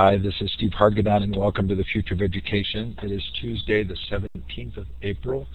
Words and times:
Hi, 0.00 0.16
this 0.16 0.34
is 0.40 0.52
Steve 0.52 0.70
Hargadon, 0.78 1.24
and 1.24 1.34
welcome 1.34 1.66
to 1.66 1.74
the 1.74 1.82
Future 1.82 2.14
of 2.14 2.22
Education. 2.22 2.96
It 3.02 3.10
is 3.10 3.20
Tuesday, 3.40 3.82
the 3.82 3.96
17th 4.08 4.76
of 4.76 4.86
April, 5.02 5.48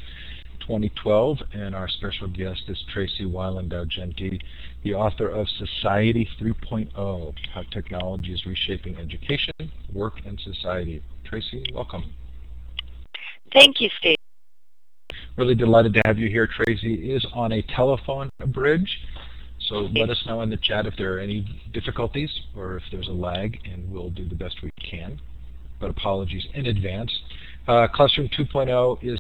2012, 0.60 1.38
and 1.54 1.74
our 1.74 1.88
special 1.88 2.28
guest 2.28 2.62
is 2.68 2.78
Tracey 2.94 3.24
Wilen-Daugenti, 3.24 4.42
the 4.84 4.96
author 4.96 5.30
of 5.30 5.48
Society 5.48 6.28
3.0, 6.42 7.34
How 7.54 7.64
Technology 7.72 8.34
is 8.34 8.46
Reshaping 8.46 8.98
Education, 8.98 9.54
Work, 9.94 10.16
and 10.26 10.38
Society. 10.42 11.02
Tracey, 11.24 11.64
welcome. 11.74 12.04
Thank 13.54 13.80
you, 13.80 13.90
Steve. 13.98 14.18
Really 15.38 15.56
delighted 15.56 15.94
to 15.94 16.02
have 16.06 16.18
you 16.18 16.28
here. 16.28 16.48
Tracey 16.48 17.14
is 17.14 17.26
on 17.34 17.54
a 17.54 17.62
telephone 17.74 18.30
bridge, 18.48 18.90
so 19.68 19.90
let 19.96 20.10
us 20.10 20.22
know 20.26 20.42
in 20.42 20.50
the 20.50 20.58
chat 20.58 20.86
if 20.86 20.96
there 20.98 21.16
are 21.16 21.20
any 21.20 21.46
difficulties 21.74 22.30
or 22.56 22.78
if 22.78 22.84
there's 22.92 23.08
a 23.08 23.14
lag, 23.14 23.60
and 23.72 23.90
we'll 23.92 24.10
do 24.10 24.28
the 24.28 24.36
best 24.36 24.58
we 24.62 24.70
can. 24.90 25.20
But 25.80 25.90
apologies 25.90 26.46
in 26.54 26.66
advance. 26.66 27.12
Uh, 27.68 27.88
Classroom 27.94 28.30
2.0 28.38 29.04
is 29.04 29.18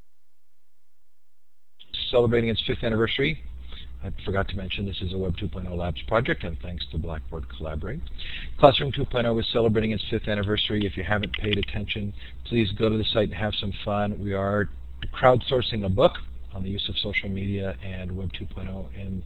celebrating 2.09 2.50
its 2.50 2.62
fifth 2.66 2.84
anniversary. 2.84 3.41
I 4.03 4.12
forgot 4.26 4.50
to 4.50 4.58
mention 4.58 4.86
this 4.86 5.02
is 5.02 5.14
a 5.14 5.17
Web 5.17 5.36
2.0 5.38 5.77
Labs 5.77 6.02
project, 6.08 6.44
and 6.44 6.58
thanks 6.62 6.86
to 6.91 6.98
Blackboard 6.98 7.45
Collaborate. 7.58 8.02
Classroom 8.59 8.91
2.0 8.91 9.39
is 9.39 9.48
celebrating 9.53 9.91
its 9.91 10.03
fifth 10.09 10.28
anniversary. 10.28 10.86
If 10.86 10.98
you 10.98 11.03
haven't 11.03 11.31
paid 11.34 11.58
attention, 11.58 12.14
please 12.45 12.70
go 12.78 12.89
to 12.89 12.98
the 12.98 13.05
site 13.05 13.30
and 13.30 13.34
have 13.34 13.53
some 13.59 13.72
fun. 13.86 14.20
We 14.20 14.34
are 14.34 14.70
crowdsourcing 15.17 15.86
a 15.86 15.89
book 15.89 16.14
on 16.53 16.64
the 16.64 16.70
use 16.70 16.86
of 16.89 16.98
social 16.98 17.30
media 17.30 17.75
and 17.84 18.12
Web 18.12 18.31
2.0 18.34 18.94
in 18.95 19.23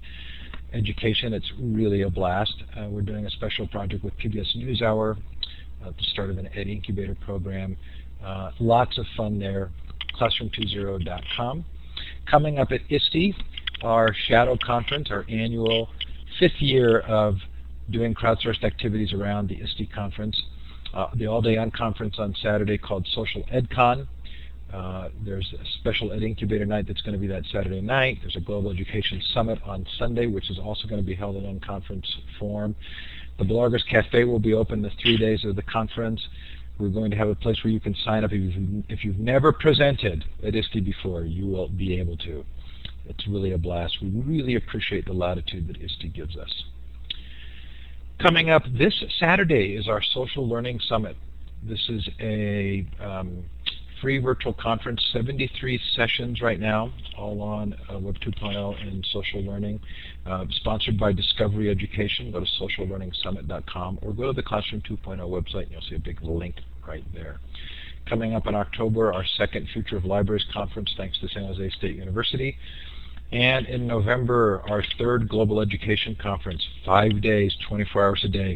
education. 0.78 1.34
It's 1.34 1.52
really 1.60 2.04
a 2.04 2.10
blast. 2.10 2.54
Uh, 2.78 2.88
we're 2.90 3.02
doing 3.02 3.26
a 3.26 3.30
special 3.32 3.68
project 3.68 4.04
with 4.04 4.18
PBS 4.18 4.56
NewsHour 4.58 5.18
at 5.82 5.88
uh, 5.88 5.92
the 5.92 6.04
start 6.12 6.30
of 6.30 6.38
an 6.38 6.48
Ed 6.56 6.68
Incubator 6.68 7.16
program. 7.26 7.78
Uh, 8.24 8.52
lots 8.60 8.98
of 8.98 9.06
fun 9.16 9.40
there. 9.40 9.72
Classroom20.com. 10.20 11.66
Coming 12.30 12.60
up 12.60 12.72
at 12.72 12.82
ISTE, 12.90 13.36
our 13.84 14.14
Shadow 14.28 14.58
Conference, 14.64 15.10
our 15.12 15.26
annual 15.30 15.90
fifth 16.40 16.60
year 16.60 17.00
of 17.02 17.36
doing 17.90 18.14
crowdsourced 18.14 18.64
activities 18.64 19.14
around 19.14 19.50
the 19.50 19.56
ISTE 19.56 19.92
conference. 19.94 20.40
Uh, 20.94 21.08
the 21.16 21.28
all-day-on 21.28 21.72
conference 21.72 22.16
on 22.18 22.34
Saturday 22.42 22.78
called 22.78 23.08
Social 23.14 23.44
EdCon. 23.54 24.08
Uh, 24.74 25.10
there's 25.24 25.54
a 25.54 25.66
special 25.80 26.12
Ed 26.12 26.24
Incubator 26.24 26.66
night 26.66 26.88
that's 26.88 27.02
going 27.02 27.14
to 27.14 27.20
be 27.20 27.28
that 27.28 27.44
Saturday 27.52 27.80
night. 27.80 28.18
There's 28.22 28.36
a 28.36 28.42
Global 28.42 28.72
Education 28.72 29.22
Summit 29.34 29.60
on 29.66 29.86
Sunday, 29.98 30.28
which 30.28 30.50
is 30.50 30.60
also 30.60 30.88
going 30.88 31.02
to 31.02 31.06
be 31.06 31.16
held 31.16 31.38
in 31.38 31.60
unconference 31.60 32.06
form. 32.38 32.76
The 33.38 33.46
Bloggers 33.46 33.88
Cafe 33.90 34.26
will 34.26 34.40
be 34.40 34.54
open 34.54 34.82
the 34.82 34.92
three 35.02 35.18
days 35.18 35.46
of 35.46 35.56
the 35.56 35.62
conference. 35.62 36.22
We're 36.80 36.90
going 36.90 37.12
to 37.12 37.18
have 37.18 37.30
a 37.30 37.36
place 37.36 37.64
where 37.64 37.72
you 37.72 37.80
can 37.80 37.96
sign 38.04 38.24
up. 38.24 38.32
If 38.34 38.42
you've, 38.42 38.84
if 38.90 39.04
you've 39.06 39.20
never 39.20 39.54
presented 39.54 40.26
at 40.44 40.54
ISTE 40.54 40.84
before, 40.84 41.24
you 41.24 41.48
will 41.48 41.70
be 41.70 42.00
able 42.00 42.18
to. 42.18 42.44
It's 43.06 43.26
really 43.28 43.54
a 43.54 43.58
blast. 43.58 43.98
We 44.02 44.10
really 44.10 44.56
appreciate 44.56 45.06
the 45.06 45.14
latitude 45.14 45.68
that 45.70 45.78
ISTE 45.78 46.14
gives 46.14 46.36
us. 46.36 46.64
Coming 48.20 48.50
up 48.50 48.64
this 48.78 49.04
Saturday 49.20 49.76
is 49.76 49.88
our 49.88 50.02
Social 50.02 50.48
Learning 50.48 50.80
Summit. 50.90 51.16
This 51.64 51.88
is 51.90 52.08
a 52.20 52.86
um, 53.00 53.46
free 54.02 54.20
virtual 54.20 54.54
conference, 54.54 55.02
73 55.14 55.80
sessions 55.96 56.42
right 56.42 56.60
now, 56.60 56.92
all 57.18 57.42
on 57.42 57.76
uh, 57.90 58.00
Web 58.00 58.16
2.0 58.20 58.82
and 58.82 59.06
social 59.12 59.42
learning, 59.44 59.80
uh, 60.26 60.46
sponsored 60.52 61.00
by 61.00 61.12
Discovery 61.12 61.70
Education. 61.70 62.32
Go 62.32 62.40
to 62.40 62.46
sociallearningsummit.com 62.62 64.00
or 64.02 64.14
go 64.14 64.28
to 64.28 64.34
the 64.34 64.44
Classroom 64.44 64.82
2.0 64.82 65.20
website 65.20 65.64
and 65.64 65.72
you'll 65.72 65.82
see 65.90 65.96
a 65.96 66.00
big 66.00 66.22
link 66.22 66.56
right 66.88 67.04
there. 67.14 67.40
Coming 68.08 68.36
up 68.36 68.48
in 68.48 68.56
October, 68.56 69.14
our 69.14 69.26
second 69.38 69.68
Future 69.74 69.98
of 69.98 70.06
Libraries 70.06 70.46
conference, 70.54 70.94
thanks 70.96 71.20
to 71.20 71.28
San 71.30 71.44
Jose 71.44 71.70
State 71.72 71.96
University. 71.96 72.58
And 73.32 73.66
in 73.68 73.86
November, 73.86 74.64
our 74.70 74.84
third 74.98 75.28
Global 75.28 75.60
Education 75.60 76.16
Conference, 76.22 76.66
five 76.86 77.22
days, 77.22 77.54
24 77.68 78.06
hours 78.06 78.22
a 78.24 78.30
day. 78.30 78.56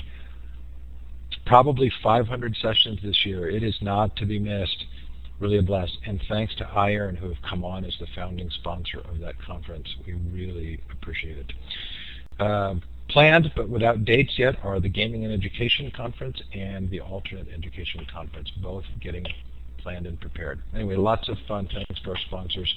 Probably 1.45 1.91
500 2.01 2.55
sessions 2.61 2.99
this 3.03 3.25
year. 3.25 3.49
It 3.49 3.63
is 3.63 3.75
not 3.81 4.15
to 4.17 4.25
be 4.25 4.39
missed 4.39 4.85
really 5.41 5.57
a 5.57 5.61
blast. 5.61 5.97
And 6.05 6.21
thanks 6.29 6.55
to 6.55 6.63
iEARN 6.63 7.17
who 7.17 7.27
have 7.27 7.41
come 7.47 7.65
on 7.65 7.83
as 7.83 7.95
the 7.99 8.07
founding 8.15 8.49
sponsor 8.49 8.99
of 8.99 9.19
that 9.19 9.35
conference. 9.45 9.87
We 10.05 10.13
really 10.13 10.79
appreciate 10.91 11.37
it. 11.37 11.53
Uh, 12.39 12.75
planned 13.09 13.51
but 13.55 13.67
without 13.67 14.05
dates 14.05 14.33
yet 14.37 14.55
are 14.63 14.79
the 14.79 14.89
Gaming 14.89 15.25
and 15.25 15.33
Education 15.33 15.91
Conference 15.91 16.41
and 16.53 16.89
the 16.89 17.01
Alternate 17.01 17.47
Education 17.53 18.05
Conference, 18.11 18.49
both 18.61 18.85
getting 19.01 19.25
planned 19.79 20.05
and 20.05 20.19
prepared. 20.21 20.61
Anyway, 20.73 20.95
lots 20.95 21.27
of 21.27 21.37
fun. 21.47 21.67
Thanks 21.73 22.01
to 22.03 22.11
our 22.11 22.17
sponsors 22.27 22.73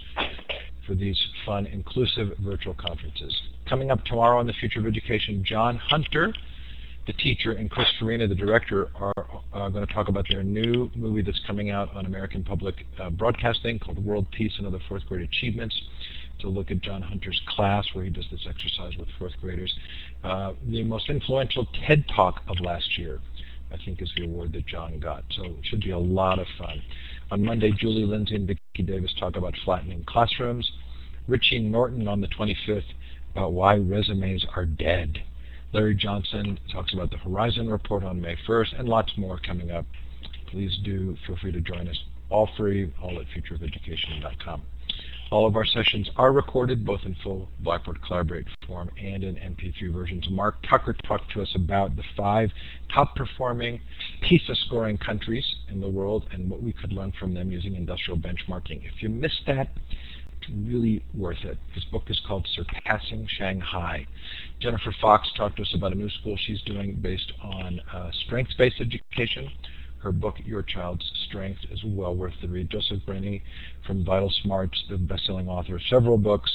for 0.86 0.94
these 0.94 1.20
fun, 1.46 1.66
inclusive 1.66 2.36
virtual 2.40 2.74
conferences. 2.74 3.34
Coming 3.68 3.90
up 3.90 4.04
tomorrow 4.04 4.38
on 4.38 4.46
the 4.46 4.52
Future 4.54 4.80
of 4.80 4.86
Education, 4.86 5.44
John 5.44 5.76
Hunter 5.76 6.32
the 7.06 7.12
teacher 7.14 7.52
and 7.52 7.70
Chris 7.70 7.86
Farina, 7.98 8.26
the 8.26 8.34
director, 8.34 8.88
are 8.94 9.26
uh, 9.52 9.68
going 9.68 9.86
to 9.86 9.92
talk 9.92 10.08
about 10.08 10.26
their 10.28 10.42
new 10.42 10.90
movie 10.94 11.22
that's 11.22 11.40
coming 11.46 11.70
out 11.70 11.94
on 11.94 12.06
American 12.06 12.42
Public 12.42 12.86
uh, 13.00 13.10
Broadcasting 13.10 13.78
called 13.78 14.02
World 14.04 14.26
Peace 14.30 14.52
and 14.58 14.66
Other 14.66 14.80
Fourth 14.88 15.04
Grade 15.06 15.28
Achievements 15.28 15.78
to 16.40 16.48
look 16.48 16.70
at 16.70 16.80
John 16.80 17.02
Hunter's 17.02 17.40
class 17.48 17.86
where 17.92 18.04
he 18.04 18.10
does 18.10 18.26
this 18.30 18.46
exercise 18.48 18.96
with 18.98 19.08
fourth 19.18 19.32
graders. 19.40 19.72
Uh, 20.22 20.52
the 20.68 20.82
most 20.82 21.08
influential 21.08 21.66
TED 21.86 22.04
Talk 22.14 22.42
of 22.48 22.58
last 22.60 22.98
year, 22.98 23.20
I 23.72 23.76
think, 23.84 24.02
is 24.02 24.10
the 24.16 24.24
award 24.24 24.52
that 24.52 24.66
John 24.66 24.98
got. 24.98 25.24
So 25.30 25.44
it 25.44 25.56
should 25.64 25.82
be 25.82 25.90
a 25.90 25.98
lot 25.98 26.38
of 26.38 26.46
fun. 26.58 26.82
On 27.30 27.44
Monday, 27.44 27.72
Julie 27.78 28.04
Lindsay 28.04 28.34
and 28.36 28.46
Vicki 28.46 28.82
Davis 28.82 29.14
talk 29.18 29.36
about 29.36 29.54
flattening 29.64 30.04
classrooms. 30.06 30.70
Richie 31.28 31.60
Norton 31.60 32.08
on 32.08 32.20
the 32.20 32.28
25th 32.28 32.82
about 33.32 33.52
why 33.52 33.74
resumes 33.74 34.44
are 34.54 34.66
dead. 34.66 35.22
Larry 35.74 35.96
Johnson 35.96 36.56
talks 36.70 36.94
about 36.94 37.10
the 37.10 37.16
Horizon 37.16 37.68
Report 37.68 38.04
on 38.04 38.20
May 38.20 38.36
1st, 38.48 38.78
and 38.78 38.88
lots 38.88 39.10
more 39.16 39.40
coming 39.44 39.72
up. 39.72 39.84
Please 40.46 40.78
do 40.84 41.16
feel 41.26 41.36
free 41.42 41.50
to 41.50 41.60
join 41.60 41.88
us. 41.88 42.00
All 42.30 42.48
free, 42.56 42.92
all 43.02 43.18
at 43.18 43.26
futureofeducation.com. 43.26 44.62
All 45.32 45.48
of 45.48 45.56
our 45.56 45.64
sessions 45.66 46.08
are 46.14 46.30
recorded, 46.30 46.86
both 46.86 47.00
in 47.04 47.16
full 47.24 47.48
Blackboard 47.58 48.00
Collaborate 48.06 48.46
form 48.68 48.88
and 49.02 49.24
in 49.24 49.34
MP3 49.34 49.92
versions. 49.92 50.24
Marc 50.30 50.62
Tucker 50.70 50.94
talked 51.08 51.32
to 51.32 51.42
us 51.42 51.52
about 51.56 51.96
the 51.96 52.04
five 52.16 52.50
top-performing 52.94 53.80
PISA 54.22 54.54
scoring 54.66 54.96
countries 54.96 55.44
in 55.68 55.80
the 55.80 55.88
world 55.88 56.26
and 56.30 56.48
what 56.48 56.62
we 56.62 56.72
could 56.72 56.92
learn 56.92 57.12
from 57.18 57.34
them 57.34 57.50
using 57.50 57.74
industrial 57.74 58.16
benchmarking. 58.16 58.86
If 58.86 59.02
you 59.02 59.08
missed 59.08 59.42
that, 59.48 59.70
really 60.66 61.04
worth 61.14 61.44
it. 61.44 61.58
This 61.74 61.84
book 61.84 62.04
is 62.08 62.20
called 62.26 62.46
Surpassing 62.54 63.26
Shanghai. 63.38 64.06
Jennifer 64.60 64.94
Fox 65.00 65.28
talked 65.36 65.56
to 65.56 65.62
us 65.62 65.74
about 65.74 65.92
a 65.92 65.94
new 65.94 66.10
school 66.10 66.36
she's 66.36 66.62
doing 66.62 66.96
based 66.96 67.32
on 67.42 67.80
uh, 67.92 68.10
strengths-based 68.26 68.80
education. 68.80 69.50
Her 70.02 70.12
book, 70.12 70.36
Your 70.44 70.62
Child's 70.62 71.10
Strength, 71.28 71.60
is 71.70 71.80
well 71.84 72.14
worth 72.14 72.34
the 72.42 72.48
read. 72.48 72.70
Joseph 72.70 73.00
Grenny 73.06 73.42
from 73.86 74.04
Vital 74.04 74.30
Smarts, 74.42 74.84
the 74.90 74.98
best-selling 74.98 75.48
author 75.48 75.76
of 75.76 75.82
several 75.88 76.18
books, 76.18 76.50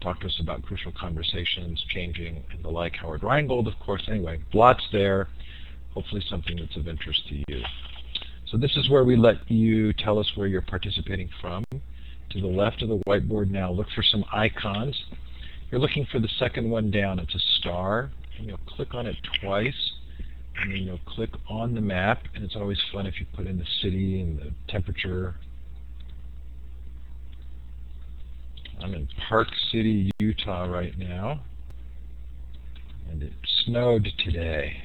talked 0.00 0.22
to 0.22 0.28
us 0.28 0.38
about 0.40 0.62
crucial 0.62 0.92
conversations, 0.98 1.84
changing, 1.92 2.42
and 2.52 2.64
the 2.64 2.68
like. 2.68 2.96
Howard 2.96 3.22
Rheingold, 3.22 3.66
of 3.68 3.78
course. 3.78 4.02
Anyway, 4.08 4.40
lots 4.54 4.82
there. 4.92 5.28
Hopefully 5.92 6.24
something 6.30 6.56
that's 6.56 6.76
of 6.76 6.88
interest 6.88 7.28
to 7.28 7.34
you. 7.48 7.62
So 8.46 8.56
this 8.56 8.76
is 8.76 8.88
where 8.88 9.04
we 9.04 9.16
let 9.16 9.50
you 9.50 9.92
tell 9.92 10.18
us 10.18 10.30
where 10.34 10.46
you're 10.46 10.62
participating 10.62 11.28
from 11.40 11.64
to 12.30 12.40
the 12.40 12.46
left 12.46 12.82
of 12.82 12.88
the 12.88 12.98
whiteboard 13.06 13.50
now, 13.50 13.70
look 13.70 13.88
for 13.94 14.02
some 14.02 14.24
icons. 14.32 15.04
You're 15.70 15.80
looking 15.80 16.06
for 16.10 16.18
the 16.18 16.28
second 16.38 16.70
one 16.70 16.90
down. 16.90 17.18
It's 17.18 17.34
a 17.34 17.60
star, 17.60 18.10
and 18.38 18.46
you'll 18.46 18.58
click 18.66 18.94
on 18.94 19.06
it 19.06 19.16
twice, 19.40 19.92
and 20.56 20.72
then 20.72 20.78
you'll 20.78 21.00
click 21.06 21.30
on 21.48 21.74
the 21.74 21.80
map, 21.80 22.22
and 22.34 22.44
it's 22.44 22.56
always 22.56 22.78
fun 22.92 23.06
if 23.06 23.20
you 23.20 23.26
put 23.34 23.46
in 23.46 23.58
the 23.58 23.66
city 23.82 24.20
and 24.20 24.38
the 24.38 24.52
temperature. 24.68 25.36
I'm 28.80 28.94
in 28.94 29.08
Park 29.28 29.48
City, 29.72 30.10
Utah 30.18 30.64
right 30.64 30.96
now, 30.96 31.40
and 33.10 33.22
it 33.22 33.32
snowed 33.64 34.08
today. 34.24 34.76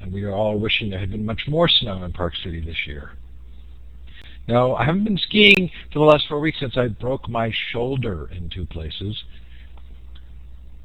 And 0.00 0.12
we 0.12 0.24
are 0.24 0.32
all 0.32 0.58
wishing 0.58 0.90
there 0.90 0.98
had 0.98 1.10
been 1.10 1.24
much 1.24 1.42
more 1.48 1.68
snow 1.68 2.04
in 2.04 2.12
Park 2.12 2.34
City 2.42 2.60
this 2.60 2.86
year. 2.86 3.12
No, 4.46 4.74
I 4.74 4.84
haven't 4.84 5.04
been 5.04 5.18
skiing 5.18 5.70
for 5.92 6.00
the 6.00 6.04
last 6.04 6.26
four 6.28 6.38
weeks 6.38 6.60
since 6.60 6.76
I 6.76 6.88
broke 6.88 7.28
my 7.28 7.50
shoulder 7.72 8.28
in 8.30 8.50
two 8.50 8.66
places. 8.66 9.24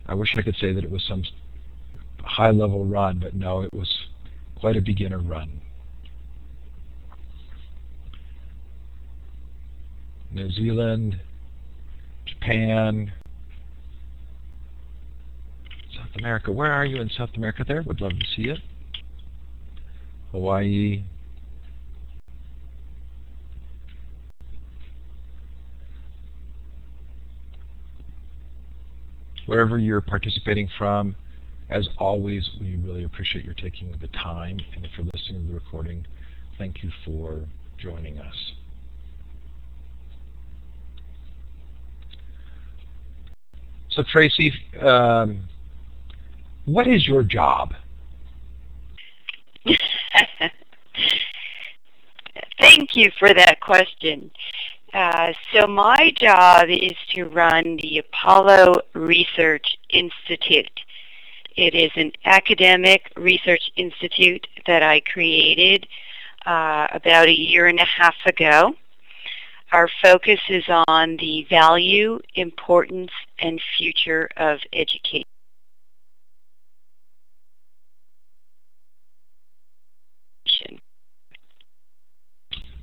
I 0.05 0.13
wish 0.13 0.35
I 0.37 0.41
could 0.41 0.55
say 0.55 0.71
that 0.73 0.83
it 0.83 0.89
was 0.89 1.03
some 1.03 1.23
high-level 2.23 2.85
run, 2.85 3.19
but 3.19 3.35
no, 3.35 3.61
it 3.61 3.73
was 3.73 4.05
quite 4.55 4.77
a 4.77 4.81
beginner 4.81 5.19
run. 5.19 5.61
New 10.31 10.49
Zealand, 10.51 11.19
Japan, 12.25 13.11
South 15.95 16.15
America. 16.17 16.51
Where 16.51 16.71
are 16.71 16.85
you 16.85 17.01
in 17.01 17.09
South 17.09 17.31
America 17.35 17.65
there? 17.67 17.81
Would 17.81 17.99
love 17.99 18.11
to 18.11 18.25
see 18.35 18.49
it. 18.49 18.59
Hawaii, 20.31 21.03
wherever 29.49 29.79
you're 29.79 29.99
participating 29.99 30.69
from, 30.77 31.15
as 31.71 31.89
always, 31.97 32.47
we 32.61 32.75
really 32.75 33.03
appreciate 33.03 33.43
your 33.43 33.55
taking 33.55 33.91
the 33.99 34.07
time 34.09 34.59
and 34.75 34.85
if 34.85 34.91
you're 34.95 35.07
listening 35.11 35.41
to 35.41 35.47
the 35.47 35.53
recording, 35.55 36.05
thank 36.59 36.83
you 36.83 36.91
for 37.03 37.41
joining 37.79 38.19
us. 38.19 38.35
So 43.89 44.03
Tracey, 44.11 44.53
um, 44.81 45.41
what 46.65 46.85
is 46.85 47.07
your 47.07 47.23
job? 47.23 47.73
Thank 52.59 52.95
you 52.95 53.09
for 53.17 53.33
that 53.33 53.61
question. 53.61 54.29
Uh, 54.93 55.33
so 55.53 55.67
my 55.67 56.11
job 56.15 56.67
is 56.67 56.95
to 57.13 57.25
run 57.25 57.77
the 57.77 57.99
Apollo 57.99 58.73
Research 58.93 59.77
Institute. 59.89 60.79
It 61.55 61.75
is 61.75 61.91
an 61.95 62.11
academic 62.25 63.11
research 63.15 63.69
institute 63.75 64.47
that 64.65 64.81
I 64.81 65.01
created 65.01 65.85
uh, 66.45 66.87
about 66.91 67.27
a 67.27 67.37
year 67.37 67.67
and 67.67 67.79
a 67.79 67.85
half 67.85 68.15
ago. 68.25 68.73
Our 69.71 69.89
focus 70.01 70.39
is 70.49 70.63
on 70.87 71.17
the 71.17 71.45
value, 71.49 72.19
importance, 72.33 73.11
and 73.39 73.61
future 73.77 74.27
of 74.37 74.59
education. 74.73 75.25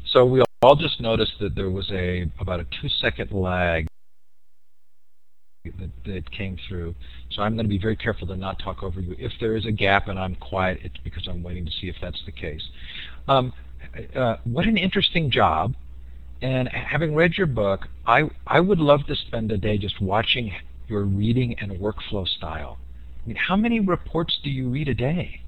So 0.04 0.24
we 0.24 0.45
all 0.62 0.76
just 0.76 1.00
noticed 1.00 1.34
that 1.40 1.54
there 1.54 1.70
was 1.70 1.90
a 1.90 2.30
about 2.40 2.60
a 2.60 2.64
two 2.80 2.88
second 3.00 3.30
lag 3.32 3.86
that, 5.78 5.90
that 6.04 6.30
came 6.30 6.56
through. 6.68 6.94
So 7.30 7.42
I'm 7.42 7.54
going 7.54 7.66
to 7.66 7.70
be 7.70 7.78
very 7.78 7.96
careful 7.96 8.26
to 8.28 8.36
not 8.36 8.58
talk 8.58 8.82
over 8.82 9.00
you. 9.00 9.14
If 9.18 9.32
there 9.40 9.56
is 9.56 9.66
a 9.66 9.72
gap 9.72 10.08
and 10.08 10.18
I'm 10.18 10.34
quiet, 10.36 10.78
it's 10.82 10.96
because 11.02 11.26
I'm 11.28 11.42
waiting 11.42 11.64
to 11.64 11.72
see 11.72 11.88
if 11.88 11.96
that's 12.00 12.20
the 12.24 12.32
case. 12.32 12.62
Um, 13.28 13.52
uh, 14.14 14.36
what 14.44 14.66
an 14.66 14.76
interesting 14.76 15.30
job. 15.30 15.74
And 16.42 16.68
having 16.68 17.14
read 17.14 17.32
your 17.36 17.46
book, 17.46 17.86
I, 18.06 18.24
I 18.46 18.60
would 18.60 18.78
love 18.78 19.06
to 19.06 19.16
spend 19.16 19.50
a 19.52 19.56
day 19.56 19.78
just 19.78 20.00
watching 20.00 20.52
your 20.86 21.04
reading 21.04 21.58
and 21.58 21.72
workflow 21.72 22.28
style. 22.28 22.78
I 23.24 23.28
mean, 23.28 23.36
how 23.36 23.56
many 23.56 23.80
reports 23.80 24.38
do 24.44 24.50
you 24.50 24.68
read 24.68 24.88
a 24.88 24.94
day? 24.94 25.40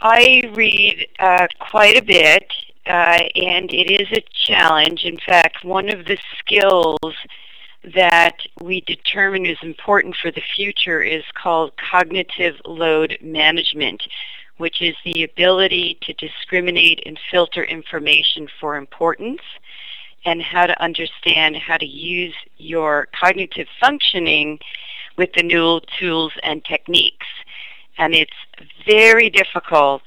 I 0.00 0.42
read 0.54 1.06
uh, 1.18 1.46
quite 1.70 1.96
a 1.96 2.04
bit, 2.04 2.44
uh, 2.86 3.22
and 3.34 3.72
it 3.72 3.90
is 3.90 4.08
a 4.12 4.24
challenge. 4.32 5.04
In 5.04 5.18
fact, 5.18 5.64
one 5.64 5.88
of 5.88 6.06
the 6.06 6.18
skills 6.38 7.14
that 7.94 8.36
we 8.60 8.80
determine 8.82 9.46
is 9.46 9.58
important 9.62 10.16
for 10.20 10.30
the 10.30 10.42
future 10.54 11.02
is 11.02 11.22
called 11.34 11.72
cognitive 11.76 12.56
load 12.64 13.16
management, 13.20 14.02
which 14.56 14.82
is 14.82 14.96
the 15.04 15.22
ability 15.22 15.98
to 16.02 16.12
discriminate 16.14 17.02
and 17.06 17.18
filter 17.30 17.64
information 17.64 18.48
for 18.60 18.76
importance 18.76 19.42
and 20.24 20.42
how 20.42 20.66
to 20.66 20.82
understand 20.82 21.56
how 21.56 21.76
to 21.76 21.86
use 21.86 22.34
your 22.58 23.08
cognitive 23.18 23.68
functioning 23.80 24.58
with 25.16 25.30
the 25.34 25.42
new 25.42 25.80
tools 25.98 26.32
and 26.42 26.64
techniques. 26.64 27.26
And 27.98 28.14
it's 28.14 28.32
very 28.86 29.30
difficult 29.30 30.02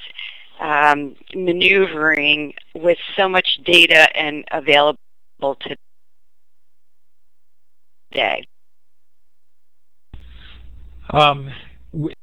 um, 0.59 1.15
maneuvering 1.33 2.53
with 2.75 2.97
so 3.17 3.29
much 3.29 3.59
data 3.65 4.15
and 4.15 4.43
available 4.51 4.97
today. 8.11 8.45
Um, 11.11 11.51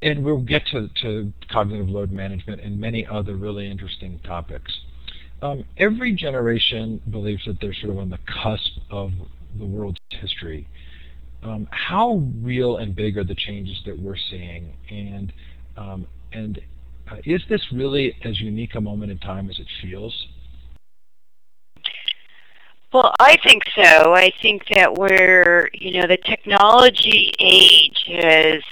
and 0.02 0.24
we'll 0.24 0.38
get 0.38 0.64
to, 0.68 0.88
to, 1.02 1.32
cognitive 1.50 1.88
load 1.88 2.12
management 2.12 2.60
and 2.60 2.78
many 2.78 3.06
other 3.06 3.36
really 3.36 3.68
interesting 3.68 4.20
topics. 4.24 4.72
Um, 5.42 5.64
every 5.76 6.14
generation 6.14 7.00
believes 7.10 7.44
that 7.46 7.60
they're 7.60 7.74
sort 7.74 7.90
of 7.90 7.98
on 7.98 8.10
the 8.10 8.18
cusp 8.42 8.72
of 8.90 9.10
the 9.58 9.64
world's 9.64 9.98
history. 10.10 10.68
Um, 11.42 11.68
how 11.70 12.22
real 12.40 12.76
and 12.78 12.94
big 12.94 13.18
are 13.18 13.24
the 13.24 13.34
changes 13.34 13.76
that 13.86 13.98
we're 13.98 14.16
seeing? 14.30 14.74
And, 14.90 15.32
um, 15.76 16.06
and 16.32 16.60
is 17.24 17.42
this 17.48 17.72
really 17.72 18.14
as 18.24 18.40
unique 18.40 18.74
a 18.74 18.80
moment 18.80 19.10
in 19.10 19.18
time 19.18 19.48
as 19.50 19.58
it 19.58 19.66
feels? 19.82 20.28
Well, 22.92 23.12
I 23.18 23.36
think 23.44 23.64
so. 23.74 24.14
I 24.14 24.30
think 24.40 24.62
that 24.74 24.94
we're, 24.94 25.68
you 25.74 26.00
know, 26.00 26.06
the 26.06 26.16
technology 26.16 27.32
age 27.38 28.04
has 28.06 28.62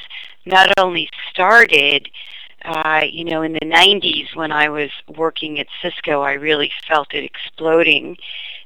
not 0.47 0.71
only 0.79 1.09
started, 1.31 2.09
uh, 2.65 3.03
you 3.11 3.25
know, 3.25 3.43
in 3.43 3.53
the 3.53 3.61
90s 3.61 4.35
when 4.35 4.53
I 4.53 4.69
was 4.69 4.91
working 5.17 5.59
at 5.59 5.67
Cisco, 5.83 6.23
I 6.23 6.33
really 6.35 6.71
felt 6.89 7.13
it 7.13 7.25
exploding, 7.25 8.17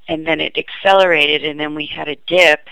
and 0.06 0.26
then 0.26 0.40
it 0.40 0.56
accelerated, 0.56 1.44
and 1.44 1.58
then 1.58 1.74
we 1.74 1.86
had 1.86 2.08
a 2.08 2.16
dip. 2.26 2.68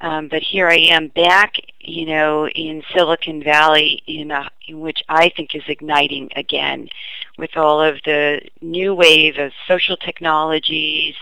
Um, 0.00 0.28
but 0.28 0.42
here 0.42 0.68
I 0.68 0.76
am 0.76 1.08
back, 1.08 1.54
you 1.80 2.06
know, 2.06 2.48
in 2.48 2.82
Silicon 2.92 3.42
Valley, 3.42 4.02
in, 4.06 4.30
a, 4.30 4.50
in 4.66 4.80
which 4.80 5.02
I 5.08 5.30
think 5.30 5.54
is 5.54 5.62
igniting 5.68 6.30
again, 6.36 6.88
with 7.38 7.56
all 7.56 7.80
of 7.80 7.96
the 8.04 8.40
new 8.60 8.94
wave 8.94 9.38
of 9.38 9.52
social 9.66 9.96
technologies, 9.96 11.14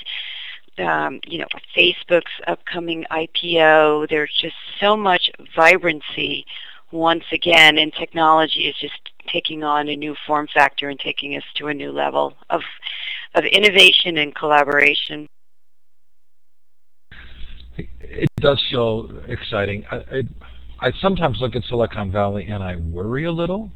um, 0.78 1.20
you 1.26 1.38
know, 1.38 1.46
Facebook's 1.76 2.32
upcoming 2.46 3.04
IPO. 3.10 4.08
There's 4.08 4.36
just 4.40 4.56
so 4.80 4.96
much 4.96 5.30
vibrancy 5.54 6.46
once 6.90 7.24
again, 7.32 7.78
and 7.78 7.92
technology 7.92 8.68
is 8.68 8.76
just 8.76 9.10
taking 9.28 9.62
on 9.62 9.88
a 9.88 9.96
new 9.96 10.14
form 10.26 10.48
factor 10.52 10.88
and 10.88 10.98
taking 10.98 11.36
us 11.36 11.44
to 11.54 11.68
a 11.68 11.74
new 11.74 11.92
level 11.92 12.34
of 12.50 12.62
of 13.34 13.44
innovation 13.44 14.18
and 14.18 14.34
collaboration. 14.34 15.26
It 17.76 18.28
does 18.36 18.62
feel 18.70 19.10
exciting. 19.28 19.84
I, 19.90 19.96
I, 19.96 20.22
I 20.80 20.92
sometimes 21.00 21.38
look 21.40 21.56
at 21.56 21.64
Silicon 21.64 22.12
Valley 22.12 22.46
and 22.46 22.62
I 22.62 22.76
worry 22.76 23.24
a 23.24 23.32
little 23.32 23.70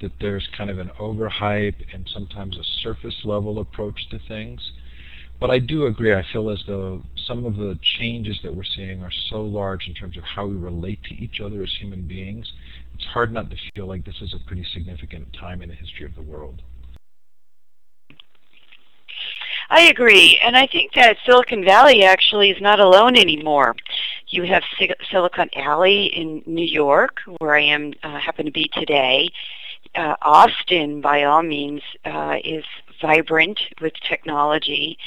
that 0.00 0.12
there's 0.20 0.46
kind 0.56 0.70
of 0.70 0.78
an 0.78 0.90
overhype 1.00 1.76
and 1.92 2.08
sometimes 2.12 2.56
a 2.56 2.64
surface 2.82 3.14
level 3.24 3.60
approach 3.60 4.08
to 4.10 4.18
things. 4.28 4.60
But 5.40 5.50
I 5.50 5.58
do 5.58 5.86
agree. 5.86 6.14
I 6.14 6.24
feel 6.32 6.50
as 6.50 6.62
though 6.66 7.02
some 7.26 7.44
of 7.44 7.56
the 7.56 7.78
changes 7.98 8.38
that 8.44 8.54
we're 8.54 8.62
seeing 8.64 9.02
are 9.02 9.10
so 9.30 9.42
large 9.42 9.88
in 9.88 9.94
terms 9.94 10.16
of 10.16 10.22
how 10.22 10.46
we 10.46 10.54
relate 10.54 11.02
to 11.04 11.14
each 11.14 11.40
other 11.40 11.62
as 11.62 11.72
human 11.80 12.06
beings. 12.06 12.52
It's 12.94 13.04
hard 13.06 13.32
not 13.32 13.50
to 13.50 13.56
feel 13.74 13.86
like 13.86 14.04
this 14.04 14.20
is 14.20 14.34
a 14.34 14.46
pretty 14.46 14.64
significant 14.72 15.32
time 15.32 15.62
in 15.62 15.68
the 15.68 15.74
history 15.74 16.04
of 16.04 16.14
the 16.14 16.22
world. 16.22 16.62
I 19.70 19.82
agree, 19.88 20.38
and 20.42 20.56
I 20.56 20.66
think 20.66 20.92
that 20.94 21.16
Silicon 21.24 21.64
Valley 21.64 22.04
actually 22.04 22.50
is 22.50 22.60
not 22.60 22.80
alone 22.80 23.16
anymore. 23.16 23.74
You 24.28 24.44
have 24.44 24.62
Silicon 25.10 25.50
Alley 25.56 26.06
in 26.06 26.42
New 26.46 26.64
York, 26.64 27.20
where 27.38 27.54
I 27.54 27.62
am 27.62 27.92
uh, 28.02 28.18
happen 28.18 28.46
to 28.46 28.52
be 28.52 28.68
today. 28.72 29.30
Uh, 29.94 30.14
Austin, 30.22 31.00
by 31.00 31.24
all 31.24 31.42
means, 31.42 31.82
uh, 32.04 32.36
is 32.42 32.64
vibrant 33.00 33.60
with 33.80 33.92
technology. 34.08 34.98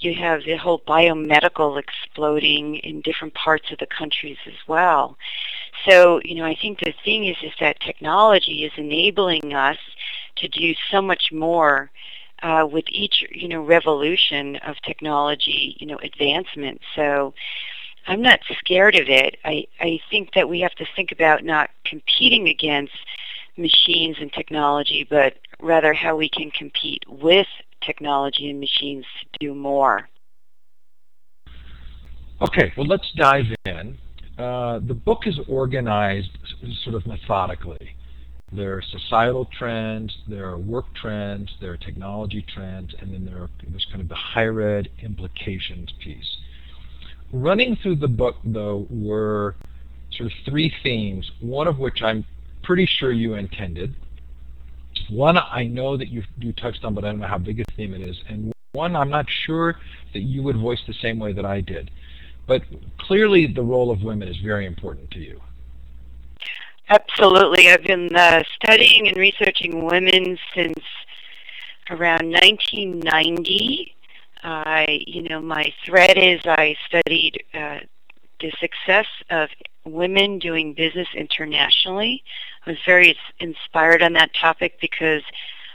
You 0.00 0.14
have 0.14 0.44
the 0.44 0.56
whole 0.56 0.80
biomedical 0.80 1.78
exploding 1.78 2.76
in 2.76 3.00
different 3.00 3.34
parts 3.34 3.72
of 3.72 3.78
the 3.78 3.86
countries 3.86 4.36
as 4.46 4.54
well. 4.68 5.16
So, 5.88 6.20
you 6.24 6.36
know, 6.36 6.44
I 6.44 6.56
think 6.60 6.78
the 6.80 6.94
thing 7.04 7.24
is, 7.24 7.36
is 7.42 7.52
that 7.60 7.80
technology 7.80 8.64
is 8.64 8.72
enabling 8.76 9.54
us 9.54 9.78
to 10.36 10.48
do 10.48 10.74
so 10.90 11.02
much 11.02 11.32
more 11.32 11.90
uh, 12.42 12.66
with 12.70 12.84
each, 12.88 13.24
you 13.30 13.48
know, 13.48 13.62
revolution 13.62 14.56
of 14.56 14.76
technology, 14.84 15.76
you 15.78 15.86
know, 15.86 15.98
advancement. 16.02 16.80
So 16.94 17.34
I'm 18.06 18.22
not 18.22 18.40
scared 18.58 18.96
of 18.96 19.08
it. 19.08 19.36
I, 19.44 19.66
I 19.80 20.00
think 20.10 20.30
that 20.34 20.48
we 20.48 20.60
have 20.60 20.74
to 20.76 20.86
think 20.96 21.12
about 21.12 21.44
not 21.44 21.70
competing 21.84 22.48
against 22.48 22.92
machines 23.56 24.16
and 24.20 24.32
technology, 24.32 25.06
but 25.08 25.34
rather 25.60 25.92
how 25.92 26.16
we 26.16 26.28
can 26.28 26.50
compete 26.50 27.02
with 27.08 27.46
technology 27.84 28.50
and 28.50 28.60
machines 28.60 29.04
to 29.32 29.38
do 29.40 29.54
more. 29.54 30.08
Okay, 32.40 32.72
well 32.76 32.86
let's 32.86 33.10
dive 33.16 33.46
in. 33.66 33.98
Uh, 34.38 34.78
the 34.86 34.94
book 34.94 35.26
is 35.26 35.38
organized 35.48 36.30
sort 36.84 36.94
of 36.94 37.04
methodically. 37.06 37.96
There 38.50 38.76
are 38.78 38.82
societal 38.82 39.44
trends, 39.58 40.16
there 40.26 40.46
are 40.46 40.56
work 40.58 40.86
trends, 40.94 41.50
there 41.60 41.72
are 41.72 41.76
technology 41.76 42.44
trends, 42.54 42.94
and 42.98 43.12
then 43.12 43.24
there 43.26 43.42
are, 43.42 43.50
there's 43.68 43.86
kind 43.90 44.00
of 44.00 44.08
the 44.08 44.14
higher 44.14 44.60
ed 44.60 44.88
implications 45.02 45.92
piece. 46.02 46.38
Running 47.32 47.76
through 47.76 47.96
the 47.96 48.08
book, 48.08 48.36
though, 48.44 48.86
were 48.88 49.54
sort 50.12 50.32
of 50.32 50.38
three 50.46 50.72
themes, 50.82 51.30
one 51.40 51.68
of 51.68 51.78
which 51.78 52.02
I'm 52.02 52.24
pretty 52.62 52.86
sure 52.86 53.12
you 53.12 53.34
intended, 53.34 53.94
One 55.10 55.38
I 55.38 55.64
know 55.64 55.96
that 55.96 56.08
you 56.08 56.22
you 56.38 56.52
touched 56.52 56.84
on, 56.84 56.94
but 56.94 57.04
I 57.04 57.08
don't 57.08 57.20
know 57.20 57.26
how 57.26 57.38
big 57.38 57.60
a 57.60 57.64
theme 57.76 57.94
it 57.94 58.02
is, 58.02 58.16
and 58.28 58.52
one 58.72 58.96
I'm 58.96 59.10
not 59.10 59.26
sure 59.46 59.76
that 60.12 60.20
you 60.20 60.42
would 60.42 60.56
voice 60.56 60.80
the 60.86 60.94
same 60.94 61.18
way 61.18 61.32
that 61.32 61.44
I 61.46 61.60
did. 61.60 61.90
But 62.46 62.62
clearly, 62.98 63.46
the 63.46 63.62
role 63.62 63.90
of 63.90 64.02
women 64.02 64.28
is 64.28 64.36
very 64.38 64.66
important 64.66 65.10
to 65.12 65.18
you. 65.18 65.40
Absolutely. 66.90 67.68
I've 67.68 67.82
been 67.82 68.14
uh, 68.16 68.42
studying 68.54 69.08
and 69.08 69.16
researching 69.18 69.84
women 69.84 70.38
since 70.54 70.78
around 71.90 72.30
1990. 72.30 73.94
I, 74.42 75.02
you 75.06 75.28
know, 75.28 75.40
my 75.40 75.72
thread 75.84 76.16
is 76.16 76.40
I 76.46 76.76
studied 76.86 77.44
uh, 77.52 77.80
the 78.40 78.52
success 78.58 79.06
of 79.28 79.50
women 79.84 80.38
doing 80.38 80.72
business 80.72 81.08
internationally. 81.14 82.22
I 82.64 82.70
was 82.70 82.78
very 82.86 83.18
inspired 83.40 84.02
on 84.02 84.14
that 84.14 84.32
topic 84.32 84.78
because 84.80 85.22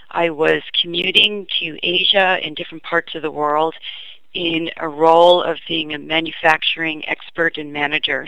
I 0.10 0.32
was 0.32 0.64
commuting 0.82 1.46
to 1.60 1.78
Asia 1.84 2.40
and 2.44 2.56
different 2.56 2.84
parts 2.84 3.14
of 3.14 3.22
the 3.22 3.32
world 3.32 3.76
in 4.34 4.72
a 4.78 4.88
role 4.88 5.44
of 5.44 5.60
being 5.68 5.94
a 5.94 6.00
manufacturing 6.00 7.08
expert 7.08 7.58
and 7.58 7.72
manager. 7.72 8.28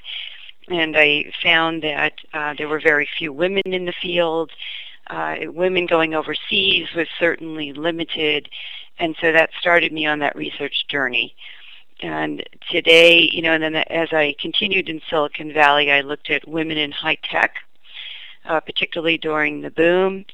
And 0.68 0.98
I 0.98 1.32
found 1.44 1.84
that 1.84 2.14
uh, 2.34 2.56
there 2.58 2.68
were 2.68 2.80
very 2.80 3.08
few 3.18 3.32
women 3.32 3.64
in 3.66 3.86
the 3.86 3.94
field. 4.02 4.52
Uh, 5.08 5.36
women 5.46 5.86
going 5.86 6.16
overseas 6.16 6.88
was 6.96 7.08
certainly 7.20 7.74
limited. 7.74 8.50
And 8.98 9.16
so 9.22 9.32
that 9.32 9.52
started 9.60 9.92
me 9.94 10.06
on 10.06 10.20
that 10.20 10.36
research 10.36 10.88
journey. 10.88 11.36
And 12.02 12.44
today, 12.70 13.30
you 13.32 13.42
know, 13.42 13.54
and 13.54 13.64
then 13.64 13.76
as 13.76 14.10
I 14.12 14.36
continued 14.40 14.90
in 14.90 15.02
Silicon 15.10 15.54
Valley, 15.54 15.92
I 15.92 16.02
looked 16.02 16.30
at 16.30 16.48
women 16.48 16.78
in 16.78 16.92
high 16.92 17.18
tech, 17.24 17.56
uh, 18.46 18.60
particularly 18.60 19.18
during 19.18 19.62
the 19.62 19.72
boom. 19.72 20.26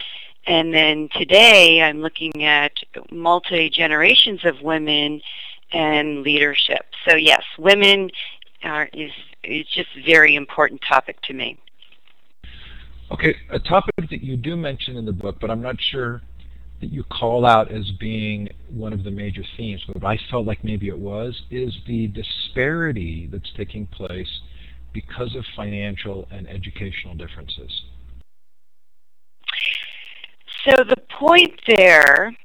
And 0.48 0.74
then 0.74 1.10
today, 1.14 1.84
I'm 1.84 2.02
looking 2.02 2.44
at 2.44 2.74
multi-generations 3.12 4.44
of 4.44 4.62
women 4.62 5.22
and 5.72 6.24
leadership. 6.24 6.86
So 7.08 7.16
yes, 7.16 7.44
women 7.60 8.10
are, 8.64 8.90
is, 8.94 9.12
is 9.44 9.66
just 9.74 9.90
a 9.98 10.06
very 10.06 10.36
important 10.36 10.82
topic 10.88 11.22
to 11.24 11.34
me. 11.34 11.60
Okay, 13.12 13.36
a 13.50 13.60
topic 13.60 13.94
that 14.10 14.24
you 14.24 14.38
do 14.38 14.56
mention 14.56 14.96
in 14.96 15.06
the 15.06 15.12
book, 15.12 15.38
but 15.42 15.52
I'm 15.52 15.62
not 15.62 15.76
sure 15.92 16.22
that 16.80 16.92
you 16.92 17.04
call 17.04 17.46
out 17.46 17.72
as 17.72 17.90
being 18.00 18.50
one 18.70 18.94
of 18.94 19.04
the 19.04 19.12
major 19.12 19.44
themes, 19.58 19.84
but 19.94 20.04
I 20.04 20.18
felt 20.30 20.46
like 20.46 20.64
maybe 20.64 20.88
it 20.88 20.98
was, 20.98 21.40
is 21.52 21.78
the 21.88 22.08
disparity 22.08 23.30
that's 23.32 23.52
taking 23.56 23.86
place 23.88 24.30
because 24.94 25.36
of 25.36 25.44
financial 25.56 26.28
and 26.32 26.48
educational 26.50 27.14
differences. 27.16 27.84
So 30.66 30.84
the 30.84 31.02
point 31.20 31.60
there 31.68 32.36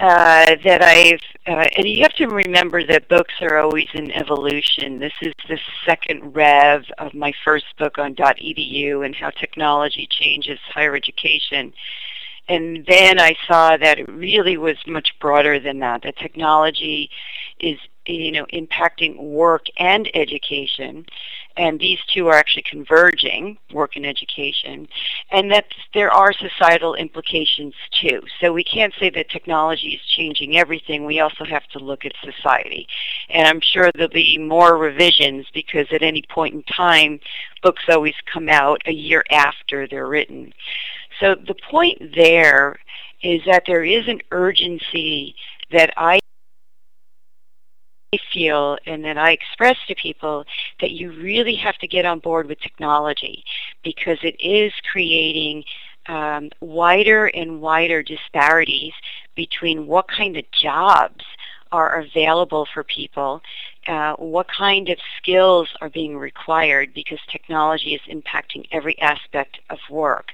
uh, 0.00 0.56
that 0.64 0.82
I've, 0.82 1.20
uh, 1.46 1.66
and 1.76 1.88
you 1.88 2.02
have 2.02 2.14
to 2.14 2.28
remember 2.28 2.86
that 2.86 3.08
books 3.08 3.34
are 3.40 3.58
always 3.58 3.88
in 3.94 4.12
evolution. 4.12 5.00
This 5.00 5.12
is 5.22 5.34
the 5.48 5.58
second 5.84 6.36
rev 6.36 6.84
of 6.98 7.14
my 7.14 7.32
first 7.44 7.66
book 7.78 7.98
on 7.98 8.14
.edu 8.14 9.04
and 9.04 9.14
how 9.14 9.30
technology 9.30 10.06
changes 10.08 10.58
higher 10.72 10.94
education. 10.94 11.72
And 12.48 12.86
then 12.86 13.20
I 13.20 13.36
saw 13.46 13.76
that 13.76 13.98
it 13.98 14.08
really 14.08 14.56
was 14.56 14.76
much 14.86 15.14
broader 15.20 15.58
than 15.58 15.80
that. 15.80 16.02
That 16.02 16.16
technology 16.16 17.10
is 17.60 17.78
you 18.08 18.32
know, 18.32 18.46
impacting 18.52 19.18
work 19.18 19.66
and 19.78 20.10
education, 20.14 21.04
and 21.58 21.80
these 21.80 21.98
two 22.14 22.28
are 22.28 22.36
actually 22.36 22.62
converging, 22.70 23.58
work 23.72 23.96
and 23.96 24.06
education, 24.06 24.88
and 25.32 25.50
that 25.50 25.66
there 25.92 26.10
are 26.10 26.32
societal 26.32 26.94
implications 26.94 27.74
too. 28.00 28.22
So 28.40 28.52
we 28.52 28.62
can't 28.62 28.94
say 28.98 29.10
that 29.10 29.28
technology 29.28 29.88
is 29.88 30.00
changing 30.16 30.56
everything. 30.56 31.04
We 31.04 31.20
also 31.20 31.44
have 31.44 31.66
to 31.72 31.80
look 31.80 32.04
at 32.04 32.12
society. 32.22 32.86
And 33.28 33.46
I'm 33.46 33.60
sure 33.60 33.90
there'll 33.92 34.08
be 34.08 34.38
more 34.38 34.78
revisions 34.78 35.46
because 35.52 35.86
at 35.90 36.02
any 36.02 36.22
point 36.30 36.54
in 36.54 36.62
time, 36.62 37.18
books 37.62 37.82
always 37.88 38.14
come 38.32 38.48
out 38.48 38.80
a 38.86 38.92
year 38.92 39.24
after 39.30 39.88
they're 39.88 40.06
written. 40.06 40.54
So 41.18 41.34
the 41.34 41.56
point 41.68 42.14
there 42.14 42.78
is 43.22 43.42
that 43.46 43.64
there 43.66 43.82
is 43.82 44.06
an 44.06 44.20
urgency 44.30 45.34
that 45.72 45.92
I 45.96 46.20
feel 48.32 48.78
and 48.86 49.04
that 49.04 49.18
I 49.18 49.32
express 49.32 49.76
to 49.86 49.94
people 49.94 50.44
that 50.80 50.92
you 50.92 51.12
really 51.12 51.54
have 51.56 51.76
to 51.78 51.86
get 51.86 52.06
on 52.06 52.20
board 52.20 52.48
with 52.48 52.60
technology 52.60 53.44
because 53.84 54.18
it 54.22 54.36
is 54.40 54.72
creating 54.90 55.64
um, 56.06 56.50
wider 56.60 57.26
and 57.26 57.60
wider 57.60 58.02
disparities 58.02 58.94
between 59.34 59.86
what 59.86 60.08
kind 60.08 60.36
of 60.38 60.44
jobs 60.50 61.24
are 61.70 62.00
available 62.00 62.66
for 62.72 62.82
people, 62.82 63.42
uh, 63.88 64.14
what 64.14 64.46
kind 64.48 64.88
of 64.88 64.98
skills 65.18 65.68
are 65.82 65.90
being 65.90 66.16
required 66.16 66.94
because 66.94 67.18
technology 67.30 67.94
is 67.94 68.00
impacting 68.10 68.66
every 68.72 68.98
aspect 69.02 69.58
of 69.68 69.78
work. 69.90 70.28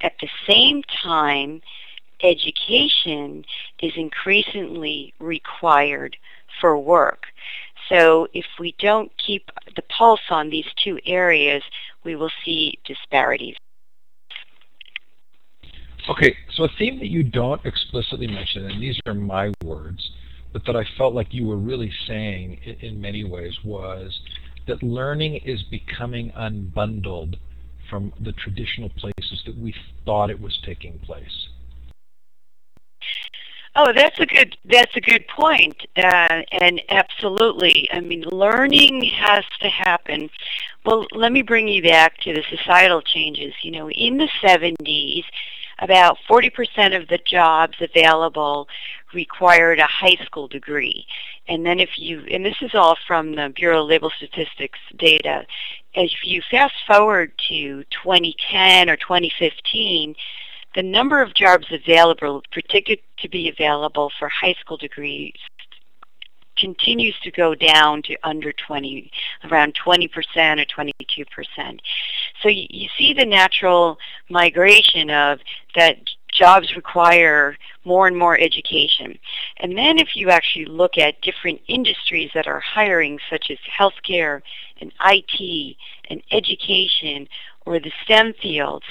At 0.00 0.14
the 0.22 0.28
same 0.48 0.82
time, 1.02 1.60
education 2.22 3.44
is 3.80 3.92
increasingly 3.96 5.12
required 5.18 6.16
for 6.60 6.78
work. 6.78 7.24
So 7.88 8.28
if 8.32 8.46
we 8.58 8.74
don't 8.78 9.10
keep 9.18 9.50
the 9.76 9.82
pulse 9.82 10.20
on 10.30 10.50
these 10.50 10.66
two 10.82 10.98
areas, 11.06 11.62
we 12.04 12.16
will 12.16 12.30
see 12.44 12.78
disparities. 12.84 13.56
Okay, 16.08 16.36
so 16.54 16.64
a 16.64 16.68
theme 16.78 16.98
that 16.98 17.08
you 17.08 17.22
don't 17.22 17.64
explicitly 17.64 18.26
mention, 18.26 18.70
and 18.70 18.82
these 18.82 18.98
are 19.06 19.14
my 19.14 19.52
words, 19.64 20.10
but 20.52 20.64
that 20.66 20.76
I 20.76 20.84
felt 20.98 21.14
like 21.14 21.32
you 21.32 21.46
were 21.46 21.56
really 21.56 21.90
saying 22.06 22.60
in 22.80 23.00
many 23.00 23.24
ways 23.24 23.54
was 23.64 24.20
that 24.66 24.82
learning 24.82 25.36
is 25.44 25.62
becoming 25.64 26.30
unbundled 26.32 27.36
from 27.88 28.12
the 28.20 28.32
traditional 28.32 28.90
places 28.90 29.42
that 29.46 29.56
we 29.56 29.74
thought 30.04 30.30
it 30.30 30.40
was 30.40 30.58
taking 30.64 30.98
place. 31.00 31.48
Oh, 33.76 33.92
that's 33.92 34.20
a 34.20 34.26
good 34.26 34.56
that's 34.64 34.94
a 34.94 35.00
good 35.00 35.26
point. 35.26 35.86
Uh, 35.96 36.42
and 36.52 36.80
absolutely, 36.90 37.88
I 37.92 38.00
mean, 38.00 38.22
learning 38.22 39.02
has 39.04 39.44
to 39.60 39.68
happen. 39.68 40.30
Well, 40.86 41.06
let 41.12 41.32
me 41.32 41.42
bring 41.42 41.66
you 41.66 41.82
back 41.82 42.18
to 42.18 42.32
the 42.32 42.44
societal 42.48 43.02
changes. 43.02 43.52
You 43.62 43.72
know, 43.72 43.90
in 43.90 44.18
the 44.18 44.28
70s, 44.42 45.24
about 45.80 46.18
40% 46.28 47.00
of 47.00 47.08
the 47.08 47.18
jobs 47.18 47.76
available 47.80 48.68
required 49.12 49.80
a 49.80 49.86
high 49.86 50.16
school 50.24 50.46
degree. 50.46 51.06
And 51.48 51.66
then 51.66 51.80
if 51.80 51.90
you, 51.96 52.20
and 52.30 52.44
this 52.44 52.56
is 52.60 52.74
all 52.74 52.96
from 53.06 53.34
the 53.34 53.52
Bureau 53.54 53.82
of 53.82 53.88
Labor 53.88 54.10
Statistics 54.16 54.78
data, 54.96 55.46
if 55.94 56.12
you 56.24 56.42
fast 56.50 56.74
forward 56.86 57.32
to 57.48 57.84
2010 58.02 58.88
or 58.88 58.96
2015, 58.96 60.14
the 60.74 60.82
number 60.82 61.22
of 61.22 61.34
jobs 61.34 61.66
available, 61.70 62.42
predicted 62.52 62.98
to 63.18 63.28
be 63.28 63.48
available 63.48 64.10
for 64.18 64.28
high 64.28 64.54
school 64.60 64.76
degrees, 64.76 65.34
continues 66.56 67.14
to 67.22 67.30
go 67.30 67.54
down 67.54 68.02
to 68.02 68.16
under 68.22 68.52
20, 68.52 69.10
around 69.50 69.74
20% 69.84 70.08
or 70.16 70.84
22%. 70.84 71.78
So 72.42 72.48
you, 72.48 72.66
you 72.70 72.88
see 72.96 73.12
the 73.12 73.24
natural 73.24 73.98
migration 74.30 75.10
of 75.10 75.40
that 75.74 75.96
jobs 76.32 76.74
require 76.74 77.56
more 77.84 78.06
and 78.06 78.16
more 78.16 78.38
education. 78.38 79.18
And 79.58 79.76
then 79.76 79.98
if 79.98 80.16
you 80.16 80.30
actually 80.30 80.66
look 80.66 80.98
at 80.98 81.20
different 81.22 81.60
industries 81.68 82.30
that 82.34 82.46
are 82.46 82.60
hiring, 82.60 83.18
such 83.30 83.50
as 83.50 83.58
healthcare 83.78 84.40
and 84.80 84.92
IT 85.04 85.76
and 86.10 86.22
education 86.32 87.28
or 87.66 87.78
the 87.78 87.92
STEM 88.04 88.34
fields, 88.42 88.84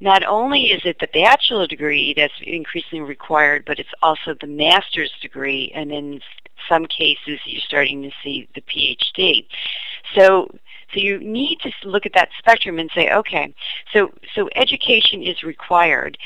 not 0.00 0.24
only 0.24 0.72
is 0.72 0.82
it 0.84 0.98
the 0.98 1.08
bachelor 1.12 1.66
degree 1.66 2.14
that's 2.16 2.32
increasingly 2.42 3.04
required, 3.04 3.64
but 3.66 3.78
it's 3.78 3.92
also 4.02 4.34
the 4.40 4.46
master's 4.46 5.12
degree, 5.20 5.70
and 5.74 5.92
in 5.92 6.20
some 6.68 6.86
cases 6.86 7.38
you're 7.44 7.60
starting 7.60 8.02
to 8.02 8.10
see 8.22 8.48
the 8.54 8.62
PhD. 8.62 9.46
So, 10.14 10.50
so 10.92 11.00
you 11.00 11.18
need 11.20 11.60
to 11.60 11.70
look 11.88 12.06
at 12.06 12.14
that 12.14 12.30
spectrum 12.38 12.78
and 12.78 12.90
say, 12.94 13.10
okay, 13.12 13.54
so 13.92 14.10
so 14.34 14.48
education 14.56 15.22
is 15.22 15.42
required, 15.42 16.16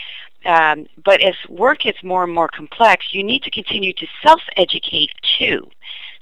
um, 0.47 0.87
but 1.05 1.23
as 1.23 1.35
work 1.49 1.81
gets 1.81 2.03
more 2.03 2.25
and 2.25 2.33
more 2.33 2.49
complex, 2.49 3.07
you 3.13 3.25
need 3.25 3.43
to 3.43 3.51
continue 3.51 3.93
to 3.93 4.07
self-educate 4.23 5.11
too. 5.39 5.69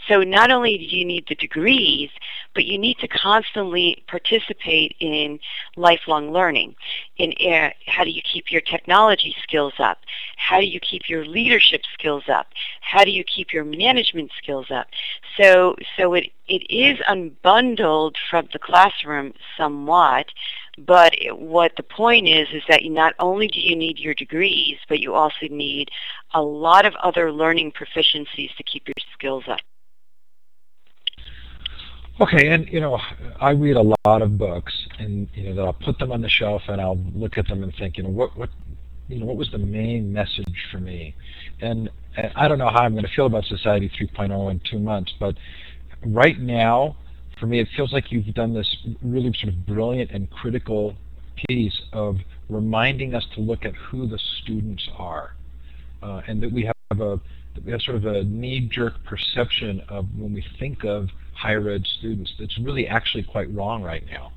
So 0.08 0.22
not 0.22 0.50
only 0.50 0.78
do 0.78 0.84
you 0.84 1.04
need 1.04 1.26
the 1.28 1.34
degrees, 1.36 2.10
but 2.54 2.64
you 2.64 2.76
need 2.76 2.98
to 2.98 3.08
constantly 3.08 4.04
participate 4.08 4.96
in 4.98 5.38
lifelong 5.76 6.32
learning. 6.32 6.74
In 7.18 7.32
uh, 7.52 7.70
how 7.86 8.04
do 8.04 8.10
you 8.10 8.22
keep 8.22 8.50
your 8.50 8.62
technology 8.62 9.34
skills 9.42 9.74
up? 9.78 9.98
How 10.36 10.58
do 10.58 10.66
you 10.66 10.80
keep 10.80 11.08
your 11.08 11.24
leadership 11.24 11.82
skills 11.94 12.24
up? 12.28 12.48
How 12.80 13.04
do 13.04 13.10
you 13.10 13.24
keep 13.24 13.52
your 13.52 13.64
management 13.64 14.32
skills 14.42 14.66
up? 14.70 14.88
So, 15.40 15.76
so 15.96 16.14
it, 16.14 16.30
it 16.48 16.66
is 16.68 16.98
unbundled 17.08 18.16
from 18.28 18.48
the 18.52 18.58
classroom 18.58 19.32
somewhat, 19.56 20.26
But 20.78 21.14
what 21.32 21.72
the 21.76 21.82
point 21.82 22.28
is, 22.28 22.48
is 22.52 22.62
that 22.68 22.82
not 22.84 23.14
only 23.18 23.46
do 23.46 23.60
you 23.60 23.76
need 23.76 23.98
your 23.98 24.14
degrees, 24.14 24.78
but 24.88 25.00
you 25.00 25.14
also 25.14 25.46
need 25.50 25.90
a 26.34 26.42
lot 26.42 26.86
of 26.86 26.94
other 26.96 27.30
learning 27.30 27.72
proficiencies 27.72 28.54
to 28.56 28.62
keep 28.62 28.88
your 28.88 28.94
skills 29.12 29.44
up. 29.48 29.60
Okay, 32.20 32.48
and 32.48 32.68
you 32.68 32.80
know, 32.80 33.00
I 33.40 33.50
read 33.50 33.76
a 33.76 33.94
lot 34.04 34.22
of 34.22 34.36
books, 34.36 34.72
and 34.98 35.28
you 35.34 35.44
know, 35.44 35.54
that 35.54 35.62
I'll 35.62 35.72
put 35.72 35.98
them 35.98 36.12
on 36.12 36.20
the 36.20 36.28
shelf, 36.28 36.62
and 36.68 36.80
I'll 36.80 36.98
look 37.14 37.38
at 37.38 37.48
them 37.48 37.62
and 37.62 37.74
think, 37.74 37.96
you 37.96 38.02
know, 38.02 38.10
what 38.10 38.36
what 38.36 38.50
you 39.08 39.18
know, 39.18 39.26
what 39.26 39.36
was 39.36 39.50
the 39.50 39.58
main 39.58 40.12
message 40.12 40.66
for 40.70 40.78
me? 40.78 41.14
And, 41.60 41.90
and 42.16 42.32
I 42.36 42.48
don't 42.48 42.58
know 42.58 42.70
how 42.70 42.80
I'm 42.80 42.92
going 42.92 43.04
to 43.04 43.10
feel 43.14 43.26
about 43.26 43.44
Society 43.44 43.90
3.0 44.00 44.50
in 44.50 44.60
two 44.70 44.78
months, 44.78 45.12
but 45.18 45.36
right 46.04 46.38
now, 46.38 46.96
for 47.38 47.46
me, 47.46 47.60
it 47.60 47.68
feels 47.76 47.92
like 47.92 48.12
you've 48.12 48.32
done 48.34 48.54
this 48.54 48.76
really 49.02 49.32
sort 49.34 49.52
of 49.52 49.66
brilliant 49.66 50.10
and 50.12 50.30
critical 50.30 50.94
piece 51.48 51.78
of 51.92 52.18
reminding 52.48 53.14
us 53.14 53.26
to 53.34 53.40
look 53.40 53.64
at 53.64 53.74
who 53.74 54.06
the 54.06 54.18
students 54.42 54.88
are, 54.96 55.34
uh, 56.02 56.20
and 56.26 56.42
that 56.42 56.52
we 56.52 56.64
have 56.64 57.00
a 57.00 57.20
we 57.64 57.70
have 57.70 57.82
sort 57.82 57.98
of 57.98 58.06
a 58.06 58.24
knee-jerk 58.24 58.94
perception 59.04 59.82
of 59.90 60.06
when 60.16 60.32
we 60.32 60.42
think 60.58 60.84
of 60.84 61.10
higher 61.42 61.68
ed 61.70 61.84
students 61.98 62.32
that's 62.38 62.56
really 62.58 62.86
actually 62.86 63.24
quite 63.24 63.52
wrong 63.52 63.82
right 63.82 64.04
now. 64.06 64.32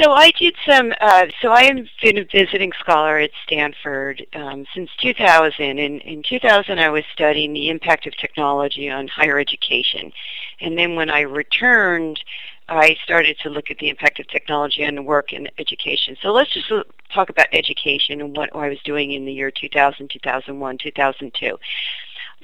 So 0.00 0.10
I 0.10 0.32
did 0.32 0.56
some, 0.68 0.92
uh, 1.00 1.26
so 1.40 1.52
I 1.52 1.64
have 1.64 1.86
been 2.02 2.18
a 2.18 2.24
visiting 2.24 2.72
scholar 2.80 3.18
at 3.18 3.30
Stanford 3.46 4.26
um, 4.34 4.64
since 4.74 4.90
2000. 5.00 5.78
And 5.78 6.00
in 6.02 6.24
2000 6.28 6.80
I 6.80 6.88
was 6.88 7.04
studying 7.12 7.52
the 7.52 7.68
impact 7.68 8.06
of 8.06 8.16
technology 8.16 8.90
on 8.90 9.06
higher 9.06 9.38
education. 9.38 10.10
And 10.60 10.76
then 10.76 10.96
when 10.96 11.10
I 11.10 11.20
returned, 11.20 12.18
I 12.68 12.96
started 13.04 13.38
to 13.40 13.50
look 13.50 13.70
at 13.70 13.78
the 13.78 13.88
impact 13.88 14.18
of 14.18 14.26
technology 14.26 14.84
on 14.84 15.04
work 15.04 15.32
and 15.32 15.48
education. 15.58 16.16
So 16.20 16.32
let's 16.32 16.52
just 16.52 16.72
talk 17.12 17.28
about 17.28 17.46
education 17.52 18.20
and 18.20 18.36
what 18.36 18.50
I 18.56 18.70
was 18.70 18.80
doing 18.84 19.12
in 19.12 19.26
the 19.26 19.32
year 19.32 19.52
2000, 19.52 20.08
2001, 20.10 20.78
2002. 20.78 21.58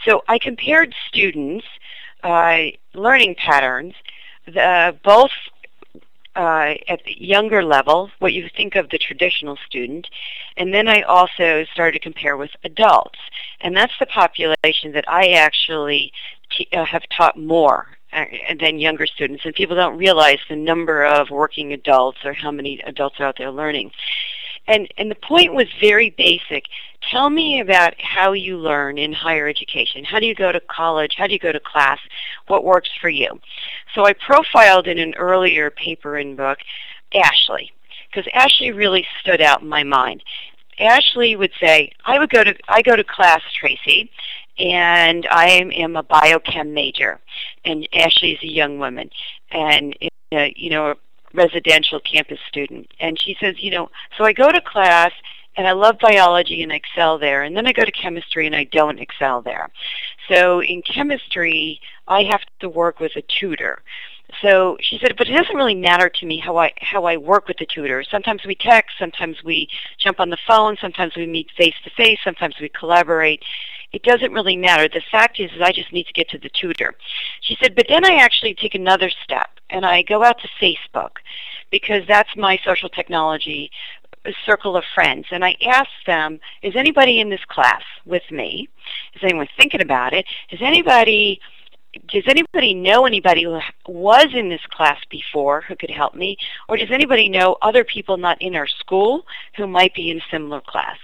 So 0.05 0.23
I 0.29 0.39
compared 0.39 0.95
students' 1.09 1.67
uh, 2.23 2.67
learning 2.95 3.37
patterns, 3.37 3.95
the, 4.47 4.97
both 5.05 5.31
uh, 6.37 6.75
at 6.89 7.05
the 7.05 7.17
younger 7.21 7.63
level, 7.63 8.11
what 8.21 8.33
you 8.33 8.49
think 8.57 8.77
of 8.77 8.89
the 8.91 8.99
traditional 8.99 9.59
student, 9.67 10.07
and 10.57 10.73
then 10.73 10.89
I 10.89 11.03
also 11.03 11.65
started 11.73 11.99
to 11.99 11.99
compare 11.99 12.37
with 12.37 12.51
adults. 12.65 13.19
And 13.61 13.77
that's 13.77 13.93
the 13.99 14.07
population 14.07 14.93
that 14.93 15.05
I 15.09 15.31
actually 15.31 16.13
uh, 16.73 16.85
have 16.85 17.03
taught 17.17 17.39
more 17.39 17.89
uh, 18.13 18.25
than 18.59 18.79
younger 18.79 19.07
students. 19.07 19.45
And 19.45 19.55
people 19.55 19.77
don't 19.77 19.99
realize 19.99 20.39
the 20.49 20.57
number 20.57 21.05
of 21.05 21.31
working 21.31 21.73
adults 21.73 22.19
or 22.25 22.33
how 22.33 22.51
many 22.51 22.81
adults 22.87 23.17
are 23.21 23.27
out 23.27 23.39
there 23.39 23.51
learning. 23.51 23.91
And, 24.67 24.89
and 24.99 25.11
the 25.11 25.17
point 25.17 25.55
was 25.55 25.67
very 25.81 26.11
basic. 26.11 26.65
Tell 27.03 27.31
me 27.31 27.61
about 27.61 27.95
how 27.99 28.33
you 28.33 28.59
learn 28.59 28.99
in 28.99 29.13
higher 29.13 29.49
education. 29.49 30.05
How 30.05 30.21
do 30.21 30.27
you 30.27 30.35
go 30.35 30.53
to 30.53 30.61
college? 30.61 31.15
How 31.17 31.27
do 31.27 31.33
you 31.33 31.39
go 31.39 31.53
to 31.53 31.61
class? 31.61 31.99
What 32.47 32.65
works 32.65 32.91
for 33.01 33.09
you? 33.09 33.41
So 33.95 34.05
I 34.05 34.13
profiled 34.13 34.87
in 34.87 34.99
an 34.99 35.15
earlier 35.15 35.71
paper 35.71 36.17
and 36.19 36.37
book 36.37 36.59
Ashley, 37.15 37.73
because 38.09 38.31
Ashley 38.35 38.71
really 38.71 39.07
stood 39.21 39.41
out 39.41 39.63
in 39.63 39.69
my 39.69 39.83
mind. 39.83 40.23
Ashley 40.79 41.37
would 41.37 41.53
say, 41.61 41.91
I 42.05 42.19
would 42.19 42.31
go 42.31 42.45
to 42.45 42.55
I 42.69 42.83
go 42.83 42.97
to 42.97 43.05
class, 43.05 43.43
Tracey, 43.59 44.11
and 44.59 45.27
I 45.31 45.49
am 45.49 45.97
a 45.97 46.03
biochem 46.03 46.73
major. 46.73 47.19
And 47.65 47.89
Ashley 47.95 48.33
is 48.33 48.43
a 48.43 48.53
young 48.53 48.79
woman. 48.79 49.11
And 49.51 49.97
uh, 50.33 50.47
you 50.55 50.71
know, 50.71 50.91
a 50.91 50.95
residential 51.35 52.01
campus 52.01 52.39
student. 52.49 52.89
And 53.01 53.21
she 53.21 53.37
says, 53.41 53.57
you 53.59 53.71
know, 53.71 53.91
so 54.17 54.25
I 54.25 54.33
go 54.33 54.51
to 54.51 54.61
class 54.61 55.13
and 55.61 55.69
I 55.69 55.73
love 55.73 55.99
biology 55.99 56.63
and 56.63 56.73
I 56.73 56.77
excel 56.77 57.19
there. 57.19 57.43
And 57.43 57.55
then 57.55 57.67
I 57.67 57.73
go 57.73 57.85
to 57.85 57.93
chemistry 57.93 58.47
and 58.47 58.57
I 58.57 58.65
don't 58.65 58.99
excel 58.99 59.43
there. 59.43 59.69
So 60.27 60.63
in 60.63 60.81
chemistry, 60.81 61.83
I 62.09 62.23
have 62.23 62.41
to 62.61 62.69
work 62.71 62.99
with 62.99 63.15
a 63.17 63.23
tutor. 63.39 63.83
So 64.41 64.79
she 64.81 64.99
said, 64.99 65.17
but 65.19 65.29
it 65.29 65.35
doesn't 65.35 65.55
really 65.55 65.75
matter 65.75 66.09
to 66.09 66.25
me 66.25 66.39
how 66.39 66.57
I 66.57 66.73
how 66.81 67.05
I 67.05 67.19
work 67.19 67.47
with 67.47 67.59
the 67.59 67.67
tutor. 67.67 68.03
Sometimes 68.11 68.41
we 68.47 68.55
text, 68.55 68.97
sometimes 68.99 69.45
we 69.45 69.69
jump 69.99 70.19
on 70.19 70.31
the 70.31 70.39
phone, 70.47 70.79
sometimes 70.81 71.15
we 71.15 71.27
meet 71.27 71.51
face 71.59 71.75
to 71.85 71.91
face, 71.91 72.21
sometimes 72.25 72.55
we 72.59 72.71
collaborate. 72.71 73.43
It 73.93 74.03
doesn't 74.03 74.33
really 74.33 74.57
matter. 74.57 74.89
The 74.89 75.03
fact 75.13 75.41
is, 75.41 75.51
is 75.53 75.61
I 75.61 75.73
just 75.73 75.93
need 75.93 76.07
to 76.07 76.13
get 76.15 76.31
to 76.31 76.39
the 76.39 76.49
tutor. 76.49 76.95
She 77.43 77.59
said, 77.61 77.75
but 77.75 77.87
then 77.91 78.07
I 78.07 78.15
actually 78.15 78.55
take 78.55 78.75
another 78.75 79.11
step 79.25 79.51
and 79.69 79.85
I 79.85 80.03
go 80.03 80.25
out 80.25 80.41
to 80.41 80.49
Facebook 80.63 81.17
because 81.71 82.03
that's 82.07 82.35
my 82.37 82.59
social 82.65 82.89
technology 82.89 83.71
circle 84.45 84.77
of 84.77 84.85
friends 84.95 85.27
and 85.31 85.45
I 85.45 85.57
asked 85.67 86.07
them, 86.07 86.41
is 86.63 86.77
anybody 86.77 87.21
in 87.21 87.31
this 87.31 87.45
class 87.49 87.83
with 88.05 88.23
me? 88.31 88.69
Is 89.15 89.23
anyone 89.23 89.49
thinking 89.57 89.81
about 89.81 90.13
it? 90.13 90.27
Is 90.51 90.61
anybody 90.63 91.41
does 92.07 92.23
anybody 92.29 92.73
know 92.73 93.05
anybody 93.05 93.43
who 93.43 93.59
was 93.89 94.29
in 94.33 94.49
this 94.49 94.65
class 94.71 94.99
before 95.11 95.63
who 95.63 95.75
could 95.75 95.91
help 95.91 96.15
me? 96.15 96.37
Or 96.69 96.77
does 96.77 96.91
anybody 96.93 97.29
know 97.29 97.57
other 97.63 97.83
people 97.83 98.17
not 98.17 98.41
in 98.41 98.55
our 98.55 98.69
school 98.69 99.27
who 99.57 99.67
might 99.67 99.93
be 99.95 100.11
in 100.11 100.19
a 100.19 100.25
similar 100.31 100.61
class? 100.61 100.99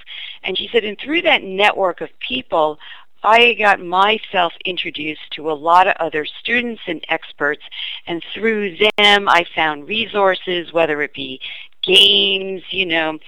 And 0.44 0.56
she 0.56 0.68
said, 0.70 0.84
and 0.84 0.96
through 0.98 1.22
that 1.22 1.42
network 1.42 2.02
of 2.02 2.10
people, 2.20 2.78
I 3.24 3.54
got 3.54 3.80
myself 3.80 4.52
introduced 4.64 5.32
to 5.32 5.50
a 5.50 5.52
lot 5.52 5.88
of 5.88 5.96
other 5.98 6.24
students 6.24 6.82
and 6.86 7.04
experts, 7.08 7.62
and 8.06 8.22
through 8.32 8.76
them 8.76 9.28
I 9.28 9.44
found 9.54 9.88
resources, 9.88 10.72
whether 10.72 11.02
it 11.02 11.12
be 11.12 11.40
games, 11.86 12.62
you 12.70 12.86
know, 12.86 13.18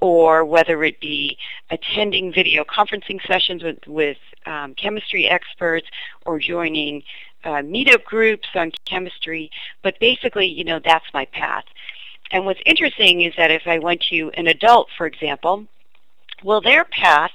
or 0.00 0.44
whether 0.44 0.82
it 0.84 1.00
be 1.00 1.36
attending 1.70 2.32
video 2.32 2.64
conferencing 2.64 3.24
sessions 3.26 3.62
with, 3.62 3.78
with 3.86 4.18
um, 4.46 4.74
chemistry 4.74 5.26
experts 5.26 5.86
or 6.26 6.38
joining 6.38 7.02
uh, 7.44 7.62
meetup 7.62 8.04
groups 8.04 8.48
on 8.54 8.72
chemistry. 8.84 9.50
But 9.82 9.98
basically, 10.00 10.46
you 10.46 10.64
know, 10.64 10.80
that's 10.84 11.06
my 11.12 11.26
path. 11.26 11.64
And 12.30 12.44
what's 12.46 12.60
interesting 12.66 13.22
is 13.22 13.34
that 13.36 13.50
if 13.50 13.62
I 13.66 13.78
went 13.78 14.02
to 14.10 14.30
an 14.34 14.46
adult, 14.46 14.88
for 14.96 15.06
example, 15.06 15.66
well, 16.42 16.60
their 16.60 16.84
path 16.84 17.30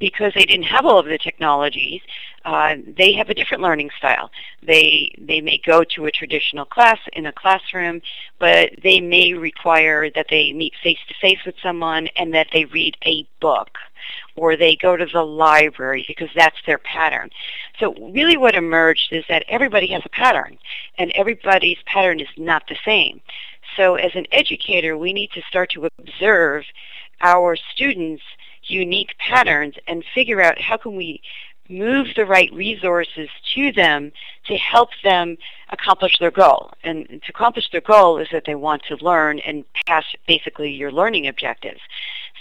because 0.00 0.32
they 0.34 0.46
didn't 0.46 0.64
have 0.64 0.86
all 0.86 0.98
of 0.98 1.06
the 1.06 1.18
technologies, 1.18 2.00
uh, 2.44 2.74
they 2.96 3.12
have 3.12 3.28
a 3.28 3.34
different 3.34 3.62
learning 3.62 3.90
style. 3.98 4.30
They 4.62 5.14
they 5.18 5.40
may 5.40 5.60
go 5.64 5.84
to 5.94 6.06
a 6.06 6.10
traditional 6.10 6.64
class 6.64 6.98
in 7.12 7.26
a 7.26 7.32
classroom, 7.32 8.00
but 8.38 8.70
they 8.82 9.00
may 9.00 9.34
require 9.34 10.10
that 10.10 10.26
they 10.30 10.52
meet 10.52 10.72
face 10.82 10.98
to 11.08 11.14
face 11.20 11.38
with 11.44 11.54
someone 11.62 12.08
and 12.16 12.34
that 12.34 12.48
they 12.52 12.64
read 12.64 12.96
a 13.04 13.26
book, 13.40 13.78
or 14.36 14.56
they 14.56 14.74
go 14.74 14.96
to 14.96 15.06
the 15.06 15.22
library 15.22 16.04
because 16.08 16.30
that's 16.34 16.56
their 16.66 16.78
pattern. 16.78 17.28
So 17.78 17.94
really, 18.10 18.38
what 18.38 18.54
emerged 18.54 19.12
is 19.12 19.24
that 19.28 19.44
everybody 19.48 19.88
has 19.88 20.02
a 20.06 20.08
pattern, 20.08 20.58
and 20.98 21.12
everybody's 21.12 21.78
pattern 21.84 22.20
is 22.20 22.28
not 22.38 22.62
the 22.68 22.76
same. 22.84 23.20
So 23.76 23.96
as 23.96 24.12
an 24.14 24.26
educator, 24.32 24.96
we 24.96 25.12
need 25.12 25.30
to 25.32 25.42
start 25.42 25.70
to 25.72 25.88
observe 25.98 26.64
our 27.20 27.54
students 27.74 28.22
unique 28.64 29.16
patterns 29.18 29.74
and 29.86 30.04
figure 30.14 30.40
out 30.40 30.60
how 30.60 30.76
can 30.76 30.96
we 30.96 31.20
move 31.68 32.08
the 32.16 32.26
right 32.26 32.52
resources 32.52 33.28
to 33.54 33.72
them 33.72 34.12
to 34.46 34.56
help 34.56 34.90
them 35.04 35.36
accomplish 35.70 36.18
their 36.18 36.30
goal. 36.30 36.72
And 36.82 37.06
to 37.08 37.30
accomplish 37.30 37.70
their 37.70 37.80
goal 37.80 38.18
is 38.18 38.28
that 38.32 38.44
they 38.44 38.56
want 38.56 38.82
to 38.88 38.96
learn 39.00 39.38
and 39.40 39.64
pass 39.86 40.04
basically 40.26 40.70
your 40.70 40.90
learning 40.90 41.28
objectives. 41.28 41.80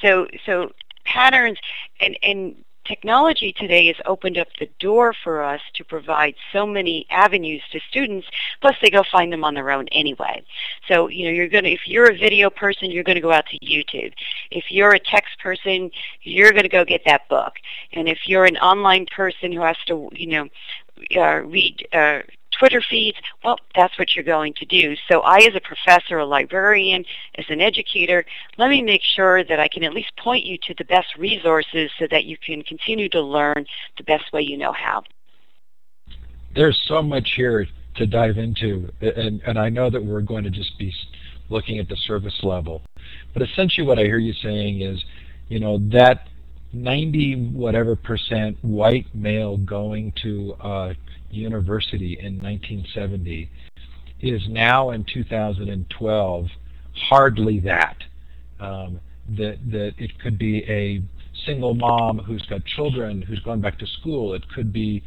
So 0.01 0.27
so 0.45 0.71
patterns 1.05 1.59
and, 1.99 2.17
and 2.23 2.55
technology 2.89 3.53
today 3.53 3.87
has 3.87 3.95
opened 4.05 4.37
up 4.37 4.47
the 4.59 4.67
door 4.79 5.13
for 5.23 5.43
us 5.43 5.61
to 5.75 5.83
provide 5.85 6.33
so 6.51 6.65
many 6.65 7.05
avenues 7.11 7.61
to 7.71 7.79
students, 7.87 8.27
plus 8.61 8.75
they 8.81 8.89
go 8.89 9.03
find 9.09 9.31
them 9.31 9.43
on 9.43 9.53
their 9.53 9.69
own 9.69 9.87
anyway. 9.89 10.43
So, 10.87 11.07
you 11.07 11.25
know, 11.25 11.31
you're 11.31 11.47
going 11.47 11.65
to, 11.65 11.71
if 11.71 11.81
you're 11.85 12.09
a 12.09 12.17
video 12.17 12.49
person, 12.49 12.89
you're 12.89 13.03
going 13.03 13.15
to 13.15 13.21
go 13.21 13.31
out 13.31 13.45
to 13.51 13.59
YouTube. 13.59 14.11
If 14.49 14.65
you're 14.69 14.95
a 14.95 14.99
text 14.99 15.39
person, 15.39 15.91
you're 16.23 16.51
going 16.51 16.63
to 16.63 16.69
go 16.69 16.83
get 16.83 17.03
that 17.05 17.29
book. 17.29 17.53
And 17.93 18.09
if 18.09 18.19
you're 18.25 18.45
an 18.45 18.57
online 18.57 19.05
person 19.15 19.51
who 19.51 19.61
has 19.61 19.77
to, 19.85 20.09
you 20.13 20.27
know, 20.27 20.47
uh, 21.15 21.41
read 21.45 21.87
uh, 21.93 22.19
Twitter 22.59 22.83
feeds, 22.89 23.17
well, 23.43 23.57
that's 23.75 23.97
what 23.97 24.15
you're 24.15 24.25
going 24.25 24.53
to 24.55 24.65
do. 24.65 24.95
So 25.09 25.21
I, 25.21 25.37
as 25.37 25.55
a 25.55 25.61
professor, 25.61 26.19
a 26.19 26.25
librarian, 26.25 27.05
as 27.35 27.45
an 27.49 27.61
educator, 27.61 28.25
let 28.57 28.69
me 28.69 28.81
make 28.81 29.01
sure 29.15 29.43
that 29.45 29.59
I 29.59 29.67
can 29.67 29.83
at 29.83 29.93
least 29.93 30.11
point 30.17 30.45
you 30.45 30.57
to 30.67 30.75
the 30.77 30.83
best 30.85 31.07
resources 31.17 31.89
so 31.97 32.05
that 32.11 32.25
you 32.25 32.37
can 32.37 32.61
continue 32.63 33.09
to 33.09 33.21
learn 33.21 33.65
the 33.97 34.03
best 34.03 34.25
way 34.33 34.41
you 34.41 34.57
know 34.57 34.73
how. 34.73 35.03
There's 36.53 36.79
so 36.87 37.01
much 37.01 37.33
here 37.35 37.65
to 37.95 38.05
dive 38.05 38.37
into, 38.37 38.91
and, 39.01 39.41
and 39.45 39.57
I 39.57 39.69
know 39.69 39.89
that 39.89 40.03
we're 40.03 40.21
going 40.21 40.43
to 40.43 40.49
just 40.49 40.77
be 40.77 40.93
looking 41.49 41.79
at 41.79 41.87
the 41.87 41.97
service 42.07 42.37
level. 42.43 42.81
But 43.33 43.41
essentially 43.43 43.85
what 43.85 43.99
I 43.99 44.03
hear 44.03 44.19
you 44.19 44.33
saying 44.33 44.81
is, 44.81 45.03
you 45.47 45.59
know, 45.59 45.79
that 45.91 46.27
90 46.73 47.49
whatever 47.53 47.95
percent 47.95 48.57
white 48.61 49.07
male 49.15 49.57
going 49.57 50.13
to 50.21 50.53
uh, 50.61 50.93
university 51.31 52.17
in 52.19 52.37
1970 52.39 53.49
is 54.21 54.41
now 54.49 54.91
in 54.91 55.05
2012 55.05 56.47
hardly 57.09 57.59
that. 57.59 57.97
Um, 58.59 58.99
that 59.37 59.59
that 59.71 59.93
it 59.97 60.19
could 60.19 60.37
be 60.37 60.63
a 60.67 61.01
single 61.45 61.73
mom 61.73 62.19
who's 62.19 62.45
got 62.47 62.65
children 62.65 63.21
who's 63.21 63.39
going 63.39 63.61
back 63.61 63.77
to 63.79 63.85
school. 63.85 64.33
It 64.33 64.43
could 64.49 64.73
be 64.73 65.03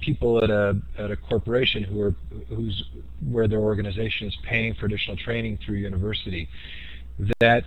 people 0.00 0.42
at 0.42 0.50
a 0.50 0.80
at 0.98 1.10
a 1.10 1.16
corporation 1.16 1.82
who 1.82 2.00
are 2.00 2.14
who's 2.48 2.84
where 3.30 3.48
their 3.48 3.60
organization 3.60 4.28
is 4.28 4.36
paying 4.44 4.74
for 4.74 4.86
additional 4.86 5.16
training 5.16 5.58
through 5.64 5.76
university. 5.76 6.48
That 7.40 7.64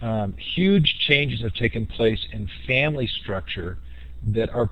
um, 0.00 0.34
huge 0.54 0.98
changes 1.06 1.40
have 1.40 1.54
taken 1.54 1.86
place 1.86 2.20
in 2.32 2.48
family 2.66 3.06
structure 3.06 3.78
that 4.28 4.50
are 4.50 4.66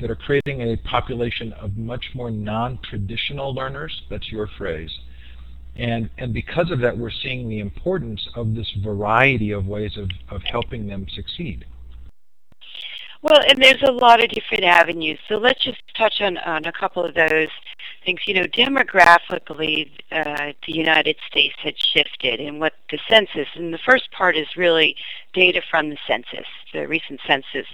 that 0.00 0.10
are 0.10 0.16
creating 0.16 0.62
a 0.62 0.76
population 0.88 1.52
of 1.54 1.76
much 1.76 2.04
more 2.14 2.30
non-traditional 2.30 3.54
learners. 3.54 4.02
That's 4.10 4.30
your 4.30 4.48
phrase. 4.58 4.90
And, 5.76 6.10
and 6.18 6.34
because 6.34 6.70
of 6.70 6.80
that, 6.80 6.96
we're 6.96 7.10
seeing 7.10 7.48
the 7.48 7.60
importance 7.60 8.28
of 8.34 8.54
this 8.54 8.70
variety 8.82 9.52
of 9.52 9.66
ways 9.66 9.96
of, 9.96 10.10
of 10.30 10.42
helping 10.42 10.86
them 10.86 11.06
succeed. 11.14 11.64
Well, 13.22 13.40
and 13.48 13.62
there's 13.62 13.82
a 13.82 13.92
lot 13.92 14.22
of 14.22 14.30
different 14.30 14.64
avenues. 14.64 15.18
So 15.28 15.36
let's 15.36 15.62
just 15.62 15.80
touch 15.96 16.20
on, 16.20 16.38
on 16.38 16.64
a 16.64 16.72
couple 16.72 17.04
of 17.04 17.14
those 17.14 17.48
things. 18.04 18.20
You 18.26 18.34
know, 18.34 18.46
demographically, 18.46 19.92
uh, 20.10 20.52
the 20.66 20.72
United 20.72 21.16
States 21.30 21.54
had 21.62 21.78
shifted, 21.78 22.40
and 22.40 22.58
what 22.58 22.72
the 22.90 22.98
census, 23.08 23.46
and 23.54 23.72
the 23.72 23.78
first 23.78 24.10
part 24.10 24.36
is 24.36 24.48
really 24.56 24.96
data 25.34 25.62
from 25.70 25.90
the 25.90 25.98
census, 26.04 26.46
the 26.72 26.88
recent 26.88 27.20
census. 27.24 27.66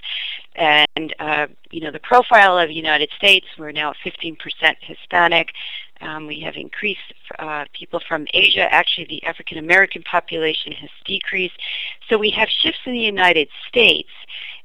And, 0.59 1.15
uh, 1.21 1.47
you 1.71 1.81
know, 1.81 1.93
the 1.93 2.01
profile 2.01 2.59
of 2.59 2.69
the 2.69 2.75
United 2.75 3.11
States, 3.17 3.47
we're 3.57 3.71
now 3.71 3.95
15% 4.05 4.37
Hispanic. 4.81 5.53
Um, 6.01 6.27
we 6.27 6.41
have 6.41 6.57
increased 6.57 7.15
uh, 7.39 7.65
people 7.73 8.01
from 8.09 8.27
Asia. 8.35 8.73
Actually, 8.73 9.07
the 9.07 9.25
African 9.25 9.59
American 9.59 10.03
population 10.03 10.73
has 10.73 10.91
decreased. 11.05 11.55
So 12.09 12.19
we 12.19 12.31
have 12.31 12.49
shifts 12.49 12.81
in 12.87 12.93
the 12.93 12.99
United 12.99 13.49
States 13.69 14.09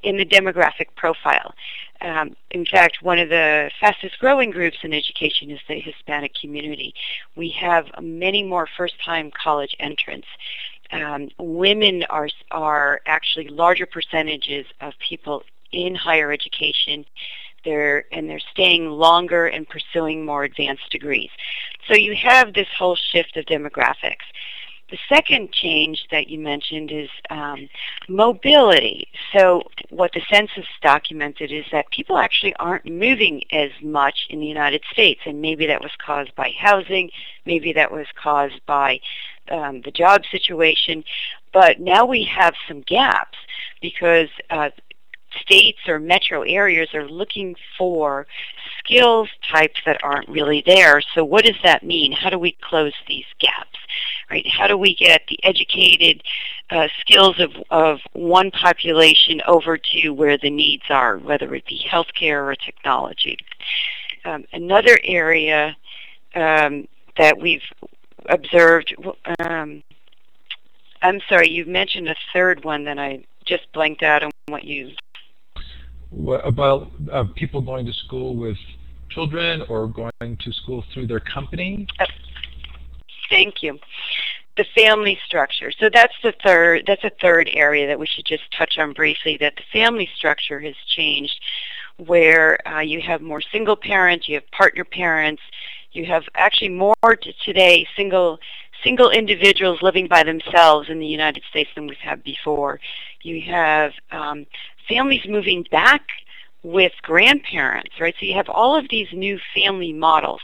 in 0.01 0.17
the 0.17 0.25
demographic 0.25 0.87
profile. 0.95 1.53
Um, 2.01 2.35
in 2.49 2.65
fact, 2.65 3.03
one 3.03 3.19
of 3.19 3.29
the 3.29 3.69
fastest 3.79 4.17
growing 4.19 4.49
groups 4.49 4.77
in 4.81 4.93
education 4.93 5.51
is 5.51 5.59
the 5.67 5.79
Hispanic 5.79 6.33
community. 6.33 6.95
We 7.35 7.49
have 7.51 7.85
many 8.01 8.41
more 8.41 8.67
first-time 8.77 9.31
college 9.31 9.75
entrants. 9.79 10.27
Um, 10.91 11.29
women 11.37 12.03
are, 12.09 12.29
are 12.51 13.01
actually 13.05 13.47
larger 13.47 13.85
percentages 13.85 14.65
of 14.81 14.93
people 15.07 15.43
in 15.73 15.95
higher 15.95 16.31
education. 16.31 17.05
They're, 17.65 18.05
and 18.11 18.29
they're 18.29 18.41
staying 18.51 18.89
longer 18.89 19.47
and 19.47 19.67
pursuing 19.67 20.25
more 20.25 20.43
advanced 20.43 20.89
degrees. 20.91 21.29
So 21.87 21.95
you 21.95 22.15
have 22.15 22.53
this 22.53 22.67
whole 22.77 22.95
shift 22.95 23.37
of 23.37 23.45
demographics. 23.45 24.25
The 24.89 24.97
second 25.09 25.51
change 25.51 26.05
that 26.11 26.29
you 26.29 26.37
mentioned 26.37 26.91
is 26.91 27.09
um, 27.31 27.67
mobility. 28.07 29.07
So 29.35 29.63
what 29.89 30.11
the 30.13 30.21
census 30.31 30.67
documented 30.83 31.51
is 31.51 31.65
that 31.71 31.89
people 31.89 32.17
actually 32.17 32.53
aren't 32.57 32.85
moving 32.85 33.41
as 33.51 33.71
much 33.81 34.27
in 34.29 34.39
the 34.39 34.45
United 34.45 34.83
States, 34.91 35.21
and 35.25 35.41
maybe 35.41 35.65
that 35.65 35.81
was 35.81 35.91
caused 36.05 36.35
by 36.35 36.53
housing, 36.59 37.09
maybe 37.45 37.73
that 37.73 37.91
was 37.91 38.05
caused 38.21 38.63
by 38.67 38.99
um, 39.49 39.81
the 39.83 39.91
job 39.91 40.23
situation, 40.29 41.03
but 41.53 41.79
now 41.79 42.05
we 42.05 42.23
have 42.23 42.53
some 42.67 42.81
gaps 42.81 43.37
because 43.81 44.29
uh, 44.49 44.69
states 45.41 45.79
or 45.87 45.99
metro 45.99 46.41
areas 46.43 46.89
are 46.93 47.07
looking 47.07 47.55
for 47.77 48.27
skills 48.79 49.29
types 49.51 49.79
that 49.85 50.03
aren't 50.03 50.27
really 50.29 50.63
there. 50.65 51.01
So 51.13 51.23
what 51.23 51.45
does 51.45 51.57
that 51.63 51.83
mean? 51.83 52.11
How 52.11 52.29
do 52.29 52.39
we 52.39 52.57
close 52.61 52.93
these 53.07 53.25
gaps? 53.39 53.79
Right? 54.29 54.45
How 54.47 54.67
do 54.67 54.77
we 54.77 54.95
get 54.95 55.21
the 55.27 55.39
educated 55.43 56.23
uh, 56.69 56.87
skills 57.01 57.39
of, 57.39 57.51
of 57.69 57.99
one 58.13 58.51
population 58.51 59.41
over 59.47 59.77
to 59.77 60.09
where 60.09 60.37
the 60.37 60.49
needs 60.49 60.83
are, 60.89 61.17
whether 61.17 61.53
it 61.55 61.65
be 61.65 61.85
healthcare 61.89 62.43
or 62.43 62.55
technology? 62.55 63.37
Um, 64.25 64.45
another 64.53 64.97
area 65.03 65.75
um, 66.35 66.87
that 67.17 67.37
we've 67.39 67.61
observed, 68.27 68.95
um, 69.39 69.83
I'm 71.01 71.19
sorry, 71.27 71.49
you 71.49 71.65
mentioned 71.65 72.07
a 72.07 72.15
third 72.31 72.63
one 72.63 72.85
that 72.85 72.97
I 72.97 73.25
just 73.45 73.71
blanked 73.73 74.03
out 74.03 74.23
on 74.23 74.31
what 74.47 74.63
you 74.63 74.91
about 76.43 76.91
uh, 77.11 77.25
people 77.35 77.61
going 77.61 77.85
to 77.85 77.93
school 77.93 78.35
with 78.35 78.57
children 79.09 79.63
or 79.69 79.87
going 79.87 80.11
to 80.21 80.51
school 80.51 80.83
through 80.93 81.07
their 81.07 81.19
company? 81.19 81.87
Thank 83.29 83.63
you. 83.63 83.79
The 84.57 84.65
family 84.75 85.17
structure. 85.25 85.71
So 85.71 85.89
that's 85.91 86.13
the 86.21 86.33
third. 86.43 86.83
That's 86.85 87.03
a 87.03 87.11
third 87.21 87.49
area 87.53 87.87
that 87.87 87.99
we 87.99 88.05
should 88.05 88.25
just 88.25 88.43
touch 88.55 88.77
on 88.77 88.93
briefly. 88.93 89.37
That 89.39 89.55
the 89.55 89.63
family 89.71 90.07
structure 90.15 90.59
has 90.59 90.75
changed, 90.95 91.39
where 91.97 92.65
uh, 92.67 92.81
you 92.81 93.01
have 93.01 93.21
more 93.21 93.41
single 93.41 93.75
parents, 93.75 94.27
you 94.27 94.35
have 94.35 94.49
partner 94.51 94.83
parents, 94.83 95.41
you 95.91 96.05
have 96.05 96.23
actually 96.35 96.69
more 96.69 96.95
today 97.43 97.87
single 97.95 98.39
single 98.83 99.09
individuals 99.09 99.81
living 99.81 100.07
by 100.07 100.23
themselves 100.23 100.89
in 100.89 100.99
the 100.99 101.05
United 101.05 101.41
States 101.49 101.69
than 101.73 101.87
we've 101.87 101.97
had 101.97 102.23
before. 102.23 102.79
You 103.21 103.41
have 103.41 103.93
um, 104.11 104.45
families 104.87 105.21
moving 105.27 105.65
back 105.71 106.03
with 106.63 106.93
grandparents, 107.01 107.99
right? 107.99 108.15
So 108.19 108.25
you 108.25 108.35
have 108.35 108.49
all 108.49 108.75
of 108.75 108.87
these 108.89 109.07
new 109.11 109.37
family 109.53 109.93
models. 109.93 110.41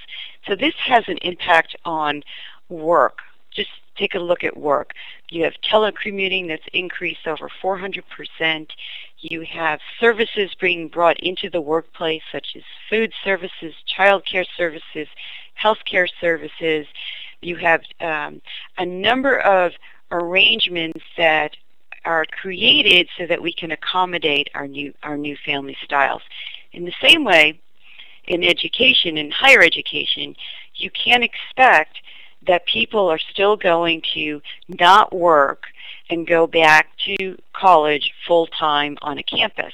So 0.47 0.56
this 0.56 0.73
has 0.86 1.06
an 1.08 1.17
impact 1.21 1.75
on 1.86 2.23
work. 2.67 3.19
Just 3.52 3.69
take 3.95 4.15
a 4.15 4.19
look 4.19 4.43
at 4.43 4.58
work. 4.58 4.93
You 5.30 5.43
have 5.43 5.54
telecommuting 5.71 6.47
that's 6.47 6.63
increased 6.73 7.25
over 7.25 7.49
400%. 7.62 8.67
You 9.19 9.41
have 9.41 9.80
services 9.99 10.52
being 10.60 10.88
brought 10.88 11.19
into 11.19 11.49
the 11.49 11.62
workplace 11.62 12.23
such 12.32 12.56
as 12.56 12.63
food 12.89 13.13
services, 13.23 13.73
child 13.86 14.25
care 14.25 14.45
services, 14.58 15.08
healthcare 15.62 16.08
services. 16.19 16.88
You 17.41 17.56
have 17.58 17.82
um, 17.99 18.41
a 18.78 18.86
number 18.86 19.39
of 19.39 19.73
arrangements 20.12 21.04
that 21.17 21.56
are 22.06 22.26
created 22.26 23.08
so 23.18 23.26
that 23.28 23.42
we 23.42 23.54
can 23.54 23.72
accommodate 23.72 24.50
our 24.54 24.68
new 24.68 24.94
our 25.04 25.18
new 25.18 25.36
family 25.46 25.78
styles. 25.84 26.22
In 26.72 26.86
the 26.86 26.94
same 27.02 27.24
way, 27.24 27.60
in 28.28 28.44
education, 28.44 29.18
in 29.18 29.32
higher 29.32 29.62
education, 29.62 30.36
you 30.76 30.90
can't 30.92 31.24
expect 31.24 31.98
that 32.48 32.66
people 32.66 33.08
are 33.10 33.20
still 33.20 33.58
going 33.58 34.02
to 34.14 34.42
not 34.68 35.14
work 35.14 35.64
and 36.10 36.26
go 36.26 36.48
back 36.48 36.88
to 37.06 37.38
college 37.54 38.12
full 38.26 38.48
time 38.48 38.98
on 39.02 39.18
a 39.18 39.24
campus. 39.24 39.74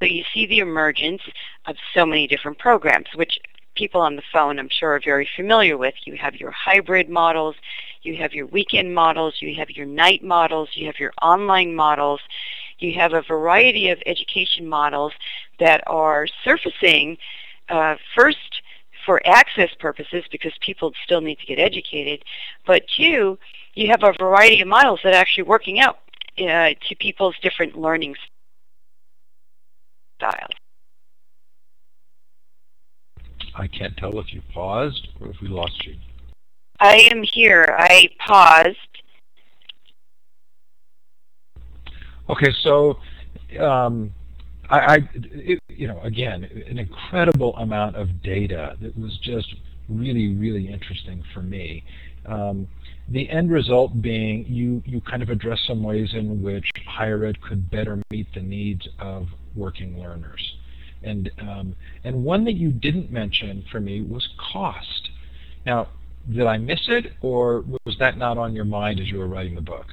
So 0.00 0.06
you 0.06 0.24
see 0.32 0.46
the 0.46 0.58
emergence 0.58 1.22
of 1.66 1.76
so 1.94 2.04
many 2.04 2.26
different 2.26 2.58
programs, 2.58 3.06
which 3.14 3.38
people 3.74 4.00
on 4.00 4.16
the 4.16 4.22
phone 4.32 4.58
I'm 4.58 4.68
sure 4.68 4.94
are 4.94 5.00
very 5.04 5.28
familiar 5.36 5.76
with. 5.76 5.94
You 6.04 6.16
have 6.16 6.36
your 6.36 6.50
hybrid 6.50 7.08
models, 7.08 7.56
you 8.02 8.16
have 8.16 8.32
your 8.32 8.46
weekend 8.46 8.94
models, 8.94 9.34
you 9.40 9.54
have 9.56 9.70
your 9.70 9.86
night 9.86 10.22
models, 10.22 10.70
you 10.74 10.86
have 10.86 10.98
your 10.98 11.12
online 11.22 11.74
models, 11.74 12.20
you 12.78 12.94
have 12.94 13.12
a 13.12 13.22
variety 13.22 13.90
of 13.90 13.98
education 14.06 14.68
models 14.68 15.12
that 15.58 15.82
are 15.86 16.26
surfacing 16.44 17.16
uh, 17.68 17.96
first 18.14 18.62
for 19.04 19.20
access 19.26 19.70
purposes 19.78 20.24
because 20.30 20.52
people 20.60 20.92
still 21.04 21.20
need 21.20 21.38
to 21.38 21.46
get 21.46 21.58
educated, 21.58 22.22
but 22.66 22.82
two, 22.96 23.38
you 23.74 23.88
have 23.88 24.02
a 24.02 24.12
variety 24.18 24.60
of 24.60 24.68
models 24.68 25.00
that 25.04 25.12
are 25.12 25.16
actually 25.16 25.44
working 25.44 25.78
out 25.78 25.98
uh, 26.38 26.70
to 26.88 26.94
people's 26.98 27.34
different 27.42 27.76
learning 27.76 28.14
styles. 30.16 30.50
I 33.54 33.66
can't 33.66 33.96
tell 33.96 34.18
if 34.18 34.32
you 34.32 34.42
paused 34.52 35.08
or 35.20 35.28
if 35.28 35.36
we 35.40 35.48
lost 35.48 35.86
you. 35.86 35.94
I 36.80 37.08
am 37.12 37.22
here. 37.22 37.74
I 37.78 38.08
paused. 38.18 38.78
Okay, 42.28 42.52
so 42.62 42.98
um, 43.60 44.12
I, 44.70 44.78
I 44.78 44.98
it, 45.14 45.60
you 45.68 45.86
know, 45.86 46.00
again, 46.02 46.44
an 46.68 46.78
incredible 46.78 47.54
amount 47.56 47.96
of 47.96 48.22
data 48.22 48.76
that 48.80 48.98
was 48.98 49.18
just 49.22 49.54
really, 49.88 50.34
really 50.34 50.68
interesting 50.68 51.22
for 51.32 51.42
me. 51.42 51.84
Um, 52.26 52.66
the 53.08 53.28
end 53.28 53.50
result 53.50 54.00
being 54.00 54.46
you, 54.46 54.82
you 54.86 55.02
kind 55.02 55.22
of 55.22 55.28
address 55.28 55.60
some 55.66 55.82
ways 55.82 56.14
in 56.14 56.42
which 56.42 56.66
higher 56.86 57.24
ed 57.26 57.40
could 57.42 57.70
better 57.70 58.02
meet 58.10 58.26
the 58.34 58.40
needs 58.40 58.88
of 58.98 59.26
working 59.54 60.00
learners. 60.00 60.56
And, 61.04 61.30
um, 61.40 61.76
and 62.04 62.24
one 62.24 62.44
that 62.44 62.54
you 62.54 62.70
didn't 62.70 63.10
mention 63.10 63.64
for 63.70 63.80
me 63.80 64.02
was 64.02 64.28
cost. 64.52 65.10
Now, 65.66 65.88
did 66.32 66.46
I 66.46 66.56
miss 66.56 66.80
it, 66.88 67.12
or 67.20 67.64
was 67.84 67.96
that 67.98 68.16
not 68.16 68.38
on 68.38 68.54
your 68.54 68.64
mind 68.64 69.00
as 69.00 69.08
you 69.08 69.18
were 69.18 69.28
writing 69.28 69.54
the 69.54 69.60
book? 69.60 69.86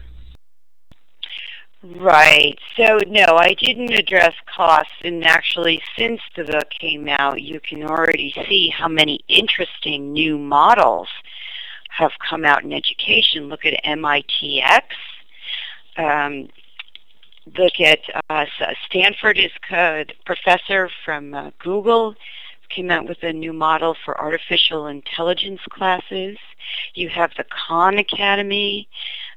Right. 1.83 2.57
So 2.77 2.99
no, 3.07 3.37
I 3.37 3.55
didn't 3.55 3.91
address 3.91 4.33
costs, 4.55 4.93
and 5.03 5.25
actually, 5.25 5.81
since 5.97 6.21
the 6.35 6.43
book 6.43 6.69
came 6.79 7.09
out, 7.09 7.41
you 7.41 7.59
can 7.59 7.83
already 7.83 8.33
see 8.47 8.69
how 8.69 8.87
many 8.87 9.19
interesting 9.27 10.13
new 10.13 10.37
models 10.37 11.07
have 11.89 12.11
come 12.29 12.45
out 12.45 12.63
in 12.63 12.71
education. 12.71 13.49
Look 13.49 13.65
at 13.65 13.83
MITx. 13.83 14.83
Um, 15.97 16.49
look 17.57 17.79
at 17.79 17.99
uh, 18.29 18.45
Stanford 18.85 19.37
is 19.37 19.51
a 19.71 20.05
professor 20.25 20.89
from 21.05 21.33
uh, 21.33 21.51
Google 21.59 22.15
came 22.73 22.89
out 22.89 23.07
with 23.07 23.21
a 23.23 23.33
new 23.33 23.53
model 23.53 23.95
for 24.05 24.19
artificial 24.19 24.87
intelligence 24.87 25.61
classes. 25.69 26.37
You 26.93 27.09
have 27.09 27.31
the 27.37 27.43
Khan 27.43 27.97
Academy. 27.97 28.87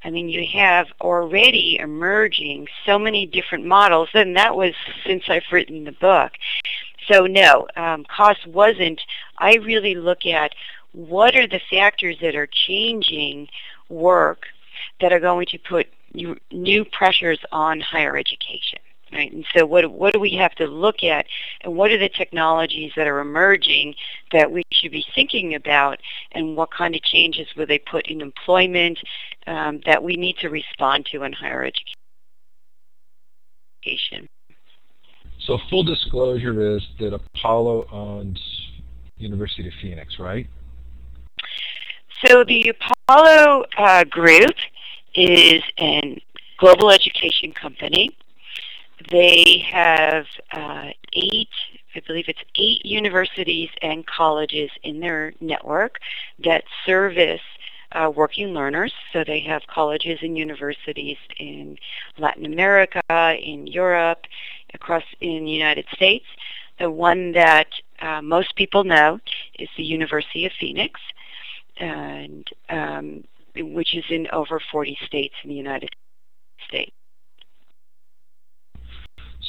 I 0.03 0.09
mean, 0.09 0.29
you 0.29 0.45
have 0.53 0.87
already 1.01 1.77
emerging 1.79 2.67
so 2.85 2.97
many 2.97 3.25
different 3.25 3.65
models, 3.65 4.09
and 4.13 4.35
that 4.35 4.55
was 4.55 4.73
since 5.05 5.23
I've 5.27 5.51
written 5.51 5.83
the 5.83 5.91
book. 5.91 6.31
So 7.07 7.25
no, 7.25 7.67
um, 7.75 8.05
cost 8.05 8.45
wasn't. 8.47 9.01
I 9.37 9.55
really 9.55 9.95
look 9.95 10.25
at 10.25 10.53
what 10.93 11.35
are 11.35 11.47
the 11.47 11.61
factors 11.69 12.17
that 12.21 12.35
are 12.35 12.47
changing 12.47 13.47
work 13.89 14.45
that 15.01 15.11
are 15.11 15.19
going 15.19 15.45
to 15.47 15.59
put 15.59 15.87
new 16.51 16.85
pressures 16.85 17.39
on 17.51 17.79
higher 17.79 18.17
education. 18.17 18.79
Right? 19.13 19.31
And 19.31 19.45
so 19.55 19.65
what, 19.65 19.89
what 19.91 20.13
do 20.13 20.19
we 20.19 20.33
have 20.33 20.55
to 20.55 20.65
look 20.65 21.03
at 21.03 21.25
and 21.61 21.75
what 21.75 21.91
are 21.91 21.97
the 21.97 22.09
technologies 22.09 22.91
that 22.97 23.07
are 23.07 23.19
emerging 23.19 23.93
that 24.31 24.51
we 24.51 24.63
should 24.71 24.91
be 24.91 25.05
thinking 25.13 25.55
about 25.55 25.99
and 26.31 26.57
what 26.57 26.71
kind 26.71 26.95
of 26.95 27.03
changes 27.03 27.47
will 27.55 27.67
they 27.67 27.77
put 27.79 28.07
in 28.07 28.19
employment 28.19 28.99
um, 29.47 29.79
that 29.85 30.03
we 30.03 30.15
need 30.15 30.37
to 30.37 30.49
respond 30.49 31.05
to 31.11 31.23
in 31.23 31.31
higher 31.31 31.63
education. 33.85 34.27
So 35.45 35.59
full 35.69 35.83
disclosure 35.83 36.75
is 36.75 36.81
that 36.99 37.13
Apollo 37.13 37.87
owns 37.91 38.41
University 39.17 39.67
of 39.67 39.73
Phoenix, 39.81 40.17
right? 40.19 40.47
So 42.25 42.43
the 42.43 42.73
Apollo 43.07 43.65
uh, 43.77 44.03
Group 44.05 44.55
is 45.15 45.63
a 45.79 46.21
global 46.57 46.91
education 46.91 47.51
company. 47.51 48.15
They 49.11 49.63
have 49.69 50.25
uh, 50.51 50.89
eight, 51.13 51.49
I 51.95 52.01
believe 52.07 52.25
it's 52.27 52.39
eight 52.55 52.85
universities 52.85 53.69
and 53.81 54.05
colleges 54.05 54.71
in 54.83 54.99
their 54.99 55.33
network 55.41 55.99
that 56.43 56.63
service 56.85 57.41
uh, 57.91 58.11
working 58.13 58.47
learners. 58.47 58.93
So 59.13 59.23
they 59.23 59.39
have 59.41 59.61
colleges 59.67 60.19
and 60.21 60.37
universities 60.37 61.17
in 61.37 61.77
Latin 62.17 62.45
America, 62.45 63.01
in 63.09 63.67
Europe, 63.67 64.25
across 64.73 65.03
in 65.21 65.45
the 65.45 65.51
United 65.51 65.85
States. 65.93 66.25
The 66.79 66.91
one 66.91 67.31
that 67.33 67.67
uh, 68.01 68.21
most 68.21 68.55
people 68.55 68.83
know 68.83 69.19
is 69.57 69.69
the 69.77 69.83
University 69.83 70.45
of 70.45 70.51
Phoenix, 70.59 70.99
and 71.77 72.47
um, 72.69 73.23
which 73.57 73.95
is 73.95 74.05
in 74.09 74.27
over 74.31 74.59
40 74.71 74.97
states 75.05 75.35
in 75.43 75.49
the 75.49 75.55
United 75.55 75.89
States. 76.67 76.91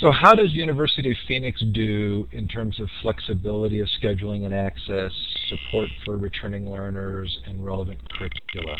So 0.00 0.10
how 0.12 0.34
does 0.34 0.52
University 0.52 1.10
of 1.10 1.16
Phoenix 1.26 1.62
do 1.72 2.28
in 2.32 2.46
terms 2.48 2.78
of 2.80 2.88
flexibility 3.00 3.80
of 3.80 3.88
scheduling 4.02 4.44
and 4.44 4.54
access, 4.54 5.10
support 5.48 5.88
for 6.04 6.18
returning 6.18 6.70
learners, 6.70 7.38
and 7.46 7.64
relevant 7.64 7.98
curricula? 8.12 8.76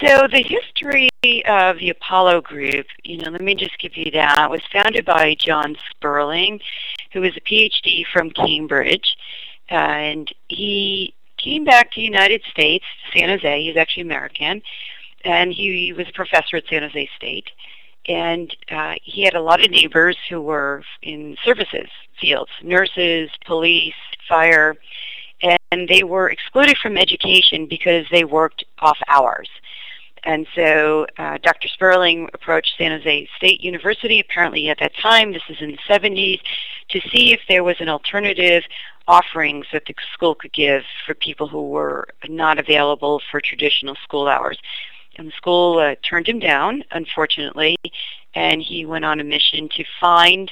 So 0.00 0.26
the 0.32 0.42
history 0.42 1.10
of 1.46 1.78
the 1.78 1.90
Apollo 1.90 2.40
Group, 2.40 2.86
you 3.04 3.18
know, 3.18 3.30
let 3.30 3.42
me 3.42 3.54
just 3.54 3.78
give 3.78 3.96
you 3.96 4.10
that, 4.12 4.50
was 4.50 4.62
founded 4.72 5.04
by 5.04 5.36
John 5.38 5.76
Sperling, 5.90 6.58
who 7.12 7.20
was 7.20 7.36
a 7.36 7.40
PhD 7.40 8.02
from 8.12 8.30
Cambridge, 8.30 9.16
and 9.68 10.28
he 10.48 11.14
came 11.44 11.64
back 11.64 11.90
to 11.92 12.00
the 12.00 12.04
United 12.04 12.42
States, 12.50 12.84
San 13.14 13.28
Jose, 13.28 13.62
he's 13.62 13.76
actually 13.76 14.02
American, 14.02 14.62
and 15.24 15.52
he 15.52 15.92
was 15.92 16.08
a 16.08 16.12
professor 16.12 16.56
at 16.56 16.64
San 16.68 16.82
Jose 16.82 17.08
State 17.16 17.50
and 18.06 18.54
uh, 18.70 18.94
he 19.02 19.22
had 19.22 19.34
a 19.34 19.40
lot 19.40 19.64
of 19.64 19.70
neighbors 19.70 20.16
who 20.28 20.40
were 20.40 20.82
in 21.02 21.36
services 21.44 21.88
fields, 22.20 22.50
nurses, 22.62 23.30
police, 23.44 23.94
fire, 24.28 24.76
and 25.42 25.88
they 25.88 26.04
were 26.04 26.30
excluded 26.30 26.76
from 26.78 26.96
education 26.96 27.66
because 27.66 28.06
they 28.10 28.24
worked 28.24 28.64
off 28.78 28.98
hours. 29.08 29.48
And 30.24 30.46
so 30.54 31.06
uh, 31.18 31.38
Dr. 31.42 31.68
Sperling 31.68 32.30
approached 32.32 32.74
San 32.78 32.90
Jose 32.90 33.28
State 33.36 33.60
University, 33.60 34.20
apparently 34.20 34.68
at 34.70 34.78
that 34.80 34.96
time, 34.96 35.32
this 35.32 35.42
is 35.48 35.58
in 35.60 35.72
the 35.72 35.78
70s, 35.88 36.40
to 36.90 37.00
see 37.10 37.32
if 37.32 37.40
there 37.48 37.62
was 37.62 37.76
an 37.80 37.88
alternative 37.88 38.62
offerings 39.06 39.66
that 39.72 39.84
the 39.86 39.94
school 40.14 40.34
could 40.34 40.52
give 40.52 40.82
for 41.06 41.14
people 41.14 41.46
who 41.46 41.68
were 41.68 42.08
not 42.28 42.58
available 42.58 43.20
for 43.30 43.40
traditional 43.40 43.94
school 44.02 44.26
hours. 44.26 44.58
And 45.16 45.28
the 45.28 45.32
school 45.32 45.78
uh, 45.78 45.94
turned 46.02 46.26
him 46.26 46.38
down, 46.38 46.84
unfortunately, 46.90 47.76
and 48.34 48.62
he 48.62 48.86
went 48.86 49.04
on 49.04 49.20
a 49.20 49.24
mission 49.24 49.68
to 49.76 49.84
find 50.00 50.50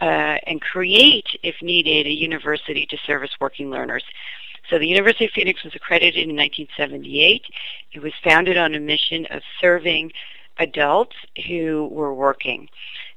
uh, 0.00 0.38
and 0.46 0.60
create, 0.60 1.26
if 1.42 1.56
needed, 1.60 2.06
a 2.06 2.10
university 2.10 2.86
to 2.86 2.96
service 3.06 3.30
working 3.38 3.70
learners. 3.70 4.02
So 4.70 4.78
the 4.78 4.86
University 4.86 5.24
of 5.24 5.32
Phoenix 5.32 5.64
was 5.64 5.74
accredited 5.74 6.28
in 6.28 6.36
1978. 6.36 7.44
It 7.92 8.00
was 8.00 8.12
founded 8.22 8.56
on 8.56 8.74
a 8.74 8.80
mission 8.80 9.26
of 9.26 9.42
serving 9.60 10.12
adults 10.58 11.16
who 11.48 11.88
were 11.90 12.14
working. 12.14 12.68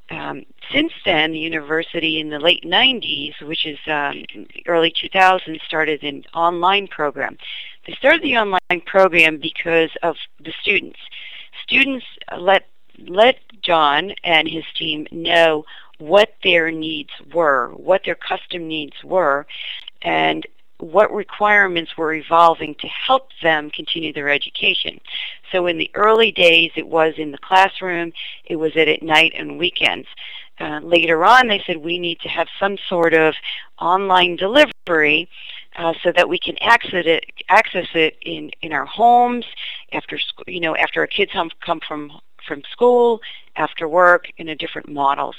Um, 0.10 0.46
since 0.72 0.92
then, 1.06 1.32
the 1.32 1.40
university 1.40 2.20
in 2.20 2.30
the 2.30 2.40
late 2.40 2.64
90s, 2.64 3.40
which 3.42 3.66
is 3.68 3.78
um, 3.88 4.26
early 4.68 4.92
2000s, 4.92 5.62
started 5.62 6.04
an 6.04 6.24
online 6.34 6.88
program. 6.88 7.38
They 7.86 7.94
started 7.94 8.24
the 8.24 8.38
online 8.38 8.82
program 8.86 9.38
because 9.38 9.92
of 10.02 10.16
the 10.44 10.54
students. 10.62 11.00
Students 11.64 12.06
let 12.38 12.68
let 13.08 13.38
John 13.62 14.14
and 14.24 14.48
his 14.48 14.66
team 14.78 15.08
know 15.12 15.66
what 15.98 16.36
their 16.44 16.70
needs 16.72 17.10
were, 17.34 17.70
what 17.76 18.02
their 18.06 18.16
custom 18.16 18.68
needs 18.68 19.04
were, 19.04 19.48
and 20.04 20.46
what 20.84 21.14
requirements 21.14 21.98
were 21.98 22.14
evolving 22.14 22.76
to 22.76 22.88
help 22.88 23.30
them 23.42 23.70
continue 23.70 24.12
their 24.12 24.30
education. 24.30 25.00
So 25.52 25.68
in 25.68 25.78
the 25.78 25.90
early 25.94 26.32
days, 26.32 26.72
it 26.76 26.88
was 26.88 27.14
in 27.18 27.32
the 27.32 27.38
classroom, 27.38 28.12
it 28.46 28.56
was 28.58 28.76
at, 28.76 28.88
at 28.88 29.02
night 29.02 29.34
and 29.36 29.58
weekends. 29.58 30.08
Uh, 30.60 30.80
later 30.84 31.26
on, 31.26 31.48
they 31.48 31.64
said 31.66 31.78
we 31.78 31.98
need 31.98 32.20
to 32.20 32.30
have 32.30 32.48
some 32.60 32.78
sort 32.88 33.14
of 33.14 33.34
online 33.80 34.36
delivery 34.36 35.28
uh, 35.78 35.94
so 36.04 36.12
that 36.12 36.30
we 36.30 36.38
can 36.38 36.56
access 36.62 37.06
it, 37.06 37.26
access 37.50 37.88
it 37.96 38.16
in, 38.22 38.52
in 38.62 38.72
our 38.72 38.86
homes 38.86 39.46
after 39.94 40.20
school, 40.20 40.44
you 40.48 40.60
know, 40.60 40.76
after 40.76 41.00
our 41.00 41.08
kids 41.08 41.32
come, 41.32 41.50
come 41.66 41.80
from 41.88 42.12
from 42.48 42.62
school, 42.72 43.22
after 43.56 43.88
work, 43.88 44.26
in 44.38 44.50
a 44.50 44.56
different 44.56 44.90
models. 44.90 45.36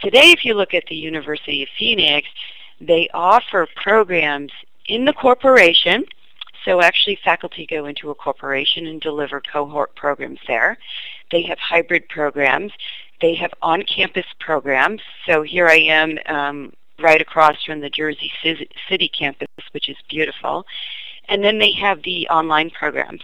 Today, 0.00 0.30
if 0.32 0.44
you 0.44 0.52
look 0.52 0.74
at 0.74 0.84
the 0.86 0.94
University 0.94 1.62
of 1.62 1.68
Phoenix, 1.78 2.28
they 2.80 3.08
offer 3.14 3.66
programs 3.74 4.52
in 4.88 5.04
the 5.04 5.12
corporation. 5.12 6.04
So 6.64 6.82
actually 6.82 7.18
faculty 7.24 7.64
go 7.64 7.86
into 7.86 8.10
a 8.10 8.14
corporation 8.14 8.86
and 8.86 9.00
deliver 9.00 9.40
cohort 9.40 9.94
programs 9.94 10.40
there. 10.48 10.76
They 11.30 11.42
have 11.42 11.58
hybrid 11.58 12.08
programs. 12.08 12.72
They 13.20 13.34
have 13.36 13.52
on-campus 13.62 14.26
programs. 14.40 15.00
So 15.26 15.42
here 15.42 15.68
I 15.68 15.78
am 15.78 16.18
um, 16.26 16.72
right 16.98 17.20
across 17.20 17.62
from 17.64 17.80
the 17.80 17.90
Jersey 17.90 18.32
City 18.88 19.08
campus, 19.08 19.48
which 19.72 19.88
is 19.88 19.96
beautiful. 20.08 20.66
And 21.28 21.42
then 21.42 21.58
they 21.58 21.72
have 21.72 22.02
the 22.02 22.28
online 22.28 22.70
programs. 22.70 23.22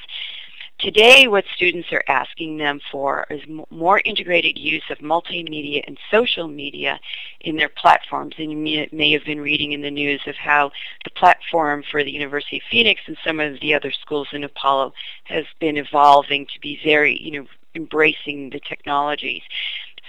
Today, 0.82 1.28
what 1.28 1.44
students 1.54 1.92
are 1.92 2.02
asking 2.08 2.56
them 2.56 2.80
for 2.90 3.24
is 3.30 3.40
more 3.70 4.00
integrated 4.04 4.58
use 4.58 4.82
of 4.90 4.98
multimedia 4.98 5.80
and 5.86 5.96
social 6.10 6.48
media 6.48 6.98
in 7.42 7.56
their 7.56 7.68
platforms. 7.68 8.34
And 8.36 8.50
you 8.50 8.88
may 8.90 9.12
have 9.12 9.24
been 9.24 9.40
reading 9.40 9.70
in 9.70 9.80
the 9.80 9.92
news 9.92 10.20
of 10.26 10.34
how 10.34 10.72
the 11.04 11.10
platform 11.10 11.84
for 11.88 12.02
the 12.02 12.10
University 12.10 12.56
of 12.56 12.64
Phoenix 12.68 13.00
and 13.06 13.16
some 13.24 13.38
of 13.38 13.60
the 13.60 13.72
other 13.74 13.92
schools 13.92 14.26
in 14.32 14.42
Apollo 14.42 14.92
has 15.26 15.44
been 15.60 15.76
evolving 15.76 16.46
to 16.46 16.58
be 16.58 16.80
very, 16.82 17.16
you 17.16 17.30
know, 17.30 17.46
embracing 17.76 18.50
the 18.50 18.58
technologies. 18.58 19.42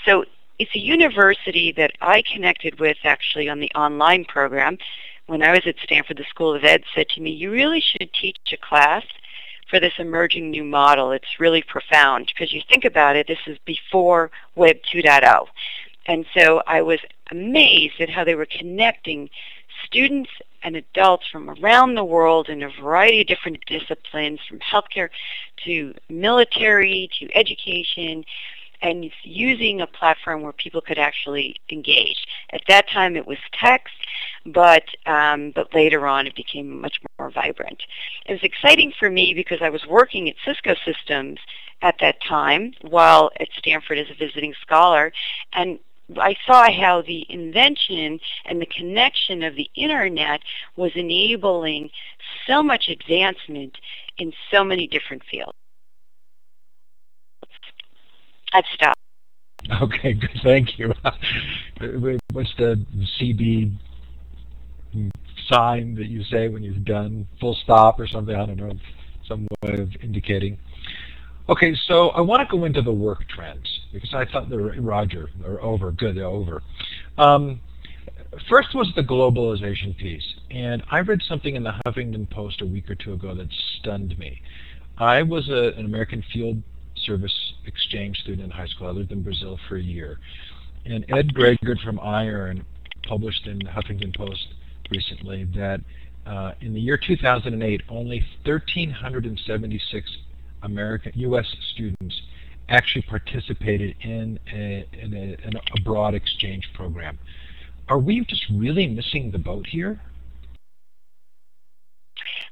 So 0.07 0.25
it's 0.57 0.73
a 0.73 0.79
university 0.79 1.71
that 1.73 1.91
I 2.01 2.23
connected 2.23 2.79
with 2.79 2.97
actually 3.03 3.47
on 3.47 3.59
the 3.59 3.71
online 3.75 4.25
program. 4.25 4.79
When 5.27 5.43
I 5.43 5.51
was 5.51 5.67
at 5.67 5.75
Stanford, 5.83 6.17
the 6.17 6.25
School 6.31 6.55
of 6.55 6.63
Ed 6.63 6.81
said 6.95 7.09
to 7.09 7.21
me, 7.21 7.29
you 7.29 7.51
really 7.51 7.79
should 7.79 8.11
teach 8.11 8.37
a 8.51 8.57
class 8.57 9.03
for 9.73 9.79
this 9.79 9.93
emerging 9.97 10.51
new 10.51 10.63
model. 10.63 11.11
It's 11.11 11.39
really 11.39 11.63
profound 11.63 12.27
because 12.27 12.53
you 12.53 12.61
think 12.69 12.85
about 12.85 13.15
it, 13.15 13.25
this 13.25 13.39
is 13.47 13.57
before 13.65 14.29
Web 14.53 14.77
2.0. 14.93 15.47
And 16.05 16.27
so 16.37 16.61
I 16.67 16.83
was 16.83 16.99
amazed 17.31 17.99
at 17.99 18.07
how 18.07 18.23
they 18.23 18.35
were 18.35 18.45
connecting 18.45 19.31
students 19.83 20.29
and 20.61 20.75
adults 20.75 21.27
from 21.27 21.49
around 21.49 21.95
the 21.95 22.03
world 22.03 22.49
in 22.49 22.61
a 22.61 22.69
variety 22.69 23.21
of 23.21 23.27
different 23.27 23.65
disciplines, 23.65 24.39
from 24.47 24.59
healthcare 24.59 25.09
to 25.65 25.95
military 26.07 27.09
to 27.17 27.35
education, 27.35 28.25
and 28.83 29.09
using 29.23 29.79
a 29.81 29.87
platform 29.87 30.41
where 30.41 30.51
people 30.51 30.81
could 30.81 30.99
actually 30.99 31.55
engage. 31.69 32.25
At 32.51 32.61
that 32.67 32.89
time 32.89 33.15
it 33.15 33.25
was 33.25 33.37
text, 33.53 33.95
but, 34.45 34.83
um, 35.05 35.51
but 35.55 35.73
later 35.73 36.05
on 36.05 36.27
it 36.27 36.35
became 36.35 36.81
much 36.81 36.99
more 37.17 37.31
vibrant. 37.31 37.81
It 38.27 38.33
was 38.33 38.43
exciting 38.43 38.93
for 38.99 39.09
me 39.09 39.33
because 39.33 39.59
I 39.61 39.69
was 39.69 39.85
working 39.87 40.29
at 40.29 40.35
Cisco 40.45 40.75
Systems 40.85 41.39
at 41.81 41.95
that 42.01 42.21
time 42.21 42.73
while 42.81 43.31
at 43.39 43.47
Stanford 43.57 43.97
as 43.97 44.07
a 44.11 44.15
visiting 44.15 44.53
scholar 44.61 45.11
and 45.53 45.79
I 46.17 46.35
saw 46.45 46.69
how 46.69 47.01
the 47.01 47.25
invention 47.29 48.19
and 48.45 48.61
the 48.61 48.65
connection 48.65 49.41
of 49.41 49.55
the 49.55 49.69
internet 49.75 50.41
was 50.75 50.91
enabling 50.95 51.89
so 52.45 52.61
much 52.61 52.89
advancement 52.89 53.77
in 54.17 54.33
so 54.51 54.65
many 54.65 54.85
different 54.85 55.23
fields. 55.31 55.57
I've 58.53 58.65
stopped. 58.73 58.99
Okay, 59.81 60.13
good. 60.21 60.39
Thank 60.43 60.77
you. 60.77 60.93
What's 62.31 62.53
the 62.57 62.85
CB 63.19 63.75
sign 65.49 65.95
that 65.95 66.07
you 66.07 66.23
say 66.25 66.47
when 66.47 66.63
you've 66.63 66.85
done 66.85 67.27
full 67.39 67.55
stop 67.63 67.99
or 67.99 68.07
something? 68.07 68.35
I 68.35 68.45
don't 68.45 68.57
know, 68.57 68.73
some 69.27 69.47
way 69.63 69.73
of 69.79 69.89
indicating. 70.01 70.57
Okay, 71.49 71.75
so 71.87 72.09
I 72.09 72.21
want 72.21 72.47
to 72.47 72.57
go 72.57 72.63
into 72.63 72.81
the 72.81 72.91
work 72.91 73.27
trends 73.27 73.67
because 73.91 74.13
I 74.13 74.25
thought 74.25 74.49
the 74.49 74.57
Roger 74.57 75.29
or 75.45 75.61
over 75.61 75.91
good 75.91 76.15
they're 76.15 76.25
over. 76.25 76.61
Um, 77.17 77.59
first 78.49 78.73
was 78.73 78.89
the 78.95 79.01
globalization 79.01 79.97
piece, 79.97 80.23
and 80.51 80.83
I 80.89 80.99
read 80.99 81.21
something 81.27 81.55
in 81.55 81.63
the 81.63 81.73
Huffington 81.85 82.29
Post 82.29 82.61
a 82.61 82.65
week 82.65 82.89
or 82.89 82.95
two 82.95 83.13
ago 83.13 83.35
that 83.35 83.47
stunned 83.79 84.17
me. 84.17 84.41
I 84.97 85.21
was 85.23 85.49
a, 85.49 85.73
an 85.77 85.85
American 85.85 86.23
field 86.31 86.61
service 87.05 87.53
exchange 87.65 88.17
student 88.19 88.43
in 88.43 88.49
high 88.49 88.67
school. 88.67 88.87
I 88.87 88.91
lived 88.91 89.11
in 89.11 89.23
Brazil 89.23 89.59
for 89.67 89.77
a 89.77 89.81
year, 89.81 90.19
and 90.85 91.05
Ed 91.09 91.33
Gragert 91.33 91.79
from 91.83 91.97
iEARN 91.99 92.63
published 93.07 93.47
in 93.47 93.59
the 93.59 93.65
Huffington 93.65 94.15
Post 94.15 94.47
recently 94.89 95.45
that 95.55 95.81
uh, 96.25 96.53
in 96.61 96.73
the 96.73 96.79
year 96.79 96.97
2008, 96.97 97.81
only 97.89 98.25
1,376 98.45 100.17
American 100.63 101.11
U.S. 101.15 101.45
students 101.73 102.21
actually 102.69 103.01
participated 103.03 103.95
in 104.01 104.39
a, 104.51 104.87
in 104.93 105.13
a, 105.13 105.47
in 105.47 105.53
a 105.55 105.81
broad 105.83 106.13
exchange 106.13 106.69
program. 106.73 107.19
Are 107.89 107.99
we 107.99 108.23
just 108.25 108.45
really 108.53 108.87
missing 108.87 109.31
the 109.31 109.37
boat 109.37 109.67
here? 109.67 109.99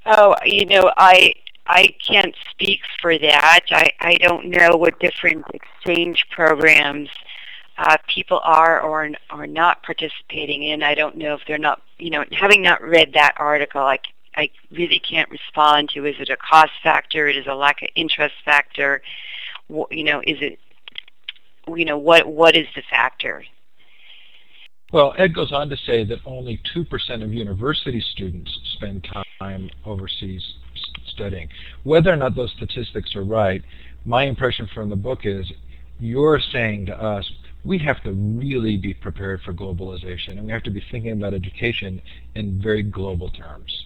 Oh, 0.06 0.36
you 0.46 0.66
know, 0.66 0.92
I 0.98 1.34
I 1.72 1.96
can't 2.06 2.36
speak 2.50 2.82
for 3.02 3.18
that. 3.18 3.62
I, 3.72 3.92
I 4.02 4.16
don't 4.16 4.50
know 4.50 4.76
what 4.76 5.00
different 5.00 5.46
exchange 5.54 6.26
programs 6.30 7.08
uh, 7.78 7.96
people 8.14 8.42
are 8.44 8.82
or 8.82 9.10
are 9.30 9.48
not 9.48 9.82
participating 9.82 10.64
in. 10.64 10.84
I 10.84 10.96
don't 10.96 11.16
know 11.16 11.34
if 11.34 11.42
they're 11.48 11.58
not, 11.58 11.82
you 11.98 12.10
know, 12.10 12.26
having 12.34 12.62
not 12.62 12.84
read 12.84 13.14
that 13.14 13.36
article, 13.38 13.80
I, 13.80 14.00
I 14.36 14.50
really 14.70 15.00
can't 15.00 15.30
respond 15.30 15.90
to 15.92 16.06
is 16.06 16.16
it 16.20 16.30
a 16.30 16.36
cost 16.36 16.74
factor, 16.84 17.30
it 17.30 17.38
is 17.38 17.48
a 17.48 17.56
lack 17.56 17.82
of 17.82 17.88
interest 17.96 18.36
factor, 18.44 19.02
you 19.70 20.04
know, 20.04 20.20
is 20.28 20.40
it, 20.42 20.60
you 21.74 21.86
know, 21.86 21.98
what 21.98 22.28
what 22.28 22.54
is 22.54 22.68
the 22.76 22.84
factor? 22.90 23.46
Well, 24.92 25.14
Ed 25.18 25.34
goes 25.34 25.54
on 25.54 25.70
to 25.70 25.78
say 25.78 26.04
that 26.04 26.20
only 26.26 26.60
2% 26.76 27.24
of 27.24 27.34
university 27.34 28.04
students 28.12 28.52
spend 28.74 29.08
time 29.40 29.70
overseas 29.86 30.44
studying. 31.22 31.50
Whether 31.84 32.12
or 32.12 32.16
not 32.16 32.36
those 32.36 32.52
statistics 32.58 33.16
are 33.16 33.24
right, 33.24 33.62
my 34.06 34.24
impression 34.24 34.68
from 34.74 34.90
the 34.90 34.96
book 34.96 35.20
is 35.24 35.52
you're 36.00 36.40
saying 36.52 36.88
to 36.88 37.02
us, 37.02 37.32
we 37.64 37.78
have 37.80 38.02
to 38.04 38.12
really 38.12 38.78
be 38.78 38.94
prepared 38.94 39.42
for 39.44 39.54
globalization, 39.54 40.32
and 40.32 40.46
we 40.46 40.52
have 40.52 40.64
to 40.64 40.72
be 40.72 40.84
thinking 40.90 41.12
about 41.12 41.34
education 41.34 42.02
in 42.34 42.60
very 42.62 42.82
global 42.82 43.30
terms. 43.30 43.86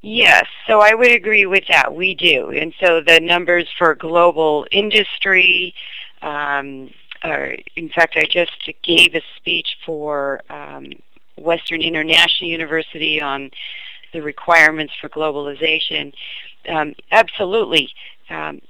Yes, 0.00 0.44
so 0.66 0.80
I 0.80 0.94
would 0.94 1.12
agree 1.12 1.46
with 1.46 1.64
that. 1.68 1.94
We 1.94 2.14
do. 2.14 2.50
And 2.50 2.74
so 2.80 3.00
the 3.06 3.20
numbers 3.20 3.66
for 3.78 3.94
global 3.94 4.66
industry, 4.70 5.74
um, 6.20 6.90
uh, 7.22 7.56
in 7.76 7.88
fact, 7.88 8.16
I 8.16 8.24
just 8.30 8.52
gave 8.82 9.14
a 9.14 9.22
speech 9.36 9.76
for 9.84 10.42
um, 10.50 10.92
Western 11.38 11.80
International 11.80 12.50
University 12.50 13.20
on 13.20 13.50
the 14.14 14.22
requirements 14.22 14.94
for 14.98 15.10
globalization. 15.10 16.14
Um, 16.66 16.94
absolutely. 17.10 17.90
Um, 18.30 18.62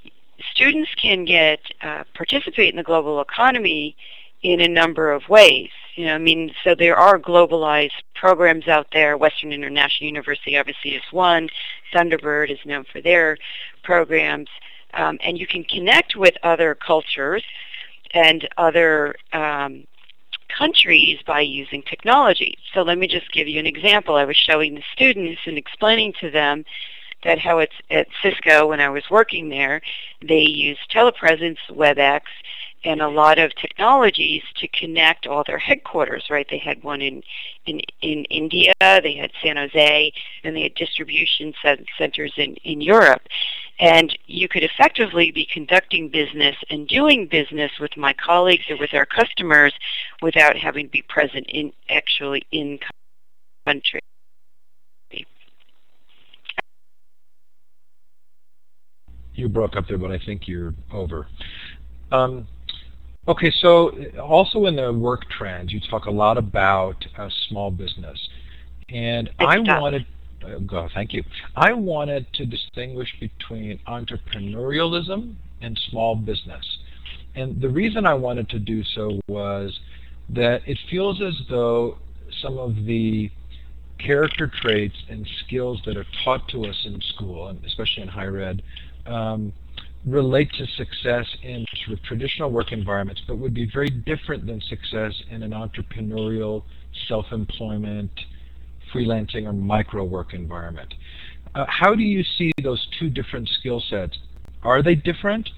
students 0.53 0.91
can 0.97 1.25
get 1.25 1.61
uh, 1.81 2.03
participate 2.15 2.71
in 2.71 2.77
the 2.77 2.83
global 2.83 3.21
economy 3.21 3.97
in 4.43 4.61
a 4.61 4.69
number 4.69 5.13
of 5.13 5.29
ways. 5.29 5.71
You 5.95 6.07
know, 6.07 6.15
I 6.17 6.19
mean, 6.19 6.53
so 6.65 6.75
there 6.75 6.97
are 6.97 7.19
globalized 7.19 8.03
programs 8.15 8.67
out 8.67 8.89
there. 8.93 9.17
Western 9.17 9.53
International 9.53 10.09
University 10.09 10.59
obviously 10.59 10.97
is 10.97 11.03
one. 11.13 11.49
Thunderbird 11.95 12.51
is 12.51 12.59
known 12.65 12.85
for 12.93 13.01
their 13.01 13.39
programs. 13.85 14.49
Um, 14.93 15.19
and 15.23 15.39
you 15.39 15.47
can 15.47 15.65
connect 15.65 16.17
with 16.17 16.35
other 16.43 16.75
cultures 16.75 17.45
and 18.13 18.49
other 18.57 19.17
um, 19.33 19.87
countries 20.57 21.19
by 21.27 21.41
using 21.41 21.83
technology. 21.83 22.57
So 22.73 22.83
let 22.83 22.99
me 22.99 23.07
just 23.07 23.33
give 23.33 23.49
you 23.49 23.59
an 23.59 23.67
example. 23.67 24.17
I 24.17 24.25
was 24.25 24.37
showing 24.37 24.75
the 24.75 24.83
students 24.93 25.41
and 25.47 25.59
explaining 25.59 26.15
to 26.21 26.31
them 26.31 26.65
that 27.25 27.39
how 27.39 27.59
it's 27.59 27.75
at 27.91 28.07
Cisco 28.23 28.67
when 28.67 28.81
I 28.81 28.91
was 28.91 29.05
working 29.11 29.49
there, 29.49 29.81
they 30.23 30.41
use 30.41 30.79
telepresence, 30.91 31.59
WebEx, 31.71 32.23
and 32.85 33.01
a 33.01 33.09
lot 33.09 33.39
of 33.39 33.55
technologies 33.57 34.43
to 34.57 34.69
connect 34.69 35.27
all 35.27 35.43
their 35.47 35.59
headquarters, 35.59 36.25
right? 36.29 36.47
They 36.49 36.59
had 36.59 36.83
one 36.83 37.01
in, 37.01 37.23
in, 37.67 37.81
in 38.03 38.25
India, 38.27 38.73
they 38.81 39.17
had 39.19 39.31
San 39.43 39.57
Jose, 39.57 40.13
and 40.45 40.55
they 40.55 40.63
had 40.65 40.75
distribution 40.75 41.55
centers 41.99 42.35
in, 42.37 42.55
in 42.57 42.81
Europe. 42.81 43.23
And 43.81 44.17
you 44.27 44.49
could 44.49 44.63
effectively 44.63 45.33
be 45.33 45.47
conducting 45.53 46.09
business 46.09 46.57
and 46.71 46.87
doing 46.87 47.27
business 47.27 47.73
with 47.81 47.97
my 47.97 48.13
colleagues 48.13 48.65
or 48.71 48.77
with 48.79 48.95
our 48.95 49.07
customers 49.07 49.73
without 50.23 50.57
having 50.57 50.87
to 50.87 50.93
be 50.93 51.03
present 51.09 51.47
in 51.49 51.73
actually 51.89 52.47
in 52.53 52.79
country. 53.67 54.01
You 59.35 59.49
broke 59.49 59.75
up 59.77 59.89
there, 59.89 59.99
but 59.99 60.13
I 60.13 60.19
think 60.25 60.47
you're 60.47 60.75
over. 60.93 61.27
Um, 62.13 62.47
Okay, 63.27 63.51
so 63.61 63.91
also 64.23 64.67
in 64.67 64.77
the 64.77 64.93
work 64.93 65.23
trends, 65.31 65.73
you 65.73 65.81
talk 65.89 66.05
a 66.05 66.11
lot 66.11 66.37
about 66.37 66.97
uh, 67.17 67.31
small 67.49 67.71
business, 67.71 68.19
and 68.91 69.31
I 69.39 69.59
wanted. 69.59 70.07
Uh, 70.45 70.89
thank 70.93 71.15
you. 71.15 71.25
I 71.57 71.73
wanted 71.73 72.27
to 72.35 72.45
distinguish 72.45 73.09
between 73.19 73.81
entrepreneurialism 73.89 75.37
and 75.63 75.81
small 75.89 76.17
business, 76.17 76.65
and 77.35 77.59
the 77.63 77.69
reason 77.69 78.05
I 78.05 78.13
wanted 78.13 78.51
to 78.51 78.59
do 78.59 78.85
so 78.95 79.19
was 79.27 79.81
that 80.29 80.61
it 80.67 80.77
feels 80.91 81.23
as 81.23 81.35
though 81.49 81.97
some 82.43 82.59
of 82.59 82.75
the 82.85 83.31
character 83.99 84.51
traits 84.61 84.97
and 85.09 85.27
skills 85.47 85.81
that 85.87 85.97
are 85.97 86.07
taught 86.25 86.47
to 86.49 86.67
us 86.67 86.77
in 86.85 87.01
school, 87.15 87.49
and 87.49 87.65
especially 87.65 88.03
in 88.03 88.09
higher 88.09 88.39
ed, 88.39 88.63
um, 89.07 89.53
relate 90.07 90.51
to 90.59 90.67
success 90.77 91.27
in 91.43 91.65
sort 91.85 91.99
of 91.99 92.05
traditional 92.05 92.51
work 92.51 92.73
environments, 92.73 93.23
but 93.27 93.39
would 93.39 93.55
be 93.55 93.69
very 93.73 93.89
different 93.89 94.47
than 94.47 94.61
success 94.61 95.13
in 95.31 95.43
an 95.43 95.53
entrepreneurial, 95.53 96.63
self-employment, 97.09 98.11
freelancing, 98.93 99.47
or 99.47 99.53
micro 99.53 100.05
work 100.05 100.35
environment. 100.35 100.93
Uh, 101.55 101.65
how 101.69 101.95
do 101.95 102.03
you 102.03 102.23
see 102.37 102.53
those 102.63 102.87
two 102.99 103.09
different 103.09 103.49
skill 103.49 103.83
sets? 103.89 104.19
Are 104.63 104.83
they 104.83 104.95
different, 104.95 105.49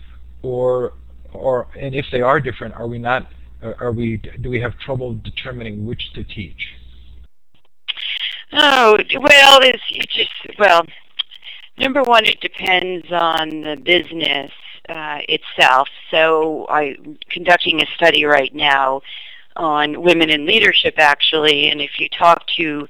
or, 0.43 0.93
or, 1.33 1.69
and 1.79 1.95
if 1.95 2.07
they 2.13 2.21
are 2.21 2.41
different, 2.41 2.75
are 2.75 2.87
we 2.87 2.99
not? 2.99 3.29
Are 3.63 3.91
we? 3.91 4.21
Do 4.43 4.51
we 4.51 4.61
have 4.61 4.79
trouble 4.79 5.15
determining 5.15 5.87
which 5.87 6.13
to 6.13 6.23
teach? 6.23 6.75
Oh 8.53 8.97
well, 9.19 9.59
it's, 9.63 9.83
it's 9.91 10.15
just 10.15 10.59
well, 10.59 10.83
Number 11.79 12.03
one, 12.03 12.25
it 12.25 12.41
depends 12.41 13.07
on 13.13 13.61
the 13.61 13.77
business 13.77 14.51
uh, 14.89 15.19
itself. 15.29 15.89
So 16.11 16.67
I'm 16.69 17.19
conducting 17.31 17.83
a 17.83 17.87
study 17.97 18.25
right 18.25 18.55
now 18.55 19.03
on 19.57 20.03
women 20.03 20.31
in 20.31 20.47
leadership, 20.47 20.95
actually, 20.99 21.69
and 21.69 21.81
if 21.81 21.99
you 21.99 22.09
talk 22.09 22.47
to 22.59 22.87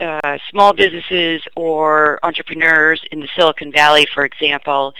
uh, 0.00 0.38
small 0.50 0.72
businesses 0.72 1.42
or 1.56 2.18
entrepreneurs 2.22 3.02
in 3.10 3.20
the 3.20 3.28
Silicon 3.36 3.72
Valley, 3.72 4.06
for 4.14 4.24
example, 4.24 4.94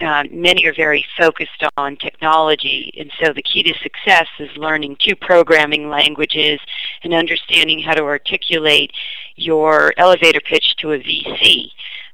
uh, 0.00 0.24
many 0.30 0.66
are 0.66 0.74
very 0.74 1.04
focused 1.18 1.62
on 1.76 1.96
technology, 1.96 2.92
and 2.98 3.10
so 3.22 3.32
the 3.32 3.42
key 3.42 3.62
to 3.62 3.72
success 3.82 4.26
is 4.38 4.50
learning 4.56 4.96
two 5.00 5.16
programming 5.16 5.88
languages 5.88 6.60
and 7.02 7.14
understanding 7.14 7.80
how 7.80 7.94
to 7.94 8.02
articulate 8.02 8.90
your 9.36 9.94
elevator 9.96 10.40
pitch 10.40 10.76
to 10.76 10.92
a 10.92 10.98
VC. 10.98 11.70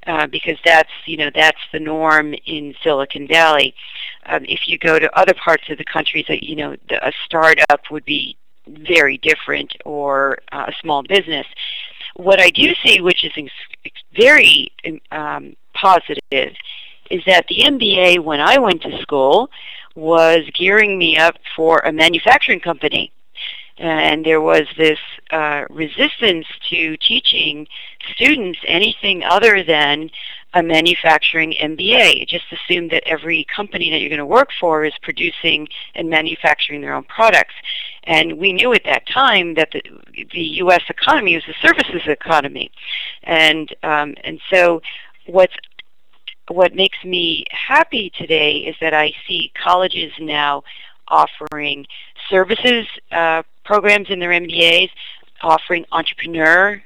Uh, 0.06 0.26
because 0.26 0.56
that's 0.64 0.90
you 1.06 1.16
know 1.16 1.30
that's 1.34 1.60
the 1.72 1.80
norm 1.80 2.34
in 2.46 2.74
Silicon 2.82 3.26
Valley. 3.28 3.74
Um, 4.26 4.44
if 4.44 4.66
you 4.66 4.78
go 4.78 4.98
to 4.98 5.18
other 5.18 5.34
parts 5.34 5.64
of 5.70 5.78
the 5.78 5.84
country, 5.84 6.24
that 6.28 6.42
you 6.42 6.56
know 6.56 6.76
the, 6.88 7.06
a 7.06 7.12
startup 7.24 7.90
would 7.90 8.04
be 8.04 8.36
very 8.66 9.18
different, 9.18 9.74
or 9.84 10.38
uh, 10.52 10.66
a 10.68 10.72
small 10.80 11.02
business. 11.02 11.46
What 12.16 12.40
I 12.40 12.50
do 12.50 12.74
see, 12.84 13.00
which 13.00 13.24
is 13.24 13.32
very 14.14 14.72
um, 15.10 15.56
positive, 15.74 16.54
is 17.10 17.22
that 17.26 17.46
the 17.48 17.62
MBA 17.64 18.20
when 18.20 18.40
I 18.40 18.58
went 18.58 18.82
to 18.82 19.00
school 19.02 19.50
was 19.94 20.40
gearing 20.54 20.98
me 20.98 21.16
up 21.16 21.36
for 21.54 21.78
a 21.84 21.92
manufacturing 21.92 22.60
company 22.60 23.12
and 23.78 24.24
there 24.24 24.40
was 24.40 24.66
this 24.76 24.98
uh, 25.30 25.64
resistance 25.70 26.46
to 26.70 26.96
teaching 26.98 27.66
students 28.14 28.58
anything 28.66 29.22
other 29.24 29.62
than 29.62 30.10
a 30.54 30.62
manufacturing 30.62 31.54
MBA. 31.60 32.28
Just 32.28 32.44
assume 32.52 32.88
that 32.88 33.02
every 33.06 33.46
company 33.54 33.90
that 33.90 34.00
you're 34.00 34.10
going 34.10 34.18
to 34.18 34.26
work 34.26 34.50
for 34.60 34.84
is 34.84 34.92
producing 35.02 35.68
and 35.94 36.10
manufacturing 36.10 36.82
their 36.82 36.94
own 36.94 37.04
products. 37.04 37.54
And 38.04 38.38
we 38.38 38.52
knew 38.52 38.72
at 38.74 38.84
that 38.84 39.06
time 39.06 39.54
that 39.54 39.70
the, 39.72 39.82
the 40.32 40.42
U.S. 40.42 40.82
economy 40.88 41.34
was 41.34 41.44
a 41.48 41.66
services 41.66 42.02
economy. 42.06 42.70
And, 43.22 43.74
um, 43.82 44.14
and 44.24 44.40
so 44.50 44.82
what's 45.26 45.54
what 46.48 46.74
makes 46.74 46.98
me 47.04 47.44
happy 47.50 48.12
today 48.18 48.56
is 48.58 48.76
that 48.80 48.92
I 48.92 49.12
see 49.26 49.52
colleges 49.62 50.12
now 50.18 50.64
offering 51.08 51.86
services 52.28 52.86
uh, 53.10 53.42
programs 53.64 54.10
in 54.10 54.18
their 54.18 54.30
MBAs, 54.30 54.90
offering 55.42 55.84
entrepreneurships, 55.92 56.82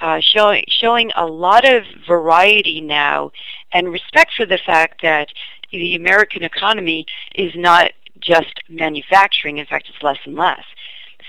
uh, 0.00 0.20
showing, 0.20 0.64
showing 0.68 1.10
a 1.16 1.26
lot 1.26 1.64
of 1.64 1.84
variety 2.06 2.80
now 2.80 3.30
and 3.72 3.90
respect 3.90 4.32
for 4.36 4.46
the 4.46 4.58
fact 4.66 5.02
that 5.02 5.28
the 5.72 5.94
American 5.94 6.42
economy 6.42 7.06
is 7.34 7.52
not 7.54 7.92
just 8.20 8.60
manufacturing. 8.68 9.58
In 9.58 9.66
fact, 9.66 9.88
it's 9.88 10.02
less 10.02 10.18
and 10.24 10.34
less. 10.34 10.64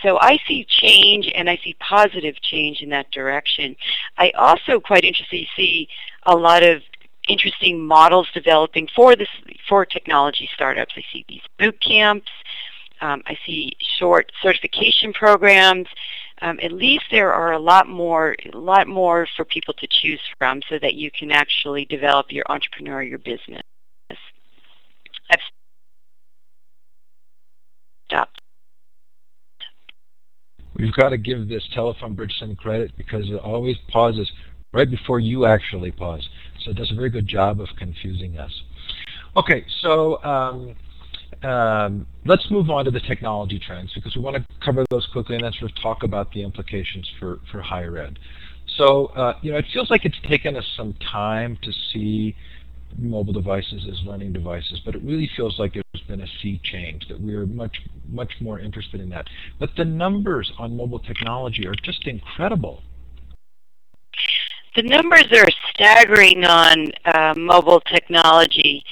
So 0.04 0.20
I 0.20 0.38
see 0.48 0.66
change 0.70 1.32
and 1.34 1.50
I 1.50 1.58
see 1.64 1.76
positive 1.80 2.40
change 2.42 2.82
in 2.82 2.90
that 2.90 3.10
direction. 3.12 3.76
I 4.18 4.32
also 4.32 4.80
quite 4.80 5.04
interestingly 5.04 5.48
see 5.56 5.88
a 6.24 6.36
lot 6.36 6.64
of 6.64 6.82
interesting 7.28 7.86
models 7.86 8.28
developing 8.34 8.88
for 8.96 9.16
this 9.16 9.28
for 9.68 9.86
technology 9.86 10.50
startups. 10.54 10.94
I 10.96 11.04
see 11.12 11.26
these 11.28 11.42
boot 11.58 11.80
camps. 11.82 12.30
Um, 13.02 13.22
I 13.26 13.38
see 13.45 13.74
short 14.00 14.32
certification 14.41 15.14
programs. 15.14 15.88
Um, 16.41 16.60
at 16.62 16.72
least 16.72 17.06
there 17.12 17.34
are 17.34 17.54
a 17.54 17.60
lot 17.60 17.88
more, 17.88 18.36
a 18.54 18.58
lot 18.58 18.88
more 18.88 19.28
for 19.36 19.45
people 19.45 19.74
to 19.76 19.88
choose 19.89 20.20
from, 20.38 20.62
so 20.70 20.78
that 20.80 20.93
you 20.93 21.10
can 21.12 21.32
actually 21.32 21.86
develop 21.86 22.28
your 22.32 22.45
entrepreneur, 22.50 23.02
your 23.02 23.20
business. 23.20 23.62
I've 25.30 25.39
stopped. 28.08 28.41
We've 30.76 30.93
got 30.93 31.10
to 31.10 31.18
give 31.18 31.50
this 31.50 31.68
telephone 31.74 32.14
bridge 32.14 32.34
some 32.39 32.56
credit 32.56 32.91
because 32.98 33.30
it 33.30 33.39
always 33.41 33.78
pauses 33.91 34.32
right 34.74 34.89
before 34.89 35.20
you 35.20 35.45
actually 35.45 35.91
pause. 35.91 36.28
So 36.62 36.72
it 36.72 36.78
does 36.78 36.91
a 36.91 36.95
very 36.95 37.10
good 37.10 37.28
job 37.28 37.60
of 37.60 37.68
confusing 37.78 38.38
us. 38.38 38.52
Okay, 39.36 39.66
so 39.82 40.24
um, 40.24 40.76
um, 41.44 42.08
let's 42.26 42.50
move 42.50 42.70
on 42.70 42.86
to 42.86 42.92
the 42.92 43.00
technology 43.00 43.60
trends 43.60 43.94
because 43.94 44.16
we 44.16 44.22
want 44.22 44.36
to 44.38 44.46
cover 44.64 44.86
those 44.90 45.08
quickly 45.12 45.36
and 45.36 45.44
then 45.44 45.54
sort 45.54 45.72
of 45.72 45.82
talk 45.82 46.04
about 46.04 46.32
the 46.34 46.44
implications 46.44 47.10
for, 47.20 47.40
for 47.52 47.62
higher 47.62 47.98
ed. 47.98 48.18
So, 48.76 49.08
uh, 49.08 49.34
you 49.42 49.52
know, 49.52 49.58
it 49.58 49.66
feels 49.72 49.90
like 49.90 50.04
it's 50.04 50.18
taken 50.28 50.56
us 50.56 50.66
some 50.76 50.94
time 51.12 51.58
to 51.64 51.72
see 51.94 52.36
mobile 52.98 53.34
devices 53.34 53.86
as 53.90 54.06
learning 54.06 54.34
devices, 54.34 54.82
but 54.86 54.96
it 54.96 55.04
really 55.04 55.30
feels 55.36 55.58
like 55.60 55.74
there's 55.74 56.08
been 56.08 56.22
a 56.22 56.28
sea 56.42 56.60
change, 56.64 57.08
that 57.08 57.20
we're 57.20 57.46
much, 57.46 57.78
much 58.10 58.32
more 58.42 58.60
interested 58.60 59.00
in 59.00 59.10
that. 59.10 59.26
But 59.60 59.70
the 59.78 59.86
numbers 59.86 60.52
on 60.58 60.76
mobile 60.76 61.00
technology 61.00 61.68
are 61.68 61.76
just 61.84 62.08
incredible. 62.08 62.82
The 64.76 64.84
numbers 64.84 65.28
are 65.32 65.48
staggering 65.72 66.44
on 66.44 66.92
uh, 67.06 67.34
mobile 67.36 67.82
technology. 67.82 68.84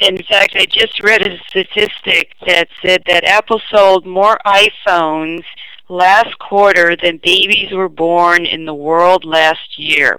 In 0.00 0.16
fact, 0.28 0.54
I 0.54 0.64
just 0.66 1.02
read 1.02 1.26
a 1.26 1.36
statistic 1.48 2.34
that 2.46 2.68
said 2.84 3.02
that 3.08 3.24
Apple 3.24 3.60
sold 3.68 4.06
more 4.06 4.38
iPhones 4.46 5.42
last 5.88 6.38
quarter 6.38 6.96
than 7.02 7.20
babies 7.22 7.72
were 7.72 7.88
born 7.88 8.46
in 8.46 8.64
the 8.64 8.74
world 8.74 9.24
last 9.24 9.76
year. 9.78 10.18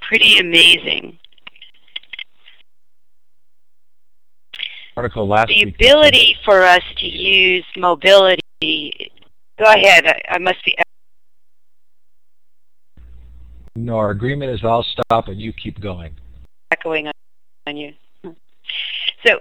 Pretty 0.00 0.38
amazing. 0.38 1.18
Article 4.96 5.28
last 5.28 5.48
the 5.48 5.62
ability 5.62 6.36
for 6.44 6.62
us 6.62 6.82
to 6.98 7.06
use 7.06 7.64
mobility. 7.76 8.40
Go 8.60 9.64
ahead. 9.64 10.06
I, 10.06 10.20
I 10.30 10.38
must 10.38 10.64
be 10.64 10.76
no, 13.76 13.98
our 13.98 14.10
agreement 14.10 14.52
is 14.52 14.60
I'll 14.64 14.84
stop 14.84 15.26
and 15.26 15.40
you 15.40 15.52
keep 15.52 15.80
going. 15.80 16.14
Echoing 16.70 17.10
on 17.66 17.76
you. 17.76 17.92
So 19.26 19.40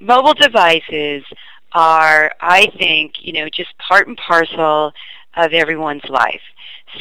mobile 0.00 0.34
devices 0.34 1.24
are, 1.72 2.32
I 2.40 2.66
think, 2.78 3.14
you 3.20 3.32
know, 3.32 3.48
just 3.48 3.76
part 3.78 4.08
and 4.08 4.16
parcel 4.16 4.92
of 5.36 5.52
everyone's 5.52 6.08
life. 6.08 6.40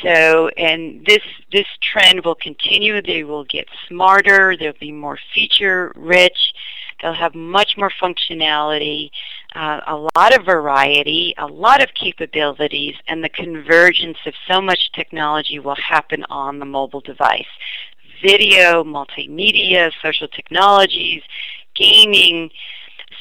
So, 0.03 0.49
and 0.49 1.05
this 1.05 1.23
this 1.51 1.65
trend 1.81 2.25
will 2.25 2.35
continue. 2.35 3.01
They 3.01 3.23
will 3.23 3.45
get 3.45 3.67
smarter. 3.87 4.55
They'll 4.57 4.73
be 4.79 4.91
more 4.91 5.17
feature 5.33 5.93
rich. 5.95 6.37
They'll 7.01 7.13
have 7.13 7.35
much 7.35 7.75
more 7.77 7.91
functionality, 8.01 9.11
uh, 9.55 9.81
a 9.85 9.95
lot 9.95 10.37
of 10.37 10.45
variety, 10.45 11.35
a 11.37 11.45
lot 11.45 11.81
of 11.81 11.93
capabilities, 11.93 12.95
and 13.07 13.23
the 13.23 13.29
convergence 13.29 14.17
of 14.25 14.33
so 14.47 14.61
much 14.61 14.91
technology 14.93 15.59
will 15.59 15.75
happen 15.75 16.25
on 16.29 16.57
the 16.59 16.65
mobile 16.65 17.01
device. 17.01 17.45
Video, 18.23 18.83
multimedia, 18.83 19.91
social 20.01 20.27
technologies, 20.27 21.21
gaming. 21.77 22.49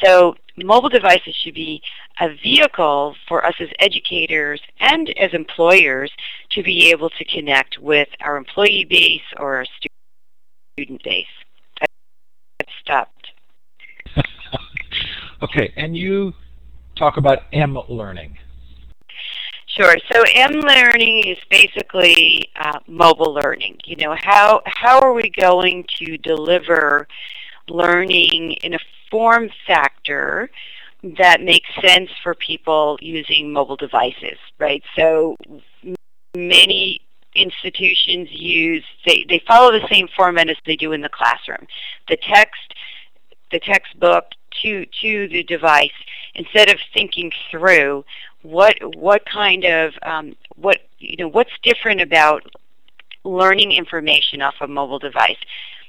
So 0.04 0.34
mobile 0.56 0.88
devices 0.88 1.34
should 1.42 1.54
be 1.54 1.82
a 2.20 2.28
vehicle 2.42 3.14
for 3.28 3.44
us 3.44 3.54
as 3.60 3.68
educators 3.78 4.60
and 4.80 5.08
as 5.18 5.32
employers 5.32 6.10
to 6.52 6.62
be 6.62 6.90
able 6.90 7.10
to 7.10 7.24
connect 7.24 7.78
with 7.78 8.08
our 8.20 8.36
employee 8.36 8.86
base 8.88 9.20
or 9.38 9.56
our 9.56 9.66
student 10.76 11.02
base. 11.02 11.26
I've 11.80 12.68
stopped. 12.82 13.28
okay, 15.42 15.72
and 15.76 15.96
you 15.96 16.32
talk 16.96 17.16
about 17.16 17.40
M-learning. 17.52 18.38
Sure. 19.76 19.96
So 20.10 20.24
M-learning 20.34 21.24
is 21.26 21.36
basically 21.50 22.48
uh, 22.58 22.78
mobile 22.86 23.34
learning. 23.34 23.76
You 23.84 23.96
know, 23.96 24.16
how 24.18 24.62
how 24.64 25.00
are 25.00 25.12
we 25.12 25.30
going 25.38 25.84
to 25.98 26.16
deliver 26.18 27.06
learning 27.68 28.52
in 28.62 28.74
a 28.74 28.78
form 29.10 29.50
factor 29.66 30.50
that 31.18 31.40
makes 31.40 31.68
sense 31.80 32.10
for 32.22 32.34
people 32.34 32.98
using 33.00 33.52
mobile 33.52 33.76
devices, 33.76 34.38
right? 34.58 34.82
So 34.96 35.36
many 36.34 37.00
institutions 37.34 38.28
use 38.32 38.84
they, 39.04 39.24
they 39.28 39.42
follow 39.46 39.70
the 39.70 39.86
same 39.90 40.08
format 40.16 40.48
as 40.48 40.56
they 40.64 40.76
do 40.76 40.92
in 40.92 41.02
the 41.02 41.08
classroom. 41.08 41.66
The 42.08 42.16
text 42.16 42.74
the 43.52 43.60
textbook 43.60 44.24
to 44.62 44.86
to 45.02 45.28
the 45.28 45.42
device 45.44 45.90
instead 46.34 46.70
of 46.70 46.78
thinking 46.94 47.30
through 47.50 48.04
what 48.42 48.76
what 48.96 49.24
kind 49.26 49.64
of 49.64 49.92
um, 50.02 50.34
what 50.56 50.78
you 50.98 51.16
know 51.18 51.28
what's 51.28 51.52
different 51.62 52.00
about 52.00 52.42
learning 53.24 53.72
information 53.72 54.40
off 54.40 54.54
a 54.60 54.66
mobile 54.66 54.98
device 54.98 55.36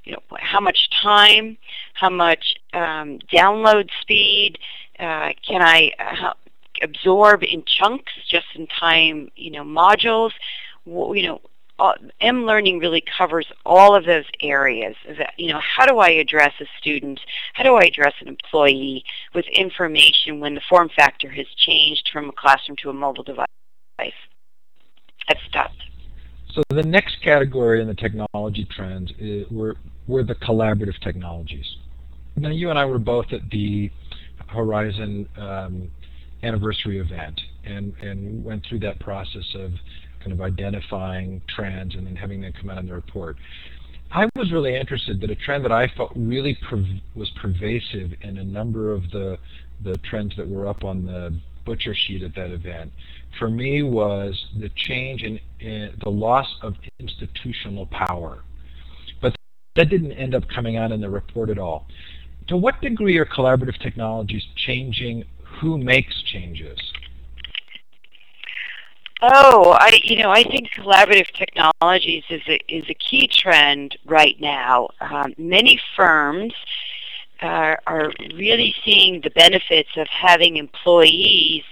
you 0.08 0.14
know 0.14 0.24
how 0.39 0.62
much 0.62 0.89
time 1.03 1.58
how 1.93 2.10
much 2.10 2.55
um, 2.74 3.20
download 3.32 3.89
speed 4.01 4.58
uh, 4.99 5.34
can 5.45 5.62
I 5.62 5.91
uh, 5.99 6.34
absorb 6.82 7.43
in 7.43 7.64
chunks 7.66 8.14
just 8.30 8.45
in 8.55 8.68
time 8.68 9.30
you 9.36 9.51
know 9.51 9.64
modules 9.64 10.32
you 10.86 11.28
know 11.28 11.41
M 12.22 12.45
learning 12.45 12.80
really 12.80 13.03
covers 13.18 13.45
all 13.64 13.95
of 13.95 14.05
those 14.05 14.26
areas. 14.41 14.95
That, 15.05 15.34
you 15.38 15.53
know, 15.53 15.60
how 15.60 15.86
do 15.86 15.99
I 15.99 16.10
address 16.10 16.53
a 16.60 16.66
student? 16.80 17.20
How 17.53 17.64
do 17.64 17.76
I 17.76 17.84
address 17.84 18.14
an 18.20 18.28
employee 18.28 19.03
with 19.36 19.45
information 19.53 20.39
when 20.39 20.55
the 20.55 20.62
form 20.68 20.89
factor 20.95 21.30
has 21.30 21.45
changed 21.55 22.10
from 22.12 22.30
a 22.30 22.32
classroom 22.32 22.78
to 22.82 22.89
a 22.89 22.93
mobile 22.93 23.24
device? 23.24 23.47
I've 23.99 25.38
stopped. 25.47 25.84
So 26.54 26.64
the 26.70 26.84
next 26.84 27.18
category 27.24 27.82
in 27.82 27.88
the 27.88 27.93
technology 27.93 28.68
trends 28.76 29.12
is, 29.20 29.50
were, 29.52 29.76
were 30.08 30.24
the 30.24 30.36
collaborative 30.36 31.00
technologies. 31.02 31.66
Now 32.36 32.50
you 32.50 32.70
and 32.70 32.80
I 32.80 32.86
were 32.86 33.00
both 33.00 33.28
at 33.32 33.50
the 33.52 33.91
Horizon 34.48 35.28
um, 35.38 35.91
anniversary 36.43 37.00
event 37.00 37.39
and, 37.66 37.93
and 38.02 38.43
went 38.43 38.66
through 38.68 38.80
that 38.80 39.00
process 39.00 39.45
of 39.56 39.72
kind 40.20 40.32
of 40.32 40.41
identifying 40.41 41.41
trends 41.48 41.95
and 41.95 42.06
then 42.06 42.16
having 42.16 42.41
them 42.41 42.54
come 42.60 42.70
out 42.70 42.78
in 42.80 42.88
the 42.88 42.93
report. 42.93 43.38
I 44.12 44.30
was 44.36 44.52
really 44.52 44.76
interested 44.76 45.20
that 45.22 45.30
a 45.30 45.36
trend 45.36 45.66
that 45.66 45.72
I 45.72 45.88
felt 45.98 46.12
really 46.16 46.58
was 47.16 47.30
pervasive 47.41 48.14
in 48.22 48.38
a 48.38 48.43
number 48.43 48.93
of 48.93 49.10
the 49.12 49.38
the 49.84 49.95
trends 50.10 50.34
that 50.38 50.48
were 50.48 50.68
up 50.68 50.84
on 50.84 51.06
the 51.06 51.39
butcher 51.68 51.93
sheet 51.93 52.24
at 52.24 52.34
that 52.34 52.49
event 52.51 52.91
for 53.38 53.49
me 53.49 53.84
was 53.84 54.47
the 54.59 54.70
change 54.70 55.24
in, 55.24 55.39
in 55.59 55.93
the 56.03 56.09
loss 56.09 56.47
of 56.61 56.76
institutional 56.99 57.86
power. 57.88 58.43
But 59.22 59.36
that 59.76 59.89
didn't 59.89 60.13
end 60.13 60.34
up 60.34 60.47
coming 60.47 60.78
out 60.78 60.91
in 60.91 61.01
the 61.01 61.09
report 61.09 61.49
at 61.49 61.59
all. 61.59 61.88
To 62.47 62.57
what 62.57 62.80
degree 62.82 63.18
are 63.18 63.26
collaborative 63.26 63.78
technologies 63.80 64.43
changing 64.55 65.26
who 65.59 65.78
makes 65.78 66.24
changes? 66.24 66.80
Oh, 69.22 69.72
I 69.72 69.99
you 70.03 70.22
know 70.22 70.30
I 70.30 70.43
think 70.43 70.70
collaborative 70.78 71.32
technologies 71.34 72.24
is 72.30 72.41
a 72.47 72.59
is 72.68 72.86
a 72.88 72.93
key 72.93 73.28
trend 73.28 73.97
right 74.05 74.39
now. 74.39 74.89
Um, 75.01 75.34
many 75.38 75.82
firms 75.95 76.53
uh, 77.42 77.76
are 77.86 78.12
really 78.36 78.74
seeing 78.84 79.22
the 79.22 79.30
benefits 79.32 79.90
of 79.98 80.08
having 80.08 80.58
employees 80.58 81.64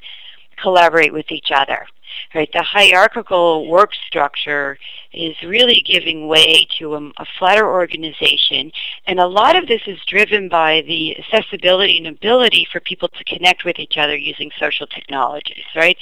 collaborate 0.61 1.13
with 1.13 1.31
each 1.31 1.49
other. 1.53 1.85
Right, 2.33 2.49
the 2.51 2.63
hierarchical 2.63 3.67
work 3.67 3.91
structure 4.07 4.77
is 5.13 5.35
really 5.43 5.81
giving 5.85 6.27
way 6.27 6.67
to 6.77 6.95
a, 6.95 7.11
a, 7.17 7.25
flatter 7.39 7.67
organization, 7.67 8.71
and 9.07 9.19
a 9.19 9.27
lot 9.27 9.55
of 9.55 9.67
this 9.67 9.81
is 9.87 9.97
driven 10.07 10.49
by 10.49 10.83
the 10.87 11.17
accessibility 11.17 11.97
and 11.97 12.07
ability 12.07 12.67
for 12.71 12.81
people 12.81 13.07
to 13.07 13.23
connect 13.23 13.63
with 13.63 13.79
each 13.79 13.95
other 13.97 14.15
using 14.15 14.51
social 14.59 14.85
technologies. 14.87 15.63
Right, 15.75 15.97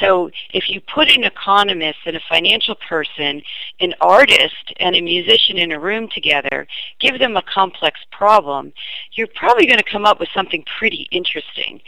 so 0.00 0.30
if 0.52 0.68
you 0.68 0.80
put 0.80 1.08
an 1.08 1.24
economist 1.24 1.98
and 2.06 2.16
a 2.16 2.20
financial 2.28 2.74
person, 2.88 3.42
an 3.80 3.94
artist 4.00 4.72
and 4.78 4.96
a 4.96 5.00
musician 5.00 5.58
in 5.58 5.72
a 5.72 5.80
room 5.80 6.08
together, 6.12 6.66
give 7.00 7.18
them 7.18 7.36
a 7.36 7.42
complex 7.42 8.00
problem, 8.10 8.72
you're 9.12 9.28
probably 9.34 9.66
going 9.66 9.78
to 9.78 9.90
come 9.90 10.04
up 10.04 10.20
with 10.20 10.28
something 10.34 10.64
pretty 10.78 11.08
interesting. 11.10 11.80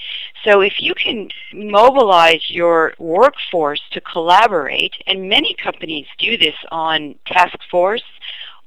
So 0.45 0.61
if 0.61 0.75
you 0.79 0.95
can 0.95 1.29
mobilize 1.53 2.49
your 2.49 2.95
workforce 2.99 3.68
to 3.93 4.01
collaborate, 4.01 4.95
and 5.07 5.29
many 5.29 5.55
companies 5.63 6.07
do 6.19 6.37
this 6.37 6.55
on 6.71 7.15
task 7.27 7.59
force, 7.71 8.03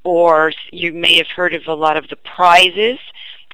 or 0.04 0.52
you 0.72 0.94
may 0.94 1.18
have 1.18 1.28
heard 1.28 1.54
of 1.54 1.64
a 1.68 1.74
lot 1.74 1.98
of 1.98 2.08
the 2.10 2.16
prizes. 2.16 3.00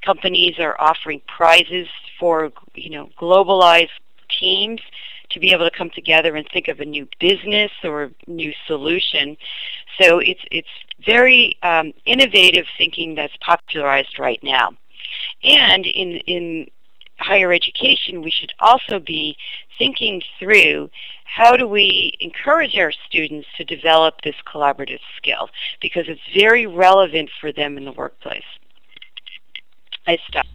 Companies 0.03 0.55
are 0.59 0.79
offering 0.79 1.21
prizes 1.27 1.87
for 2.19 2.51
you 2.75 2.89
know 2.89 3.09
globalized 3.19 3.89
teams 4.39 4.81
to 5.29 5.39
be 5.39 5.51
able 5.51 5.69
to 5.69 5.77
come 5.77 5.89
together 5.89 6.35
and 6.35 6.47
think 6.51 6.67
of 6.67 6.79
a 6.79 6.85
new 6.85 7.07
business 7.19 7.71
or 7.83 8.03
a 8.03 8.11
new 8.27 8.53
solution. 8.65 9.37
So 9.99 10.19
it's 10.19 10.41
it's 10.51 10.67
very 11.05 11.57
um, 11.63 11.93
innovative 12.05 12.65
thinking 12.77 13.15
that's 13.15 13.35
popularized 13.41 14.19
right 14.19 14.39
now. 14.43 14.71
And 15.43 15.85
in 15.85 16.17
in 16.27 16.67
higher 17.19 17.51
education, 17.51 18.21
we 18.21 18.31
should 18.31 18.53
also 18.59 18.99
be 18.99 19.35
thinking 19.77 20.21
through 20.39 20.89
how 21.25 21.55
do 21.55 21.67
we 21.67 22.13
encourage 22.19 22.77
our 22.77 22.91
students 23.07 23.47
to 23.57 23.63
develop 23.63 24.15
this 24.23 24.35
collaborative 24.51 24.99
skill 25.17 25.49
because 25.81 26.05
it's 26.07 26.21
very 26.35 26.65
relevant 26.65 27.29
for 27.39 27.51
them 27.51 27.77
in 27.77 27.85
the 27.85 27.91
workplace. 27.91 28.43
I 30.07 30.17
stop. 30.27 30.45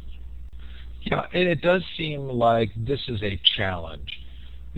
Yeah, 1.03 1.27
and 1.33 1.49
it 1.49 1.61
does 1.61 1.83
seem 1.97 2.29
like 2.29 2.71
this 2.77 3.01
is 3.09 3.23
a 3.23 3.41
challenge 3.57 4.21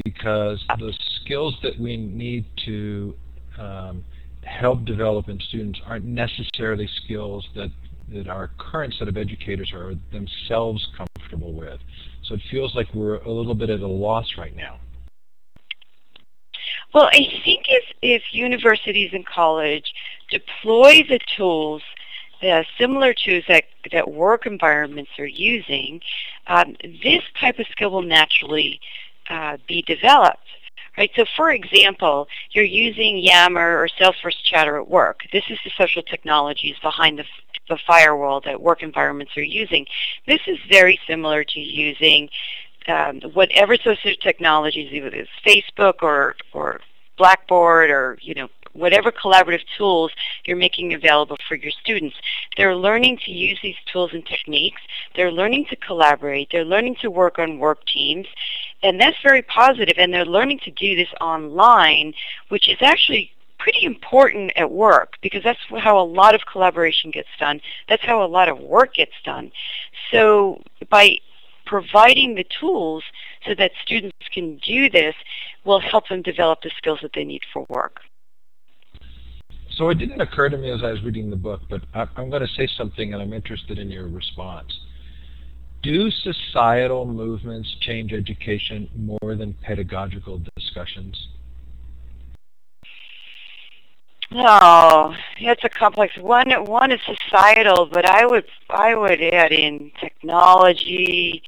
because 0.05 0.65
the 0.79 0.93
skills 1.21 1.57
that 1.63 1.79
we 1.79 1.97
need 1.97 2.47
to 2.65 3.15
um, 3.59 4.05
help 4.43 4.85
develop 4.85 5.29
in 5.29 5.39
students 5.41 5.81
aren't 5.87 6.05
necessarily 6.05 6.89
skills 7.05 7.47
that 7.55 7.71
that 8.13 8.29
our 8.29 8.51
current 8.59 8.95
set 8.99 9.09
of 9.09 9.17
educators 9.17 9.73
are 9.73 9.95
themselves 10.13 10.87
comfortable 10.97 11.53
with. 11.53 11.81
So 12.23 12.35
it 12.35 12.41
feels 12.51 12.75
like 12.75 12.93
we're 12.95 13.19
a 13.19 13.31
little 13.31 13.55
bit 13.55 13.71
at 13.71 13.81
a 13.81 13.87
loss 13.87 14.37
right 14.39 14.55
now. 14.55 14.79
Well, 16.93 17.07
I 17.07 17.27
think 17.45 17.65
if, 17.69 17.85
if 18.03 18.23
universities 18.33 19.11
and 19.13 19.27
college 19.27 19.93
deploy 20.31 21.03
the 21.09 21.19
tools 21.37 21.83
uh, 22.43 22.63
similar 22.79 23.15
to 23.15 23.43
that, 23.49 23.65
that 23.91 24.11
work 24.11 24.47
environments 24.47 25.11
are 25.19 25.27
using, 25.27 26.01
um, 26.47 26.77
this 27.03 27.23
type 27.41 27.59
of 27.59 27.67
skill 27.73 27.91
will 27.91 28.03
naturally 28.03 28.81
uh, 29.29 29.57
be 29.67 29.83
developed. 29.83 30.44
Right, 30.97 31.11
so 31.17 31.25
for 31.37 31.51
example, 31.51 32.29
you're 32.53 32.65
using 32.65 33.19
Yammer 33.19 33.79
or 33.83 33.89
Salesforce 33.89 34.37
Chatter 34.45 34.77
at 34.79 34.89
work. 34.89 35.23
This 35.33 35.45
is 35.51 35.59
the 35.65 35.73
social 35.77 36.03
technologies 36.03 36.77
behind 36.83 37.19
the 37.19 37.25
the 37.69 37.79
firewall 37.87 38.43
that 38.43 38.61
work 38.61 38.83
environments 38.83 39.37
are 39.37 39.43
using. 39.43 39.87
This 40.27 40.41
is 40.47 40.59
very 40.71 41.01
similar 41.07 41.45
to 41.45 41.61
using 41.61 42.29
um, 42.89 43.23
whatever 43.33 43.77
social 43.77 44.15
technologies, 44.21 44.93
either 44.93 45.09
it's 45.09 45.31
Facebook 45.47 46.03
or, 46.03 46.37
or 46.53 46.81
Blackboard 47.17 47.91
or 47.91 48.19
you 48.21 48.35
know 48.35 48.49
whatever 48.75 49.11
collaborative 49.11 49.65
tools 49.79 50.13
you're 50.45 50.57
making 50.57 50.93
available 50.93 51.37
for 51.49 51.55
your 51.55 51.73
students. 51.81 52.17
They're 52.57 52.77
learning 52.77 53.19
to 53.25 53.31
use 53.33 53.59
these 53.63 53.77
tools 53.91 54.11
and 54.13 54.25
techniques. 54.27 54.83
They're 55.17 55.33
learning 55.33 55.67
to 55.71 55.77
collaborate. 55.77 56.49
They're 56.53 56.65
learning 56.65 56.97
to 57.01 57.11
work 57.11 57.39
on 57.39 57.59
work 57.59 57.85
teams. 57.87 58.27
And 58.83 59.01
that's 59.01 59.17
very 59.23 59.43
positive. 59.43 59.97
And 59.97 60.13
they're 60.13 60.27
learning 60.27 60.61
to 60.65 60.71
do 60.71 60.95
this 60.95 61.09
online, 61.21 62.13
which 62.49 62.69
is 62.69 62.79
actually 62.81 63.33
pretty 63.59 63.85
important 63.87 64.53
at 64.57 64.71
work 64.71 65.15
because 65.23 65.43
that's 65.43 65.61
how 65.79 65.99
a 65.99 66.05
lot 66.05 66.35
of 66.35 66.43
collaboration 66.45 67.11
gets 67.11 67.29
done. 67.39 67.61
That's 67.89 68.05
how 68.05 68.23
a 68.23 68.27
lot 68.27 68.49
of 68.49 68.59
work 68.59 68.95
gets 68.95 69.15
done. 69.25 69.53
So 70.11 70.61
by 70.91 71.19
providing 71.65 72.35
the 72.35 72.45
tools 72.61 73.03
so 73.47 73.55
that 73.55 73.73
students 73.83 74.29
can 74.33 74.57
do 74.57 74.91
this 74.91 75.15
will 75.65 75.81
help 75.81 76.09
them 76.09 76.21
develop 76.21 76.61
the 76.63 76.71
skills 76.77 76.99
that 77.01 77.13
they 77.15 77.25
need 77.25 77.43
for 77.53 77.65
work. 77.71 78.01
So 79.77 79.89
it 79.89 79.97
didn't 79.97 80.21
occur 80.21 80.49
to 80.49 80.57
me 80.57 80.71
as 80.71 80.83
I 80.85 80.93
was 80.93 81.03
reading 81.03 81.31
the 81.31 81.37
book, 81.37 81.61
but 81.69 81.83
I'm 81.95 82.31
going 82.31 82.43
to 82.43 82.55
say 82.57 82.69
something 82.77 83.13
and 83.13 83.21
I'm 83.21 83.33
interested 83.33 83.79
in 83.79 83.91
your 83.91 84.09
response. 84.09 84.73
Do 85.83 86.11
societal 86.11 87.05
movements 87.05 87.75
change 87.81 88.13
education 88.13 88.89
more 88.97 89.35
than 89.35 89.55
pedagogical 89.63 90.41
discussions? 90.57 91.29
Oh, 94.33 95.15
it's 95.39 95.63
a 95.65 95.69
complex 95.69 96.17
one. 96.19 96.51
One 96.65 96.91
is 96.91 97.01
societal, 97.05 97.87
but 97.87 98.09
I 98.09 98.27
would 98.27 98.47
I 98.71 98.95
would 98.95 99.21
add 99.21 99.53
in 99.53 99.93
technology. 100.01 101.43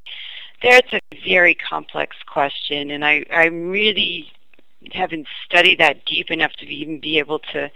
That's 0.62 0.92
a 0.92 1.00
very 1.26 1.54
complex 1.54 2.14
question, 2.26 2.90
and 2.90 3.04
I 3.04 3.24
I 3.32 3.46
really 3.46 4.30
haven't 4.92 5.26
studied 5.44 5.80
that 5.80 6.04
deep 6.04 6.30
enough 6.30 6.52
to 6.58 6.66
even 6.66 7.00
be 7.00 7.18
able 7.18 7.40
to 7.52 7.70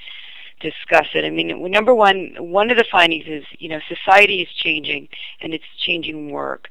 discuss 0.60 1.06
it. 1.14 1.24
I 1.24 1.30
mean, 1.30 1.70
number 1.70 1.94
one, 1.94 2.34
one 2.38 2.70
of 2.70 2.76
the 2.76 2.84
findings 2.90 3.26
is 3.26 3.44
you 3.58 3.68
know 3.68 3.80
society 3.88 4.42
is 4.42 4.48
changing 4.54 5.08
and 5.40 5.54
it's 5.54 5.64
changing 5.78 6.30
work. 6.30 6.68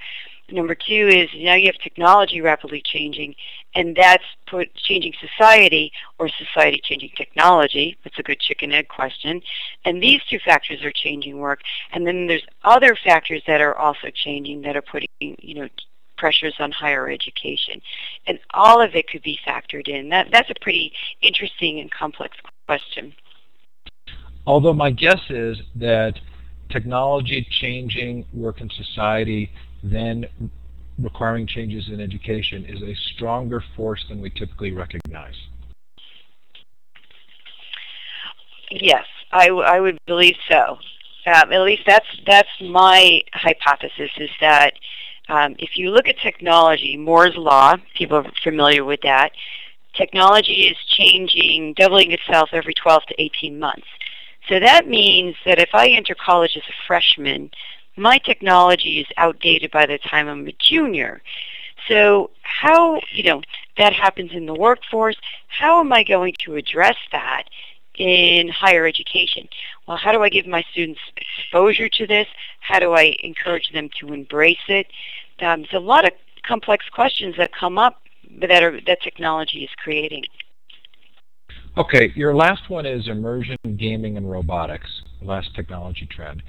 Number 0.52 0.76
two 0.76 1.08
is 1.08 1.30
now 1.36 1.56
you 1.56 1.68
have 1.68 1.82
technology 1.82 2.42
rapidly 2.42 2.82
changing, 2.84 3.36
and 3.76 3.96
that's 3.96 4.24
put 4.48 4.74
changing 4.76 5.14
society 5.20 5.92
or 6.18 6.30
society 6.30 6.82
changing 6.84 7.12
technology. 7.16 7.98
That's 8.04 8.18
a 8.18 8.24
good 8.24 8.40
chicken 8.40 8.72
egg 8.72 8.88
question. 8.88 9.42
And 9.86 10.02
these 10.02 10.22
two 10.30 10.40
factors 10.40 10.84
are 10.84 10.92
changing 10.92 11.38
work. 11.38 11.62
And 11.92 12.06
then 12.06 12.28
there's 12.28 12.46
other 12.64 12.96
factors 12.96 13.44
that 13.48 13.62
are 13.62 13.76
also 13.76 14.10
changing 14.14 14.62
that 14.62 14.76
are 14.76 14.82
putting, 14.82 15.10
you 15.20 15.56
know, 15.56 15.68
pressures 16.18 16.56
on 16.60 16.72
higher 16.72 17.10
education. 17.10 17.82
And 18.28 18.40
all 18.54 18.82
of 18.82 18.96
it 18.96 19.08
could 19.08 19.24
be 19.24 19.40
factored 19.46 19.88
in. 19.88 20.10
That, 20.10 20.30
that's 20.32 20.50
a 20.50 20.56
pretty 20.62 20.94
interesting 21.22 21.80
and 21.80 21.92
complex 21.92 22.38
question. 22.68 23.14
Although 24.50 24.74
my 24.74 24.90
guess 24.90 25.22
is 25.30 25.62
that 25.76 26.16
technology 26.72 27.48
changing 27.62 28.26
work 28.34 28.62
in 28.62 28.70
society 28.72 29.52
then 29.84 30.26
requiring 30.98 31.46
changes 31.46 31.88
in 31.90 32.02
education 32.02 32.66
is 32.66 32.82
a 32.82 32.96
stronger 33.14 33.64
force 33.76 34.04
than 34.10 34.20
we 34.20 34.32
typically 34.32 34.72
recognize. 34.72 35.36
Yes, 38.72 39.06
I, 39.32 39.50
I 39.50 39.80
would 39.80 40.00
believe 40.08 40.36
so. 40.50 40.80
Um, 41.28 41.54
at 41.54 41.62
least 41.62 41.84
that's 41.86 42.08
that's 42.26 42.50
my 42.60 43.22
hypothesis 43.34 44.10
is 44.18 44.32
that 44.42 44.74
um, 45.28 45.56
if 45.60 45.78
you 45.78 45.92
look 45.92 46.08
at 46.08 46.18
technology, 46.18 46.98
Moore's 46.98 47.36
law, 47.38 47.76
people 47.96 48.18
are 48.18 48.32
familiar 48.44 48.84
with 48.84 49.02
that. 49.04 49.30
Technology 49.94 50.68
is 50.68 50.78
changing, 50.88 51.76
doubling 51.78 52.12
itself 52.12 52.50
every 52.52 52.74
12 52.74 53.04
to 53.10 53.22
18 53.22 53.60
months. 53.60 53.86
So 54.48 54.60
that 54.60 54.88
means 54.88 55.36
that 55.46 55.60
if 55.60 55.70
I 55.74 55.90
enter 55.90 56.16
college 56.16 56.56
as 56.56 56.64
a 56.64 56.88
freshman, 56.88 57.52
my 57.96 58.18
technology 58.18 59.02
is 59.02 59.08
outdated 59.18 59.72
by 59.72 59.86
the 59.86 59.98
time 59.98 60.28
I'm 60.28 60.48
a 60.48 60.56
junior. 60.60 61.22
So 61.88 62.32
how, 62.42 63.02
you 63.12 63.24
know, 63.24 63.42
that 63.78 63.94
happens 63.94 64.32
in 64.34 64.46
the 64.46 64.54
workforce. 64.54 65.18
How 65.48 65.80
am 65.80 65.92
I 65.92 66.04
going 66.04 66.36
to 66.46 66.56
address 66.56 66.96
that 67.12 67.44
in 67.96 68.48
higher 68.48 68.86
education? 68.88 69.48
Well, 69.88 69.98
how 69.98 70.12
do 70.12 70.22
I 70.24 70.30
give 70.30 70.48
my 70.48 70.64
students 70.72 71.02
exposure 71.18 71.90
to 71.90 72.08
this? 72.08 72.28
How 72.62 72.80
do 72.80 72.94
I 72.94 73.18
encourage 73.24 73.72
them 73.72 73.90
to 74.00 74.14
embrace 74.14 74.58
it? 74.68 74.88
Um, 75.40 75.62
there's 75.62 75.74
a 75.74 75.80
lot 75.80 76.06
of 76.06 76.12
complex 76.44 76.86
questions 76.90 77.36
that 77.38 77.54
come 77.54 77.78
up 77.78 78.02
that, 78.40 78.64
are, 78.64 78.80
that 78.82 79.02
technology 79.02 79.64
is 79.64 79.70
creating. 79.78 80.24
Okay, 81.78 82.12
your 82.16 82.36
last 82.36 82.70
one 82.70 82.86
is 82.86 83.08
immersion 83.08 83.58
gaming 83.78 84.18
and 84.18 84.30
robotics, 84.30 84.90
last 85.22 85.54
technology 85.56 86.08
trend. 86.08 86.42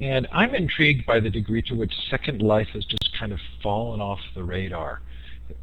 And 0.00 0.26
I'm 0.32 0.54
intrigued 0.54 1.06
by 1.06 1.20
the 1.20 1.30
degree 1.30 1.62
to 1.62 1.74
which 1.74 1.92
Second 2.10 2.42
Life 2.42 2.68
has 2.74 2.84
just 2.84 3.08
kind 3.18 3.32
of 3.32 3.38
fallen 3.62 4.00
off 4.00 4.18
the 4.34 4.44
radar. 4.44 5.00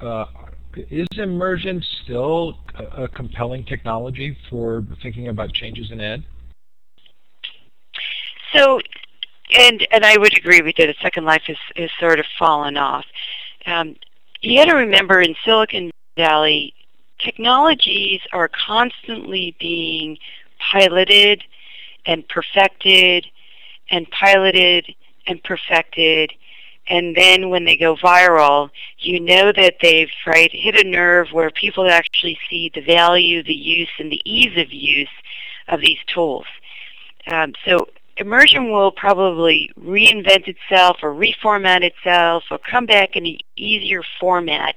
Uh, 0.02 0.26
is 0.90 1.08
immersion 1.18 1.84
still 2.04 2.58
a, 2.76 3.04
a, 3.04 3.08
compelling 3.10 3.64
technology 3.66 4.36
for 4.50 4.84
thinking 5.04 5.28
about 5.28 5.54
changes 5.54 5.92
in 5.92 6.02
ed? 6.02 6.24
So, 8.54 8.80
and 9.56 9.86
and 9.92 10.06
I 10.06 10.18
would 10.18 10.36
agree 10.38 10.62
with 10.62 10.76
you 10.80 10.88
that 10.88 10.96
Second 11.02 11.26
Life 11.26 11.44
is, 11.48 11.58
is 11.76 11.92
sort 12.00 12.20
of 12.20 12.26
fallen 12.40 12.78
off. 12.78 13.06
Um, 13.68 13.96
you 14.42 14.58
got 14.58 14.72
to 14.72 14.76
remember 14.76 15.22
in 15.22 15.36
Silicon 15.46 15.92
Valley, 16.18 16.74
technologies 17.24 18.22
are 18.32 18.50
constantly 18.50 19.56
being 19.60 20.18
piloted 20.60 21.44
and 22.06 22.28
perfected 22.28 23.26
and 23.90 24.10
piloted 24.12 24.94
and 25.28 25.44
perfected 25.44 26.34
and 26.88 27.16
then 27.16 27.50
when 27.50 27.64
they 27.64 27.78
go 27.78 27.96
viral, 27.96 28.70
you 29.00 29.20
know 29.20 29.52
that 29.54 29.76
they've 29.82 30.12
right 30.28 30.52
hit 30.52 30.76
a 30.76 30.88
nerve 30.88 31.30
where 31.32 31.50
people 31.50 31.90
actually 31.90 32.38
see 32.50 32.72
the 32.74 32.82
value, 32.82 33.42
the 33.42 33.54
use, 33.54 33.90
and 34.00 34.12
the 34.12 34.22
ease 34.26 34.58
of 34.58 34.72
use 34.74 35.08
of 35.70 35.80
these 35.80 36.00
tools. 36.08 36.46
Um, 37.28 37.54
so 37.66 37.88
immersion 38.18 38.70
will 38.72 38.92
probably 38.92 39.72
reinvent 39.80 40.48
itself 40.48 40.98
or 41.02 41.14
reformat 41.14 41.84
itself 41.84 42.44
or 42.52 42.58
come 42.58 42.86
back 42.86 43.16
in 43.16 43.26
an 43.26 43.38
easier 43.56 44.04
format. 44.20 44.76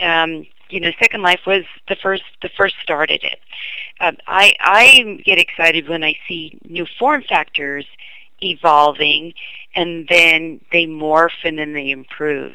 Um, 0.00 0.46
you 0.70 0.80
know, 0.80 0.90
Second 1.00 1.22
Life 1.22 1.40
was 1.46 1.64
the 1.88 1.96
first 1.96 2.24
the 2.42 2.50
first 2.56 2.74
started 2.82 3.22
it. 3.22 3.40
Um, 4.00 4.16
I 4.26 4.52
I 4.60 5.20
get 5.24 5.38
excited 5.38 5.88
when 5.88 6.04
I 6.04 6.14
see 6.26 6.58
new 6.64 6.86
form 6.98 7.22
factors 7.22 7.86
evolving, 8.40 9.34
and 9.74 10.06
then 10.08 10.60
they 10.72 10.86
morph 10.86 11.44
and 11.44 11.58
then 11.58 11.72
they 11.72 11.90
improve. 11.90 12.54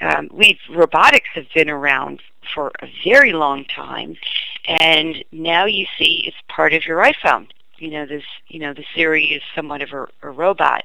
Um, 0.00 0.28
we've 0.32 0.58
robotics 0.70 1.28
have 1.34 1.46
been 1.54 1.70
around 1.70 2.20
for 2.54 2.72
a 2.80 2.88
very 3.04 3.32
long 3.32 3.64
time, 3.64 4.16
and 4.66 5.24
now 5.32 5.66
you 5.66 5.86
see 5.98 6.24
it's 6.26 6.36
part 6.48 6.72
of 6.72 6.86
your 6.86 6.98
iPhone. 6.98 7.48
You 7.78 7.90
know 7.90 8.06
this. 8.06 8.24
You 8.48 8.60
know 8.60 8.74
the 8.74 8.84
Siri 8.94 9.26
is 9.26 9.42
somewhat 9.54 9.82
of 9.82 9.92
a, 9.92 10.06
a 10.22 10.30
robot. 10.30 10.84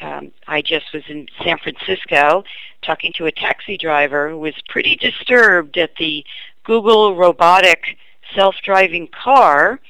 Um, 0.00 0.32
I 0.46 0.60
just 0.60 0.92
was 0.92 1.02
in 1.08 1.26
San 1.42 1.58
Francisco 1.58 2.44
talking 2.82 3.12
to 3.16 3.26
a 3.26 3.32
taxi 3.32 3.78
driver 3.78 4.28
who 4.28 4.38
was 4.38 4.54
pretty 4.68 4.96
disturbed 4.96 5.78
at 5.78 5.96
the 5.96 6.24
Google 6.64 7.16
robotic 7.16 7.96
self-driving 8.34 9.08
car 9.08 9.80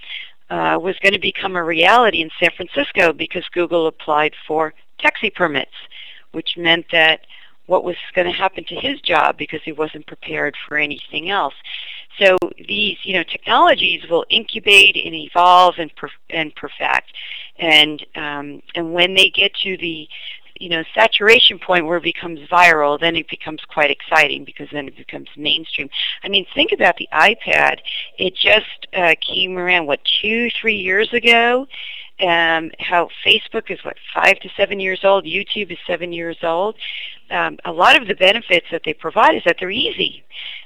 uh, 0.51 0.79
was 0.81 0.95
going 1.03 1.13
to 1.13 1.19
become 1.19 1.57
a 1.57 1.65
reality 1.65 2.21
in 2.21 2.31
San 2.39 2.51
Francisco 2.57 3.13
because 3.13 3.45
Google 3.53 3.89
applied 3.89 4.35
for 4.47 4.75
taxi 4.99 5.31
permits, 5.31 5.75
which 6.33 6.57
meant 6.57 6.87
that 6.93 7.21
what 7.67 7.85
was 7.85 7.97
going 8.15 8.27
to 8.27 8.33
happen 8.33 8.65
to 8.65 8.75
his 8.77 9.01
job 9.01 9.37
because 9.37 9.61
he 9.65 9.73
wasn't 9.73 10.07
prepared 10.07 10.57
for 10.67 10.79
anything 10.79 11.31
else. 11.31 11.55
So 12.19 12.37
these, 12.67 12.99
you 13.03 13.15
know, 13.15 13.25
technologies 13.25 14.05
will 14.09 14.25
incubate 14.31 14.97
and 14.97 15.15
evolve 15.15 15.75
and 15.79 15.95
per- 15.95 16.09
and 16.31 16.55
perfect, 16.55 17.13
and 17.59 18.05
um, 18.15 18.63
and 18.75 18.95
when 18.95 19.15
they 19.15 19.29
get 19.31 19.53
to 19.65 19.77
the 19.77 20.09
you 20.61 20.69
know, 20.69 20.83
saturation 20.95 21.59
point 21.59 21.87
where 21.87 21.99
it 21.99 22.03
becomes 22.03 22.41
viral, 22.49 22.99
then 22.99 23.17
it 23.17 23.29
becomes 23.29 23.61
quite 23.69 23.91
exciting 23.91 24.45
because 24.45 24.69
then 24.73 24.89
it 24.89 24.97
becomes 24.97 25.29
mainstream. 25.37 25.89
I 26.23 26.29
mean, 26.29 26.47
think 26.55 26.73
about 26.73 26.97
the 26.97 27.09
iPad. 27.13 27.79
It 28.19 28.35
just 28.35 28.87
uh, 28.95 29.15
came 29.21 29.59
around, 29.59 29.87
what, 29.87 30.01
two, 30.23 30.49
three 30.61 30.77
years 30.77 31.13
ago? 31.13 31.67
Um, 32.19 32.71
how 32.79 33.11
Facebook 33.27 33.71
is, 33.71 33.79
what, 33.85 33.97
five 34.15 34.39
to 34.41 34.49
seven 34.57 34.81
years 34.81 35.01
old? 35.05 35.25
YouTube 35.25 35.71
is 35.71 35.79
seven 35.87 36.13
years 36.13 36.39
old. 36.43 36.75
Um, 37.31 37.59
a 37.65 37.73
lot 37.73 38.01
of 38.01 38.09
the 38.09 38.15
benefits 38.15 38.67
that 38.73 38.83
they 38.85 38.95
provide 38.95 39.35
is 39.35 39.43
that 39.45 39.57
they're 39.61 39.71
easy. 39.71 40.25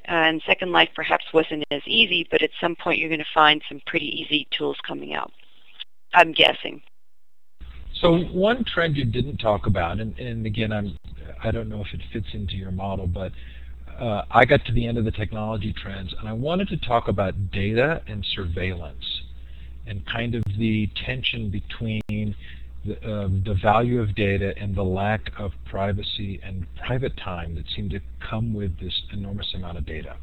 Uh, 0.09 0.13
and 0.13 0.43
Second 0.47 0.71
Life 0.71 0.91
perhaps 0.95 1.25
wasn't 1.35 1.65
as 1.73 1.83
easy, 1.87 2.27
but 2.31 2.43
at 2.43 2.51
some 2.61 2.77
point 2.77 2.99
you're 2.99 3.09
going 3.09 3.19
to 3.19 3.25
find 3.35 3.63
some 3.69 3.81
pretty 3.87 4.07
easy 4.07 4.47
tools 4.57 4.77
coming 4.87 5.13
out. 5.15 5.33
I'm 6.15 6.33
guessing. 6.33 6.83
So 8.01 8.19
one 8.19 8.65
trend 8.65 8.97
you 8.97 9.05
didn't 9.05 9.39
talk 9.39 9.67
about, 9.67 10.01
and, 10.01 10.19
and 10.19 10.47
again, 10.47 10.73
I'm, 10.73 10.97
I 11.43 11.51
don't 11.51 11.69
know 11.69 11.81
if 11.81 11.93
it 11.93 12.01
fits 12.13 12.29
into 12.33 12.55
your 12.55 12.71
model, 12.71 13.07
but 13.07 13.33
uh, 13.99 14.23
I 14.31 14.45
got 14.45 14.65
to 14.67 14.73
the 14.73 14.87
end 14.87 14.97
of 14.97 15.05
the 15.05 15.11
technology 15.11 15.75
trends, 15.75 16.15
and 16.19 16.29
I 16.29 16.33
wanted 16.33 16.69
to 16.69 16.77
talk 16.79 17.09
about 17.09 17.51
data 17.51 18.03
and 18.07 18.25
surveillance, 18.35 19.20
and 19.87 20.07
kind 20.07 20.35
of 20.35 20.43
the 20.59 20.89
tension 20.95 21.51
between 21.51 22.35
the, 22.85 22.95
uh, 22.97 23.29
the 23.45 23.59
value 23.61 24.01
of 24.01 24.15
data 24.15 24.55
and 24.57 24.75
the 24.75 24.83
lack 24.83 25.31
of 25.39 25.53
privacy 25.67 26.41
and 26.43 26.67
private 26.87 27.17
time 27.17 27.55
that 27.55 27.65
seem 27.75 27.89
to 27.91 28.01
come 28.21 28.55
with 28.55 28.79
this 28.81 29.03
enormous 29.13 29.53
amount 29.55 29.79
of 29.79 29.85
data. 29.87 30.17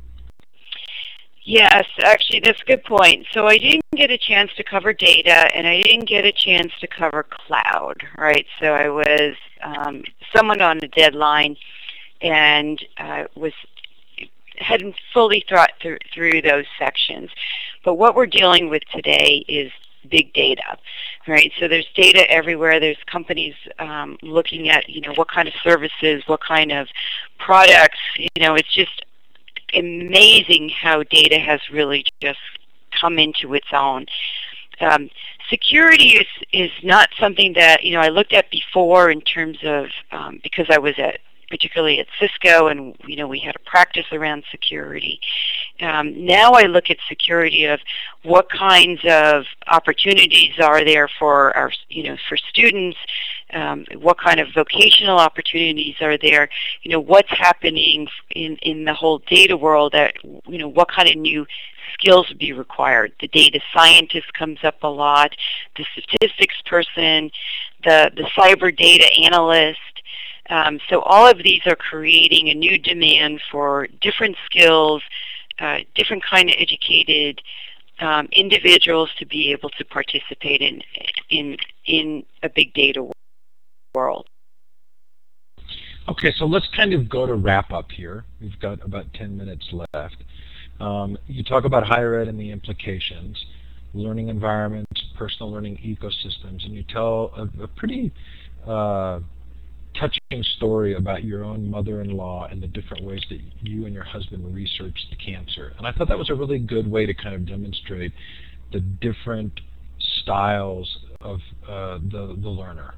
Yes, 1.43 1.85
actually, 2.03 2.41
that's 2.41 2.61
a 2.61 2.65
good 2.65 2.83
point. 2.83 3.25
So 3.31 3.47
I 3.47 3.57
didn't 3.57 3.85
get 3.95 4.11
a 4.11 4.17
chance 4.17 4.51
to 4.57 4.63
cover 4.63 4.91
data, 4.91 5.49
and 5.55 5.65
I 5.65 5.81
didn't 5.81 6.09
get 6.09 6.25
a 6.25 6.33
chance 6.33 6.73
to 6.81 6.87
cover 6.87 7.23
cloud, 7.23 8.03
right? 8.17 8.45
So 8.59 8.73
I 8.73 8.89
was 8.89 9.35
um, 9.63 10.03
somewhat 10.35 10.61
on 10.61 10.77
a 10.83 10.89
deadline, 10.89 11.55
and 12.21 12.83
uh, 12.97 13.25
was 13.35 13.53
hadn't 14.57 14.95
fully 15.13 15.45
thought 15.47 15.71
through 15.81 16.41
those 16.41 16.65
sections. 16.77 17.29
But 17.87 17.93
what 17.93 18.15
we're 18.17 18.25
dealing 18.25 18.69
with 18.69 18.83
today 18.93 19.45
is 19.47 19.71
big 20.11 20.33
data, 20.33 20.77
right? 21.25 21.53
So 21.57 21.69
there's 21.69 21.87
data 21.95 22.29
everywhere. 22.29 22.81
There's 22.81 22.97
companies 23.09 23.55
um, 23.79 24.17
looking 24.21 24.67
at, 24.67 24.89
you 24.89 24.99
know, 24.99 25.13
what 25.13 25.31
kind 25.31 25.47
of 25.47 25.53
services, 25.63 26.21
what 26.27 26.41
kind 26.41 26.73
of 26.73 26.89
products. 27.39 27.99
You 28.17 28.27
know, 28.41 28.55
it's 28.55 28.73
just 28.73 29.05
amazing 29.73 30.67
how 30.67 31.03
data 31.03 31.39
has 31.39 31.61
really 31.71 32.03
just 32.21 32.39
come 32.99 33.17
into 33.17 33.53
its 33.53 33.69
own. 33.71 34.07
Um, 34.81 35.09
security 35.49 36.17
is 36.17 36.27
is 36.51 36.71
not 36.83 37.07
something 37.17 37.53
that 37.53 37.85
you 37.85 37.93
know 37.93 38.01
I 38.01 38.09
looked 38.09 38.33
at 38.33 38.51
before 38.51 39.09
in 39.11 39.21
terms 39.21 39.59
of 39.63 39.85
um, 40.11 40.41
because 40.43 40.65
I 40.69 40.77
was 40.77 40.95
at 40.97 41.21
particularly 41.49 41.99
at 41.99 42.07
Cisco, 42.19 42.67
and 42.67 42.95
you 43.05 43.15
know 43.15 43.27
we 43.27 43.39
had 43.39 43.55
a 43.55 43.69
practice 43.69 44.05
around 44.11 44.43
security. 44.51 45.19
Um, 45.79 46.25
now 46.25 46.53
I 46.53 46.63
look 46.63 46.89
at 46.89 46.97
security 47.07 47.65
of 47.65 47.79
what 48.23 48.49
kinds 48.49 49.01
of 49.05 49.45
opportunities 49.67 50.59
are 50.59 50.83
there 50.83 51.07
for 51.19 51.55
our, 51.55 51.71
you 51.89 52.03
know, 52.03 52.17
for 52.27 52.37
students. 52.37 52.97
Um, 53.53 53.85
what 53.95 54.19
kind 54.19 54.39
of 54.39 54.47
vocational 54.53 55.19
opportunities 55.19 55.95
are 56.01 56.17
there? 56.17 56.49
You 56.81 56.91
know, 56.91 56.99
what's 56.99 57.29
happening 57.29 58.07
in 58.31 58.57
in 58.57 58.85
the 58.85 58.93
whole 58.93 59.19
data 59.19 59.55
world? 59.55 59.93
That 59.93 60.15
you 60.23 60.57
know, 60.57 60.67
what 60.67 60.91
kind 60.91 61.09
of 61.09 61.15
new 61.15 61.45
skills 61.93 62.27
would 62.29 62.37
be 62.37 62.53
required. 62.53 63.13
The 63.19 63.27
data 63.27 63.59
scientist 63.73 64.33
comes 64.33 64.59
up 64.63 64.83
a 64.83 64.87
lot, 64.87 65.31
the 65.77 65.85
statistics 65.91 66.61
person, 66.65 67.31
the, 67.83 68.11
the 68.15 68.23
cyber 68.37 68.75
data 68.75 69.07
analyst, 69.23 69.79
um, 70.49 70.79
so 70.89 71.01
all 71.01 71.29
of 71.29 71.37
these 71.43 71.61
are 71.65 71.75
creating 71.75 72.49
a 72.49 72.53
new 72.53 72.77
demand 72.77 73.41
for 73.51 73.87
different 74.01 74.35
skills, 74.45 75.01
uh, 75.59 75.77
different 75.95 76.23
kind 76.23 76.49
of 76.49 76.55
educated 76.59 77.41
um, 77.99 78.27
individuals 78.31 79.09
to 79.19 79.25
be 79.25 79.51
able 79.51 79.69
to 79.71 79.85
participate 79.85 80.61
in 80.61 80.81
in 81.29 81.57
in 81.85 82.23
a 82.43 82.49
big 82.49 82.73
data 82.73 83.05
world. 83.93 84.27
Okay, 86.09 86.31
so 86.37 86.45
let's 86.45 86.67
kind 86.75 86.93
of 86.93 87.09
go 87.09 87.25
to 87.25 87.33
wrap 87.33 87.71
up 87.71 87.91
here. 87.91 88.23
We've 88.39 88.57
got 88.61 88.83
about 88.85 89.13
10 89.13 89.35
minutes 89.35 89.67
left. 89.93 90.15
Um, 90.79 91.17
you 91.27 91.43
talk 91.43 91.65
about 91.65 91.85
higher 91.85 92.15
ed 92.15 92.29
and 92.29 92.39
the 92.39 92.49
implications, 92.49 93.45
learning 93.93 94.29
environments, 94.29 95.03
personal 95.17 95.51
learning 95.51 95.77
ecosystems, 95.83 96.63
and 96.63 96.73
you 96.73 96.83
tell 96.83 97.33
a, 97.35 97.63
a 97.63 97.67
pretty 97.67 98.13
uh, 98.65 99.19
touching 99.99 100.43
story 100.57 100.95
about 100.95 101.23
your 101.23 101.43
own 101.43 101.69
mother-in-law 101.69 102.47
and 102.51 102.61
the 102.61 102.67
different 102.67 103.03
ways 103.03 103.23
that 103.29 103.39
you 103.61 103.85
and 103.85 103.93
your 103.93 104.03
husband 104.03 104.53
researched 104.53 105.15
cancer. 105.23 105.73
And 105.77 105.87
I 105.87 105.91
thought 105.91 106.07
that 106.07 106.17
was 106.17 106.29
a 106.29 106.35
really 106.35 106.59
good 106.59 106.89
way 106.89 107.05
to 107.05 107.13
kind 107.13 107.35
of 107.35 107.45
demonstrate 107.45 108.13
the 108.71 108.79
different 108.79 109.59
styles 110.21 110.99
of 111.21 111.39
uh, 111.67 111.99
the, 112.11 112.37
the 112.41 112.49
learner. 112.49 112.93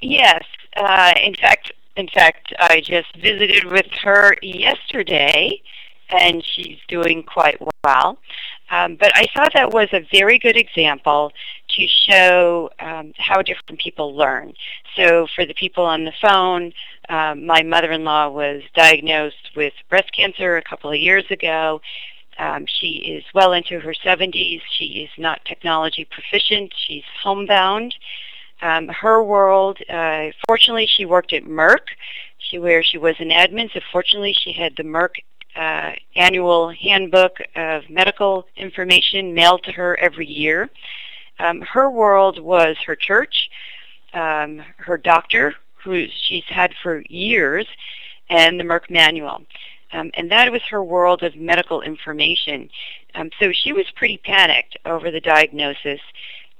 Yes. 0.00 0.42
Uh, 0.76 1.12
in 1.22 1.34
fact, 1.34 1.72
in 1.96 2.08
fact, 2.08 2.52
I 2.58 2.80
just 2.80 3.14
visited 3.16 3.70
with 3.70 3.86
her 4.02 4.34
yesterday, 4.42 5.60
and 6.10 6.44
she's 6.54 6.78
doing 6.88 7.22
quite 7.22 7.58
well. 7.84 8.18
Um, 8.72 8.96
but 8.96 9.12
I 9.14 9.26
thought 9.34 9.52
that 9.52 9.70
was 9.70 9.88
a 9.92 10.00
very 10.10 10.38
good 10.38 10.56
example 10.56 11.30
to 11.76 11.86
show 12.08 12.70
um, 12.80 13.12
how 13.18 13.42
different 13.42 13.78
people 13.78 14.16
learn. 14.16 14.54
So 14.96 15.26
for 15.34 15.44
the 15.44 15.52
people 15.52 15.84
on 15.84 16.04
the 16.04 16.12
phone, 16.22 16.72
um, 17.10 17.44
my 17.44 17.62
mother-in-law 17.62 18.30
was 18.30 18.62
diagnosed 18.74 19.50
with 19.54 19.74
breast 19.90 20.10
cancer 20.16 20.56
a 20.56 20.62
couple 20.62 20.90
of 20.90 20.96
years 20.96 21.24
ago. 21.30 21.82
Um, 22.38 22.64
she 22.66 22.88
is 22.88 23.24
well 23.34 23.52
into 23.52 23.78
her 23.78 23.92
70s. 23.92 24.62
She 24.78 24.84
is 25.04 25.10
not 25.18 25.44
technology 25.44 26.06
proficient. 26.10 26.72
She's 26.74 27.04
homebound. 27.22 27.94
Um, 28.62 28.88
her 28.88 29.22
world, 29.22 29.78
uh, 29.90 30.28
fortunately, 30.46 30.86
she 30.86 31.04
worked 31.04 31.34
at 31.34 31.44
Merck, 31.44 31.88
she, 32.38 32.58
where 32.58 32.82
she 32.82 32.96
was 32.96 33.16
an 33.18 33.28
admin. 33.28 33.70
So 33.74 33.80
fortunately, 33.90 34.32
she 34.32 34.52
had 34.52 34.76
the 34.76 34.84
Merck 34.84 35.16
uh, 35.56 35.92
annual 36.16 36.70
handbook 36.70 37.38
of 37.56 37.88
medical 37.90 38.46
information 38.56 39.34
mailed 39.34 39.62
to 39.64 39.72
her 39.72 39.98
every 39.98 40.26
year. 40.26 40.70
Um, 41.38 41.60
her 41.62 41.90
world 41.90 42.38
was 42.38 42.76
her 42.86 42.96
church, 42.96 43.50
um, 44.14 44.62
her 44.76 44.96
doctor, 44.96 45.54
who 45.82 46.06
she's 46.26 46.44
had 46.46 46.72
for 46.82 47.02
years, 47.08 47.66
and 48.30 48.58
the 48.58 48.64
Merck 48.64 48.88
manual. 48.88 49.42
Um, 49.92 50.10
and 50.14 50.30
that 50.30 50.50
was 50.50 50.62
her 50.70 50.82
world 50.82 51.22
of 51.22 51.36
medical 51.36 51.82
information. 51.82 52.70
Um, 53.14 53.30
so 53.38 53.52
she 53.52 53.72
was 53.72 53.86
pretty 53.94 54.18
panicked 54.18 54.78
over 54.86 55.10
the 55.10 55.20
diagnosis 55.20 56.00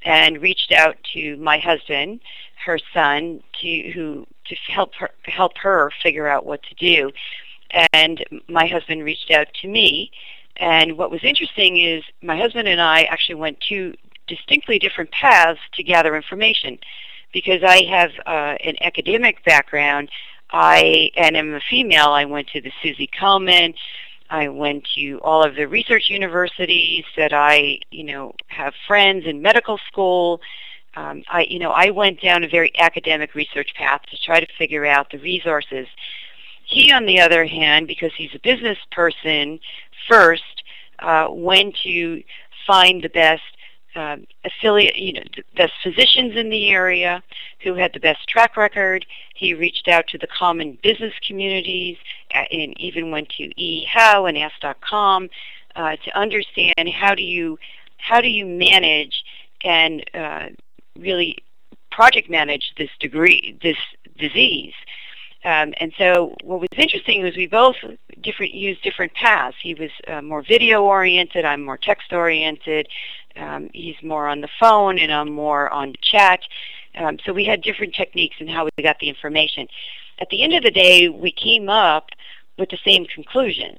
and 0.05 0.43
reached 0.43 0.72
out 0.72 0.97
to 1.14 1.36
my 1.36 1.59
husband, 1.59 2.20
her 2.66 2.78
son, 2.93 3.43
to 3.61 3.90
who 3.93 4.26
to 4.47 4.57
help 4.70 4.95
her 4.97 5.11
help 5.24 5.57
her 5.59 5.90
figure 6.03 6.26
out 6.26 6.45
what 6.45 6.62
to 6.64 6.74
do. 6.74 7.11
And 7.92 8.24
my 8.48 8.66
husband 8.66 9.04
reached 9.04 9.30
out 9.30 9.48
to 9.62 9.68
me. 9.68 10.10
And 10.56 10.98
what 10.98 11.10
was 11.10 11.24
interesting 11.24 11.78
is 11.78 12.04
my 12.22 12.36
husband 12.36 12.68
and 12.68 12.80
I 12.80 13.02
actually 13.02 13.36
went 13.36 13.58
two 13.60 13.94
distinctly 14.26 14.78
different 14.78 15.10
paths 15.10 15.60
to 15.74 15.82
gather 15.82 16.14
information 16.14 16.78
because 17.32 17.62
I 17.62 17.84
have 17.84 18.10
uh, 18.26 18.56
an 18.64 18.76
academic 18.80 19.44
background. 19.44 20.10
I 20.50 21.10
and 21.16 21.36
am 21.36 21.54
a 21.54 21.60
female. 21.70 22.10
I 22.10 22.26
went 22.26 22.48
to 22.48 22.60
the 22.60 22.72
Susie 22.82 23.08
Komen. 23.18 23.74
I 24.28 24.48
went 24.48 24.88
to 24.94 25.18
all 25.22 25.42
of 25.42 25.56
the 25.56 25.66
research 25.66 26.08
universities 26.08 27.04
that 27.16 27.32
I, 27.32 27.80
you 27.90 28.04
know, 28.04 28.34
have 28.48 28.74
friends 28.86 29.26
in 29.26 29.42
medical 29.42 29.78
school. 29.88 30.40
Um, 30.94 31.22
I, 31.28 31.42
you 31.42 31.58
know, 31.58 31.70
I 31.70 31.90
went 31.90 32.20
down 32.20 32.44
a 32.44 32.48
very 32.48 32.72
academic 32.78 33.34
research 33.34 33.74
path 33.74 34.02
to 34.10 34.16
try 34.18 34.40
to 34.40 34.46
figure 34.58 34.86
out 34.86 35.10
the 35.10 35.18
resources. 35.18 35.86
He, 36.72 36.90
on 36.90 37.04
the 37.04 37.20
other 37.20 37.44
hand, 37.44 37.86
because 37.86 38.12
he's 38.16 38.34
a 38.34 38.38
business 38.38 38.78
person, 38.92 39.60
first 40.08 40.64
uh, 41.00 41.28
went 41.30 41.76
to 41.84 42.22
find 42.66 43.02
the 43.02 43.10
best 43.10 43.42
um, 43.94 44.26
affiliate, 44.42 44.96
you 44.96 45.12
know, 45.12 45.22
the 45.36 45.42
best 45.54 45.74
physicians 45.82 46.34
in 46.34 46.48
the 46.48 46.70
area 46.70 47.22
who 47.62 47.74
had 47.74 47.92
the 47.92 48.00
best 48.00 48.26
track 48.26 48.56
record. 48.56 49.04
He 49.34 49.52
reached 49.52 49.86
out 49.86 50.06
to 50.08 50.18
the 50.18 50.26
common 50.26 50.78
business 50.82 51.12
communities 51.26 51.98
and 52.30 52.80
even 52.80 53.10
went 53.10 53.28
to 53.36 53.50
eHow 53.54 54.26
and 54.26 54.38
Ask.com 54.38 55.28
uh, 55.76 55.96
to 55.96 56.18
understand 56.18 56.88
how 56.88 57.14
do 57.14 57.22
you 57.22 57.58
how 57.98 58.22
do 58.22 58.28
you 58.28 58.46
manage 58.46 59.22
and 59.62 60.02
uh, 60.14 60.46
really 60.98 61.36
project 61.90 62.30
manage 62.30 62.72
this 62.78 62.90
degree 62.98 63.58
this 63.62 63.76
disease. 64.18 64.72
Um, 65.45 65.74
and 65.78 65.93
so 65.99 66.36
what 66.45 66.61
was 66.61 66.68
interesting 66.76 67.22
was 67.22 67.36
we 67.36 67.47
both 67.47 67.76
different 68.22 68.55
used 68.55 68.82
different 68.82 69.12
paths. 69.14 69.57
He 69.61 69.74
was 69.74 69.90
uh, 70.07 70.22
more 70.22 70.43
video 70.43 70.84
oriented, 70.84 71.45
I'm 71.45 71.64
more 71.64 71.76
text 71.76 72.12
oriented. 72.12 72.88
Um, 73.36 73.70
he's 73.72 73.97
more 74.03 74.28
on 74.28 74.40
the 74.40 74.49
phone 74.61 74.99
and 74.99 75.12
I'm 75.12 75.32
more 75.32 75.70
on 75.70 75.95
chat. 76.01 76.40
Um, 76.95 77.18
so 77.24 77.32
we 77.32 77.45
had 77.45 77.62
different 77.62 77.95
techniques 77.95 78.36
in 78.38 78.47
how 78.47 78.68
we 78.76 78.82
got 78.82 78.99
the 79.01 79.09
information. 79.09 79.66
At 80.20 80.28
the 80.28 80.43
end 80.43 80.53
of 80.53 80.62
the 80.62 80.70
day, 80.70 81.09
we 81.09 81.32
came 81.32 81.68
up 81.68 82.11
with 82.59 82.68
the 82.70 82.78
same 82.84 83.07
conclusions. 83.07 83.78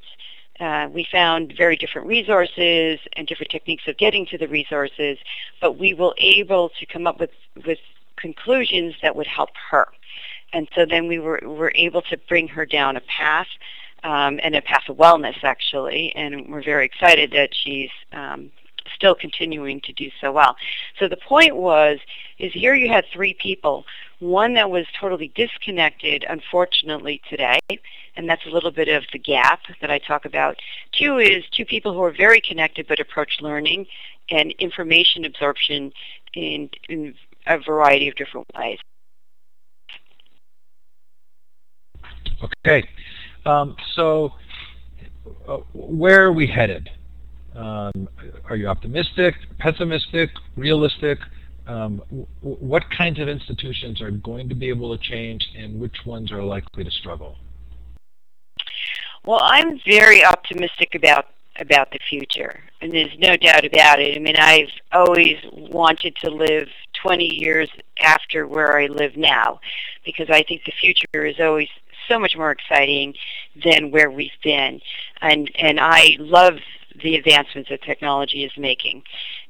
Uh, 0.60 0.88
we 0.92 1.08
found 1.12 1.54
very 1.58 1.76
different 1.76 2.08
resources 2.08 3.00
and 3.14 3.28
different 3.28 3.52
techniques 3.52 3.84
of 3.88 3.98
getting 3.98 4.26
to 4.28 4.38
the 4.38 4.48
resources, 4.48 5.18
but 5.62 5.78
we 5.78 5.94
were 5.94 6.14
able 6.18 6.70
to 6.80 6.86
come 6.86 7.08
up 7.08 7.20
with, 7.20 7.32
with 7.66 7.80
conclusions 8.18 8.96
that 9.02 9.16
would 9.16 9.28
help 9.28 9.50
her. 9.72 9.88
And 10.54 10.70
so 10.76 10.86
then 10.86 11.08
we 11.08 11.20
were, 11.20 11.42
were 11.44 11.72
able 11.76 12.04
to 12.04 12.18
bring 12.30 12.48
her 12.50 12.66
down 12.66 12.96
a 12.96 13.02
path 13.02 13.48
um, 14.04 14.40
and 14.44 14.56
a 14.56 14.62
path 14.62 14.84
of 14.88 14.98
wellness, 14.98 15.44
actually. 15.44 16.14
And 16.16 16.50
we're 16.50 16.64
very 16.64 16.86
excited 16.86 17.32
that 17.32 17.50
she's 17.54 17.90
um, 18.12 18.52
still 18.96 19.16
continuing 19.16 19.82
to 19.82 19.94
do 19.94 20.10
so 20.22 20.32
well. 20.32 20.56
So 21.00 21.08
the 21.08 21.18
point 21.18 21.56
was, 21.56 22.00
is 22.38 22.54
here 22.54 22.76
you 22.76 22.90
had 22.92 23.06
three 23.12 23.34
people, 23.34 23.86
one 24.20 24.54
that 24.54 24.70
was 24.70 24.86
totally 25.00 25.32
disconnected, 25.36 26.26
unfortunately, 26.30 27.22
today, 27.30 27.60
and 28.16 28.30
that's 28.30 28.46
a 28.46 28.50
little 28.50 28.72
bit 28.72 28.90
of 28.90 29.04
the 29.12 29.20
gap 29.20 29.62
that 29.82 29.90
I 29.90 30.00
talk 30.00 30.26
about. 30.26 30.60
Two 30.92 31.18
is 31.18 31.44
two 31.52 31.66
people 31.66 31.94
who 31.94 32.04
are 32.04 32.12
very 32.12 32.42
connected 32.42 32.88
but 32.88 33.00
approach 33.00 33.42
learning 33.42 33.88
and 34.30 34.52
information 34.54 35.26
absorption 35.26 35.92
in, 36.34 36.70
in 36.90 37.16
a 37.48 37.58
variety 37.58 38.08
of 38.08 38.16
different 38.16 38.48
ways. 38.58 38.80
Okay, 42.44 42.88
um, 43.46 43.76
so 43.96 44.34
uh, 45.48 45.58
where 45.74 46.26
are 46.26 46.34
we 46.34 46.48
headed? 46.48 46.90
Um, 47.56 48.10
are 48.50 48.56
you 48.56 48.68
optimistic, 48.68 49.36
pessimistic, 49.60 50.32
realistic? 50.56 51.20
Um, 51.68 52.02
what 52.42 52.84
kinds 52.90 53.20
of 53.20 53.30
institutions 53.30 54.02
are 54.02 54.12
going 54.12 54.50
to 54.50 54.56
be 54.56 54.68
able 54.70 54.96
to 54.98 55.02
change 55.02 55.48
and 55.58 55.80
which 55.80 55.96
ones 56.06 56.32
are 56.32 56.44
likely 56.44 56.84
to 56.84 56.92
struggle? 56.92 57.38
Well, 59.26 59.40
I'm 59.42 59.80
very 59.86 60.26
optimistic 60.26 60.96
about 60.96 61.28
about 61.60 61.92
the 61.92 62.00
future, 62.10 62.62
and 62.82 62.92
there's 62.92 63.16
no 63.20 63.38
doubt 63.38 63.64
about 63.64 64.00
it. 64.00 64.16
I 64.16 64.20
mean, 64.20 64.36
I've 64.38 64.72
always 64.92 65.38
wanted 65.54 66.16
to 66.24 66.32
live 66.32 66.68
20 67.04 67.26
years 67.26 67.70
after 68.02 68.48
where 68.48 68.80
I 68.80 68.88
live 68.88 69.16
now, 69.16 69.60
because 70.04 70.32
I 70.32 70.42
think 70.42 70.64
the 70.66 70.74
future 70.82 71.26
is 71.26 71.36
always 71.40 71.70
so 72.08 72.20
much 72.20 72.36
more 72.36 72.52
exciting 72.52 73.14
than 73.64 73.92
where 73.92 74.10
we've 74.10 74.32
been, 74.44 74.82
and 75.22 75.50
and 75.56 75.80
I 75.80 76.18
love 76.20 76.56
the 77.02 77.16
advancements 77.16 77.70
that 77.70 77.82
technology 77.82 78.44
is 78.44 78.52
making. 78.58 79.04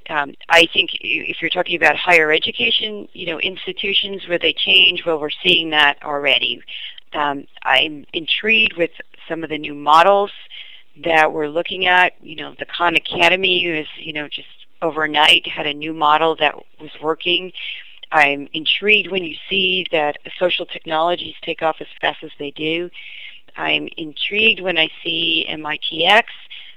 Um, 0.09 0.33
I 0.49 0.67
think 0.73 0.91
if 0.99 1.41
you're 1.41 1.49
talking 1.49 1.75
about 1.75 1.95
higher 1.95 2.31
education, 2.31 3.07
you 3.13 3.25
know, 3.25 3.39
institutions 3.39 4.27
where 4.27 4.39
they 4.39 4.53
change, 4.53 5.03
well, 5.05 5.19
we're 5.19 5.29
seeing 5.43 5.69
that 5.71 5.97
already. 6.03 6.61
Um, 7.13 7.45
I'm 7.63 8.05
intrigued 8.13 8.75
with 8.77 8.91
some 9.27 9.43
of 9.43 9.49
the 9.49 9.57
new 9.57 9.73
models 9.73 10.31
that 11.03 11.31
we're 11.31 11.47
looking 11.47 11.85
at. 11.85 12.13
You 12.21 12.35
know, 12.35 12.55
the 12.57 12.65
Khan 12.65 12.95
Academy 12.95 13.65
is, 13.65 13.87
you 13.97 14.13
know, 14.13 14.27
just 14.27 14.47
overnight 14.81 15.47
had 15.47 15.65
a 15.65 15.73
new 15.73 15.93
model 15.93 16.35
that 16.37 16.55
was 16.79 16.91
working. 17.01 17.51
I'm 18.13 18.47
intrigued 18.53 19.11
when 19.11 19.23
you 19.23 19.35
see 19.49 19.87
that 19.91 20.19
social 20.37 20.67
technologies 20.67 21.33
take 21.41 21.63
off 21.63 21.77
as 21.79 21.87
fast 21.99 22.23
as 22.23 22.29
they 22.37 22.51
do. 22.51 22.91
I'm 23.57 23.89
intrigued 23.97 24.61
when 24.61 24.77
I 24.77 24.89
see 25.03 25.47
MITx 25.49 26.23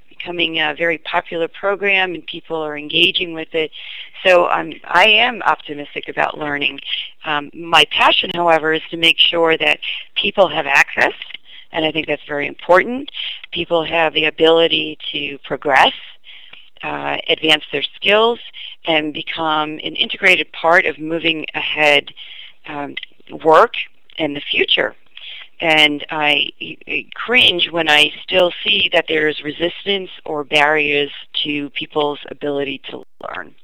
becoming 0.08 0.60
a 0.60 0.74
very 0.74 0.96
popular 0.98 1.46
program 1.46 2.14
and 2.14 2.26
people 2.26 2.56
are 2.56 2.76
engaging 2.76 3.34
with 3.34 3.54
it. 3.54 3.70
So 4.24 4.48
um, 4.48 4.72
I 4.84 5.08
am 5.08 5.42
optimistic 5.42 6.08
about 6.08 6.38
learning. 6.38 6.80
Um, 7.26 7.50
my 7.52 7.84
passion, 7.90 8.30
however, 8.34 8.72
is 8.72 8.82
to 8.90 8.96
make 8.96 9.18
sure 9.18 9.58
that 9.58 9.78
people 10.14 10.48
have 10.48 10.66
access, 10.66 11.12
and 11.70 11.84
I 11.84 11.92
think 11.92 12.06
that's 12.06 12.24
very 12.26 12.46
important. 12.46 13.10
People 13.52 13.84
have 13.84 14.14
the 14.14 14.24
ability 14.24 14.96
to 15.12 15.36
progress, 15.44 15.92
uh, 16.82 17.16
advance 17.28 17.64
their 17.72 17.84
skills, 17.94 18.38
and 18.86 19.12
become 19.12 19.72
an 19.72 19.96
integrated 19.96 20.50
part 20.52 20.86
of 20.86 20.98
moving 20.98 21.46
ahead 21.54 22.12
um, 22.68 22.94
work 23.44 23.74
and 24.18 24.36
the 24.36 24.42
future 24.50 24.94
and 25.60 26.04
I, 26.10 26.48
I 26.60 27.06
cringe 27.14 27.70
when 27.70 27.88
I 27.88 28.10
still 28.22 28.52
see 28.64 28.90
that 28.92 29.06
there's 29.08 29.42
resistance 29.42 30.10
or 30.24 30.44
barriers 30.44 31.10
to 31.44 31.70
people's 31.70 32.18
ability 32.30 32.82
to 32.90 33.04
learn. 33.22 33.54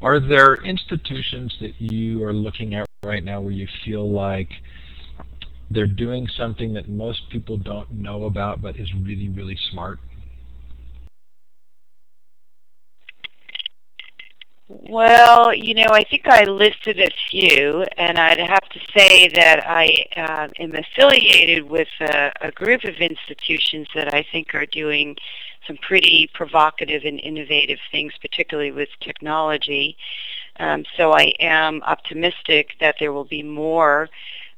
Are 0.00 0.20
there 0.20 0.54
institutions 0.56 1.56
that 1.60 1.80
you 1.80 2.22
are 2.24 2.32
looking 2.32 2.74
at 2.74 2.86
right 3.02 3.24
now 3.24 3.40
where 3.40 3.52
you 3.52 3.66
feel 3.84 4.10
like 4.10 4.50
they're 5.70 5.86
doing 5.86 6.28
something 6.28 6.74
that 6.74 6.88
most 6.88 7.28
people 7.30 7.56
don't 7.56 7.90
know 7.90 8.24
about 8.24 8.62
but 8.62 8.76
is 8.76 8.92
really, 8.94 9.28
really 9.28 9.58
smart? 9.70 9.98
Well, 14.68 15.54
you 15.54 15.74
know, 15.74 15.90
I 15.92 16.02
think 16.02 16.26
I 16.26 16.42
listed 16.42 16.98
a 16.98 17.10
few, 17.30 17.84
and 17.96 18.18
I'd 18.18 18.40
have 18.40 18.68
to 18.70 18.80
say 18.96 19.28
that 19.28 19.64
I 19.64 20.06
uh, 20.16 20.48
am 20.58 20.74
affiliated 20.74 21.70
with 21.70 21.86
a, 22.00 22.32
a, 22.40 22.50
group 22.50 22.82
of 22.82 22.96
institutions 22.96 23.86
that 23.94 24.12
I 24.12 24.26
think 24.32 24.56
are 24.56 24.66
doing 24.66 25.16
some 25.68 25.76
pretty 25.76 26.28
provocative 26.34 27.02
and 27.04 27.20
innovative 27.20 27.78
things, 27.92 28.12
particularly 28.20 28.72
with 28.72 28.88
technology. 29.00 29.96
Um, 30.58 30.84
so 30.96 31.12
I 31.12 31.32
am 31.38 31.80
optimistic 31.84 32.70
that 32.80 32.96
there 32.98 33.12
will 33.12 33.24
be 33.24 33.44
more 33.44 34.08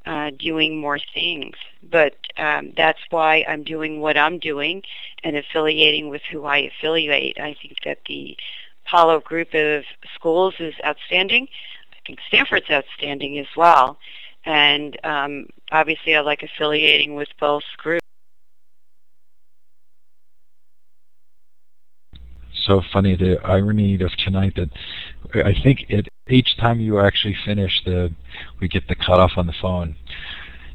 uh, 0.09 0.31
doing 0.39 0.81
more 0.81 0.99
things. 1.13 1.55
But 1.83 2.15
um, 2.39 2.73
that's 2.77 2.99
why 3.11 3.45
I'm 3.47 3.63
doing 3.63 4.01
what 4.01 4.17
I'm 4.17 4.39
doing 4.39 4.83
and 5.23 5.37
affiliating 5.37 6.09
with 6.09 6.23
who 6.33 6.47
I 6.47 6.71
affiliate. 6.73 7.39
I 7.39 7.55
think 7.61 7.77
that 7.85 7.99
the 8.09 8.35
Apollo 8.87 9.21
group 9.21 9.53
of 9.53 9.85
schools 10.15 10.55
is 10.59 10.73
outstanding. 10.85 11.47
I 11.93 11.97
think 12.07 12.21
Stanford's 12.27 12.71
outstanding 12.71 13.39
as 13.39 13.49
well. 13.55 13.99
And 14.47 14.99
um, 15.05 15.47
obviously 15.71 16.17
I 16.17 16.21
like 16.21 16.43
affiliating 16.43 17.15
with 17.15 17.29
both 17.39 17.65
groups. 17.77 18.01
So 22.55 22.83
funny 22.93 23.15
the 23.15 23.39
irony 23.45 24.01
of 24.01 24.11
tonight 24.25 24.55
that 24.57 24.71
I 25.35 25.55
think 25.63 25.87
each 26.29 26.57
time 26.59 26.81
you 26.81 27.01
actually 27.01 27.37
finish 27.45 27.83
the 27.85 28.13
we 28.61 28.69
get 28.69 28.89
the 28.89 28.95
cutoff 28.95 29.33
on 29.37 29.47
the 29.47 29.55
phone. 29.61 29.97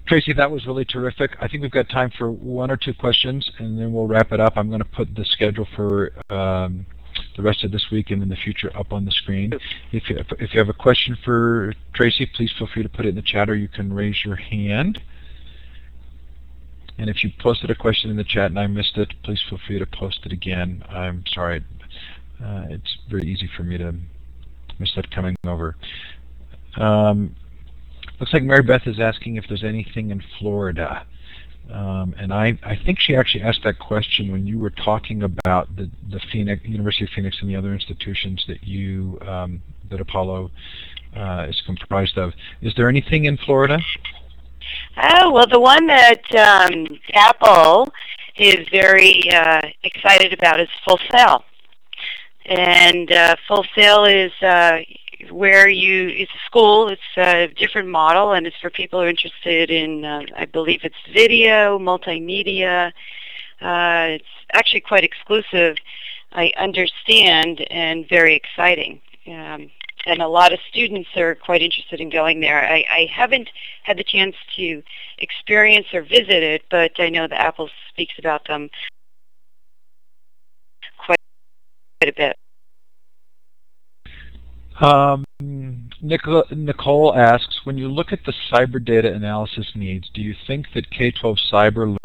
Tracey, 0.06 0.34
that 0.34 0.52
was 0.52 0.66
really 0.66 0.86
terrific. 0.86 1.32
I 1.40 1.48
think 1.48 1.62
we've 1.62 1.72
got 1.72 1.90
time 1.90 2.12
for 2.18 2.30
one 2.30 2.70
or 2.70 2.76
two 2.76 2.94
questions, 2.94 3.50
and 3.60 3.80
then 3.80 3.94
we'll 3.94 4.08
wrap 4.08 4.34
it 4.34 4.40
up. 4.40 4.54
I'm 4.58 4.68
going 4.68 4.82
to 4.82 4.86
put 4.86 5.16
the 5.16 5.24
schedule 5.24 5.66
for 5.78 6.12
um, 6.30 6.86
the 7.38 7.42
rest 7.42 7.64
of 7.64 7.72
this 7.72 7.86
week 7.90 8.12
and 8.12 8.22
in 8.22 8.30
the 8.30 8.36
future 8.36 8.76
up 8.78 8.92
on 8.92 9.06
the 9.06 9.12
screen. 9.12 9.54
If 9.92 10.10
you, 10.10 10.18
if 10.40 10.54
you 10.54 10.60
have 10.60 10.70
a 10.70 10.74
question 10.74 11.18
for 11.24 11.74
Tracey, 11.94 12.26
please 12.26 12.52
feel 12.58 12.68
free 12.74 12.84
to 12.84 12.90
put 12.90 13.06
it 13.06 13.10
in 13.10 13.16
the 13.16 13.22
chat 13.22 13.50
or 13.50 13.56
you 13.56 13.70
can 13.70 13.94
raise 13.94 14.26
your 14.26 14.36
hand. 14.36 15.02
And 16.98 17.10
if 17.10 17.24
you 17.24 17.32
posted 17.40 17.72
a 17.72 17.76
question 17.76 18.12
in 18.12 18.18
the 18.18 18.24
chat 18.24 18.48
and 18.48 18.60
I 18.60 18.68
missed 18.68 18.98
it, 18.98 19.14
please 19.24 19.42
feel 19.50 19.60
free 19.66 19.80
to 19.80 19.86
post 19.86 20.20
it 20.26 20.32
again. 20.32 20.84
I'm 20.90 21.24
sorry. 21.34 21.64
Uh, 22.44 22.66
it's 22.70 22.98
very 23.10 23.24
easy 23.24 23.50
for 23.56 23.64
me 23.64 23.78
to 23.78 23.96
miss 24.80 24.94
that 24.96 25.10
coming 25.12 25.36
over. 25.46 25.76
Um, 26.76 27.36
looks 28.20 28.34
like 28.34 28.44
Mary 28.44 28.64
Beth 28.64 28.88
is 28.88 29.00
asking 29.00 29.36
if 29.36 29.46
there's 29.48 29.64
anything 29.64 30.12
in 30.12 30.24
Florida. 30.40 31.06
Um, 31.72 32.14
and 32.18 32.34
I, 32.34 32.60
I 32.64 32.78
think 32.86 33.00
she 33.00 33.16
actually 33.16 33.44
asked 33.44 33.62
that 33.64 33.80
question 33.80 34.32
when 34.32 34.46
you 34.46 34.60
were 34.60 34.70
talking 34.70 35.24
about 35.24 35.74
the, 35.76 35.90
the 36.12 36.20
Phoenix, 36.32 36.64
University 36.66 37.06
of 37.06 37.12
Phoenix 37.16 37.38
and 37.42 37.50
the 37.50 37.56
other 37.56 37.74
institutions 37.74 38.44
that 38.48 38.64
you 38.64 39.18
um, 39.22 39.62
that 39.90 40.02
Apollo 40.02 40.52
uh, 41.16 41.46
is 41.48 41.62
comprised 41.66 42.18
of. 42.18 42.34
Is 42.62 42.74
there 42.76 42.90
anything 42.90 43.26
in 43.26 43.38
Florida? 43.38 43.80
Oh 44.98 45.32
well, 45.32 45.48
the 45.48 45.60
one 45.60 45.88
that 45.88 46.36
um, 46.36 47.00
Apple 47.14 47.92
is 48.38 48.68
very 48.72 49.30
uh, 49.32 49.62
excited 49.84 50.34
about 50.34 50.60
is 50.60 50.68
Full 50.86 51.00
Sail, 51.12 51.44
and 52.46 53.12
uh, 53.12 53.36
Full 53.48 53.66
Sail 53.76 54.06
is 54.06 54.32
uh, 54.42 54.80
where 55.32 55.70
you 55.70 56.10
it's 56.10 56.32
a 56.32 56.46
school 56.46 56.90
it's 56.90 57.02
a 57.18 57.48
different 57.56 57.88
model 57.88 58.34
and 58.34 58.46
it's 58.46 58.58
for 58.62 58.70
people 58.70 59.00
who 59.00 59.06
are 59.06 59.10
interested 59.10 59.70
in 59.70 60.04
uh, 60.04 60.22
I 60.36 60.46
believe 60.46 60.82
it's 60.84 60.96
video 61.14 61.80
multimedia. 61.80 62.92
Uh, 63.62 64.18
it's 64.18 64.26
actually 64.54 64.82
quite 64.82 65.04
exclusive 65.04 65.78
I 66.34 66.52
understand 66.58 67.62
and 67.70 68.08
very 68.10 68.36
exciting. 68.36 69.02
Um, 69.28 69.70
and 70.06 70.22
a 70.22 70.28
lot 70.28 70.52
of 70.52 70.60
students 70.70 71.10
are 71.16 71.36
quite 71.36 71.62
interested 71.62 72.02
in 72.02 72.10
going 72.10 72.42
there. 72.42 72.68
I, 72.68 72.84
I 72.92 73.08
haven't 73.10 73.50
had 73.84 73.98
the 73.98 74.04
chance 74.04 74.36
to 74.58 74.84
experience 75.20 75.88
or 75.94 76.02
visit 76.02 76.44
it 76.44 76.64
but 76.70 76.92
I 77.00 77.10
know 77.10 77.28
that 77.28 77.40
Apple 77.40 77.70
speaks 77.90 78.16
about 78.20 78.46
them 78.48 78.70
quite 80.98 81.18
a 82.08 82.14
bit 82.14 82.36
um, 84.80 85.24
Nicole 86.02 87.16
asks, 87.16 87.62
when 87.64 87.78
you 87.78 87.88
look 87.88 88.12
at 88.12 88.20
the 88.26 88.34
cyber 88.52 88.84
data 88.84 89.14
analysis 89.14 89.72
needs, 89.76 90.10
do 90.14 90.22
you 90.22 90.36
think 90.48 90.68
that 90.74 90.90
K-12 90.90 91.38
cyber 91.52 91.96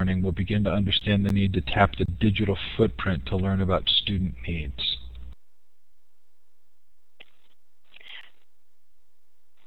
learning 0.00 0.22
will 0.22 0.32
begin 0.32 0.64
to 0.64 0.70
understand 0.70 1.24
the 1.24 1.32
need 1.32 1.52
to 1.54 1.60
tap 1.60 1.92
the 1.96 2.04
digital 2.04 2.58
footprint 2.76 3.24
to 3.26 3.36
learn 3.36 3.60
about 3.60 3.88
student 3.88 4.34
needs? 4.46 4.98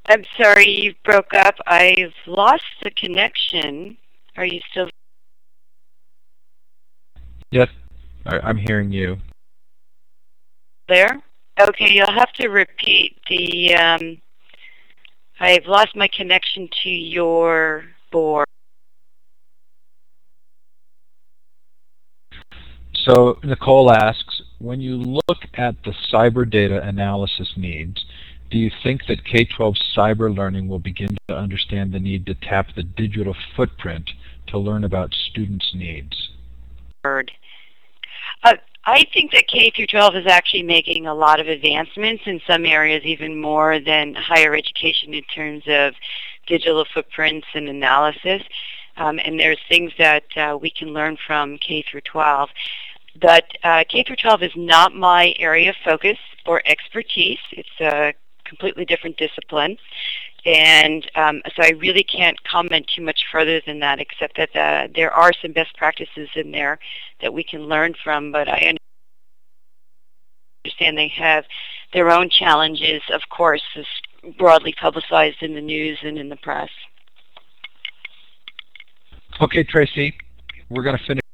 I'm 0.07 0.23
sorry, 0.37 0.69
you 0.69 0.93
broke 1.03 1.33
up. 1.33 1.55
I've 1.65 2.13
lost 2.27 2.63
the 2.83 2.91
connection. 2.91 3.97
Are 4.37 4.45
you 4.45 4.59
still 4.69 4.89
Yes, 7.49 7.69
I'm 8.25 8.57
hearing 8.57 8.91
you. 8.91 9.17
There? 10.87 11.21
Okay, 11.59 11.91
you'll 11.91 12.11
have 12.11 12.31
to 12.33 12.49
repeat 12.49 13.17
the, 13.29 13.75
um, 13.75 14.21
I've 15.39 15.65
lost 15.65 15.95
my 15.95 16.07
connection 16.07 16.69
to 16.83 16.89
your 16.89 17.85
board. 18.11 18.45
So 22.93 23.37
Nicole 23.43 23.91
asks, 23.91 24.41
when 24.59 24.81
you 24.81 24.95
look 24.97 25.39
at 25.53 25.75
the 25.83 25.93
cyber 26.11 26.49
data 26.49 26.81
analysis 26.81 27.53
needs, 27.55 28.03
do 28.51 28.57
you 28.57 28.71
think 28.83 29.01
that 29.07 29.25
K-12 29.25 29.75
cyber 29.95 30.35
learning 30.35 30.67
will 30.67 30.79
begin 30.79 31.15
to 31.27 31.35
understand 31.35 31.93
the 31.93 31.99
need 31.99 32.25
to 32.27 32.35
tap 32.35 32.67
the 32.75 32.83
digital 32.83 33.35
footprint 33.55 34.09
to 34.47 34.57
learn 34.57 34.83
about 34.83 35.13
students' 35.13 35.71
needs? 35.73 36.29
Uh, 38.43 38.53
I 38.85 39.05
think 39.13 39.31
that 39.31 39.47
K 39.47 39.71
through 39.75 39.87
12 39.87 40.15
is 40.17 40.27
actually 40.27 40.61
making 40.61 41.07
a 41.07 41.13
lot 41.13 41.39
of 41.39 41.47
advancements 41.47 42.23
in 42.27 42.39
some 42.45 42.65
areas, 42.65 43.03
even 43.03 43.41
more 43.41 43.79
than 43.79 44.13
higher 44.13 44.55
education 44.55 45.13
in 45.13 45.23
terms 45.23 45.63
of 45.67 45.95
digital 46.45 46.85
footprints 46.93 47.47
and 47.55 47.67
analysis. 47.67 48.43
Um, 48.97 49.19
and 49.19 49.39
there's 49.39 49.59
things 49.67 49.91
that 49.97 50.25
uh, 50.37 50.57
we 50.61 50.69
can 50.69 50.89
learn 50.89 51.17
from 51.25 51.57
K 51.57 51.83
through 51.89 52.01
12. 52.01 52.49
But 53.19 53.45
uh, 53.63 53.85
K 53.89 54.03
through 54.03 54.17
12 54.17 54.43
is 54.43 54.51
not 54.55 54.93
my 54.93 55.33
area 55.39 55.71
of 55.71 55.75
focus 55.83 56.17
or 56.45 56.61
expertise. 56.65 57.39
It's 57.51 57.81
a 57.81 58.13
completely 58.55 58.85
different 58.85 59.17
discipline. 59.17 59.77
And 60.45 61.09
um, 61.15 61.41
so 61.55 61.63
I 61.63 61.71
really 61.79 62.03
can't 62.03 62.41
comment 62.43 62.89
too 62.95 63.01
much 63.01 63.25
further 63.31 63.61
than 63.65 63.79
that, 63.79 63.99
except 63.99 64.37
that 64.37 64.55
uh, 64.55 64.87
there 64.95 65.11
are 65.11 65.31
some 65.41 65.53
best 65.53 65.75
practices 65.75 66.29
in 66.35 66.51
there 66.51 66.77
that 67.21 67.33
we 67.33 67.43
can 67.43 67.61
learn 67.61 67.95
from. 68.03 68.31
But 68.31 68.47
I 68.47 68.75
understand 70.65 70.97
they 70.97 71.11
have 71.15 71.45
their 71.93 72.11
own 72.11 72.29
challenges, 72.29 73.01
of 73.11 73.21
course, 73.29 73.63
as 73.75 73.85
broadly 74.37 74.73
publicized 74.79 75.41
in 75.41 75.55
the 75.55 75.61
news 75.61 75.97
and 76.03 76.17
in 76.17 76.29
the 76.29 76.35
press. 76.37 76.69
Okay, 79.41 79.63
Tracey, 79.63 80.15
we're 80.69 80.83
going 80.83 80.97
to 80.97 81.03
finish 81.05 81.24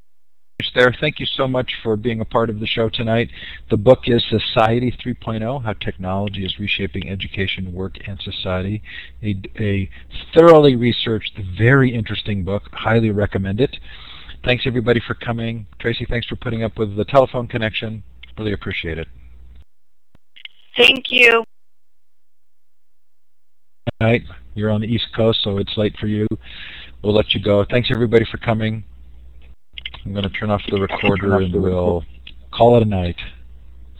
there. 0.76 0.96
Thank 1.00 1.20
you 1.20 1.26
so 1.26 1.48
much 1.48 1.72
for 1.84 1.96
being 1.96 2.22
a 2.22 2.26
part 2.26 2.50
of 2.50 2.60
the 2.60 2.68
show 2.68 2.90
tonight. 2.90 3.30
The 3.70 3.78
book 3.78 4.02
is 4.06 4.24
Society 4.30 4.92
3.0, 5.04 5.64
How 5.64 5.74
Technology 5.74 6.46
is 6.46 6.58
Reshaping 6.60 7.10
Education, 7.10 7.74
Work, 7.74 7.98
and 8.08 8.20
Society. 8.22 8.82
A, 9.24 9.42
a 9.60 9.90
thoroughly 10.34 10.76
researched, 10.76 11.40
very 11.58 11.94
interesting 11.94 12.44
book. 12.44 12.64
Highly 12.72 13.12
recommend 13.12 13.62
it. 13.62 13.76
Thanks 14.44 14.64
everybody 14.66 15.02
for 15.06 15.14
coming. 15.14 15.68
Tracey, 15.80 16.06
thanks 16.10 16.28
for 16.28 16.36
putting 16.36 16.64
up 16.64 16.78
with 16.78 16.96
the 16.96 17.06
telephone 17.06 17.48
connection. 17.48 18.04
Really 18.38 18.54
appreciate 18.54 18.98
it. 18.98 19.08
Thank 20.78 21.12
you. 21.12 21.44
All 24.00 24.08
right. 24.08 24.24
You're 24.54 24.72
on 24.72 24.82
the 24.82 24.88
East 24.88 25.08
Coast, 25.16 25.42
so 25.44 25.58
it's 25.58 25.78
late 25.78 25.96
for 26.00 26.08
you. 26.08 26.28
We'll 27.04 27.14
let 27.14 27.34
you 27.34 27.42
go. 27.42 27.66
Thanks 27.70 27.90
everybody 27.92 28.26
for 28.30 28.38
coming. 28.38 28.84
I'm 30.06 30.14
going 30.14 30.24
to 30.24 30.30
turn 30.30 30.50
off 30.50 30.62
the 30.70 30.80
recorder 30.80 31.38
and 31.38 31.54
we'll 31.54 32.04
call 32.52 32.78
it 32.78 32.84
a 32.84 32.86
night. 32.86 33.18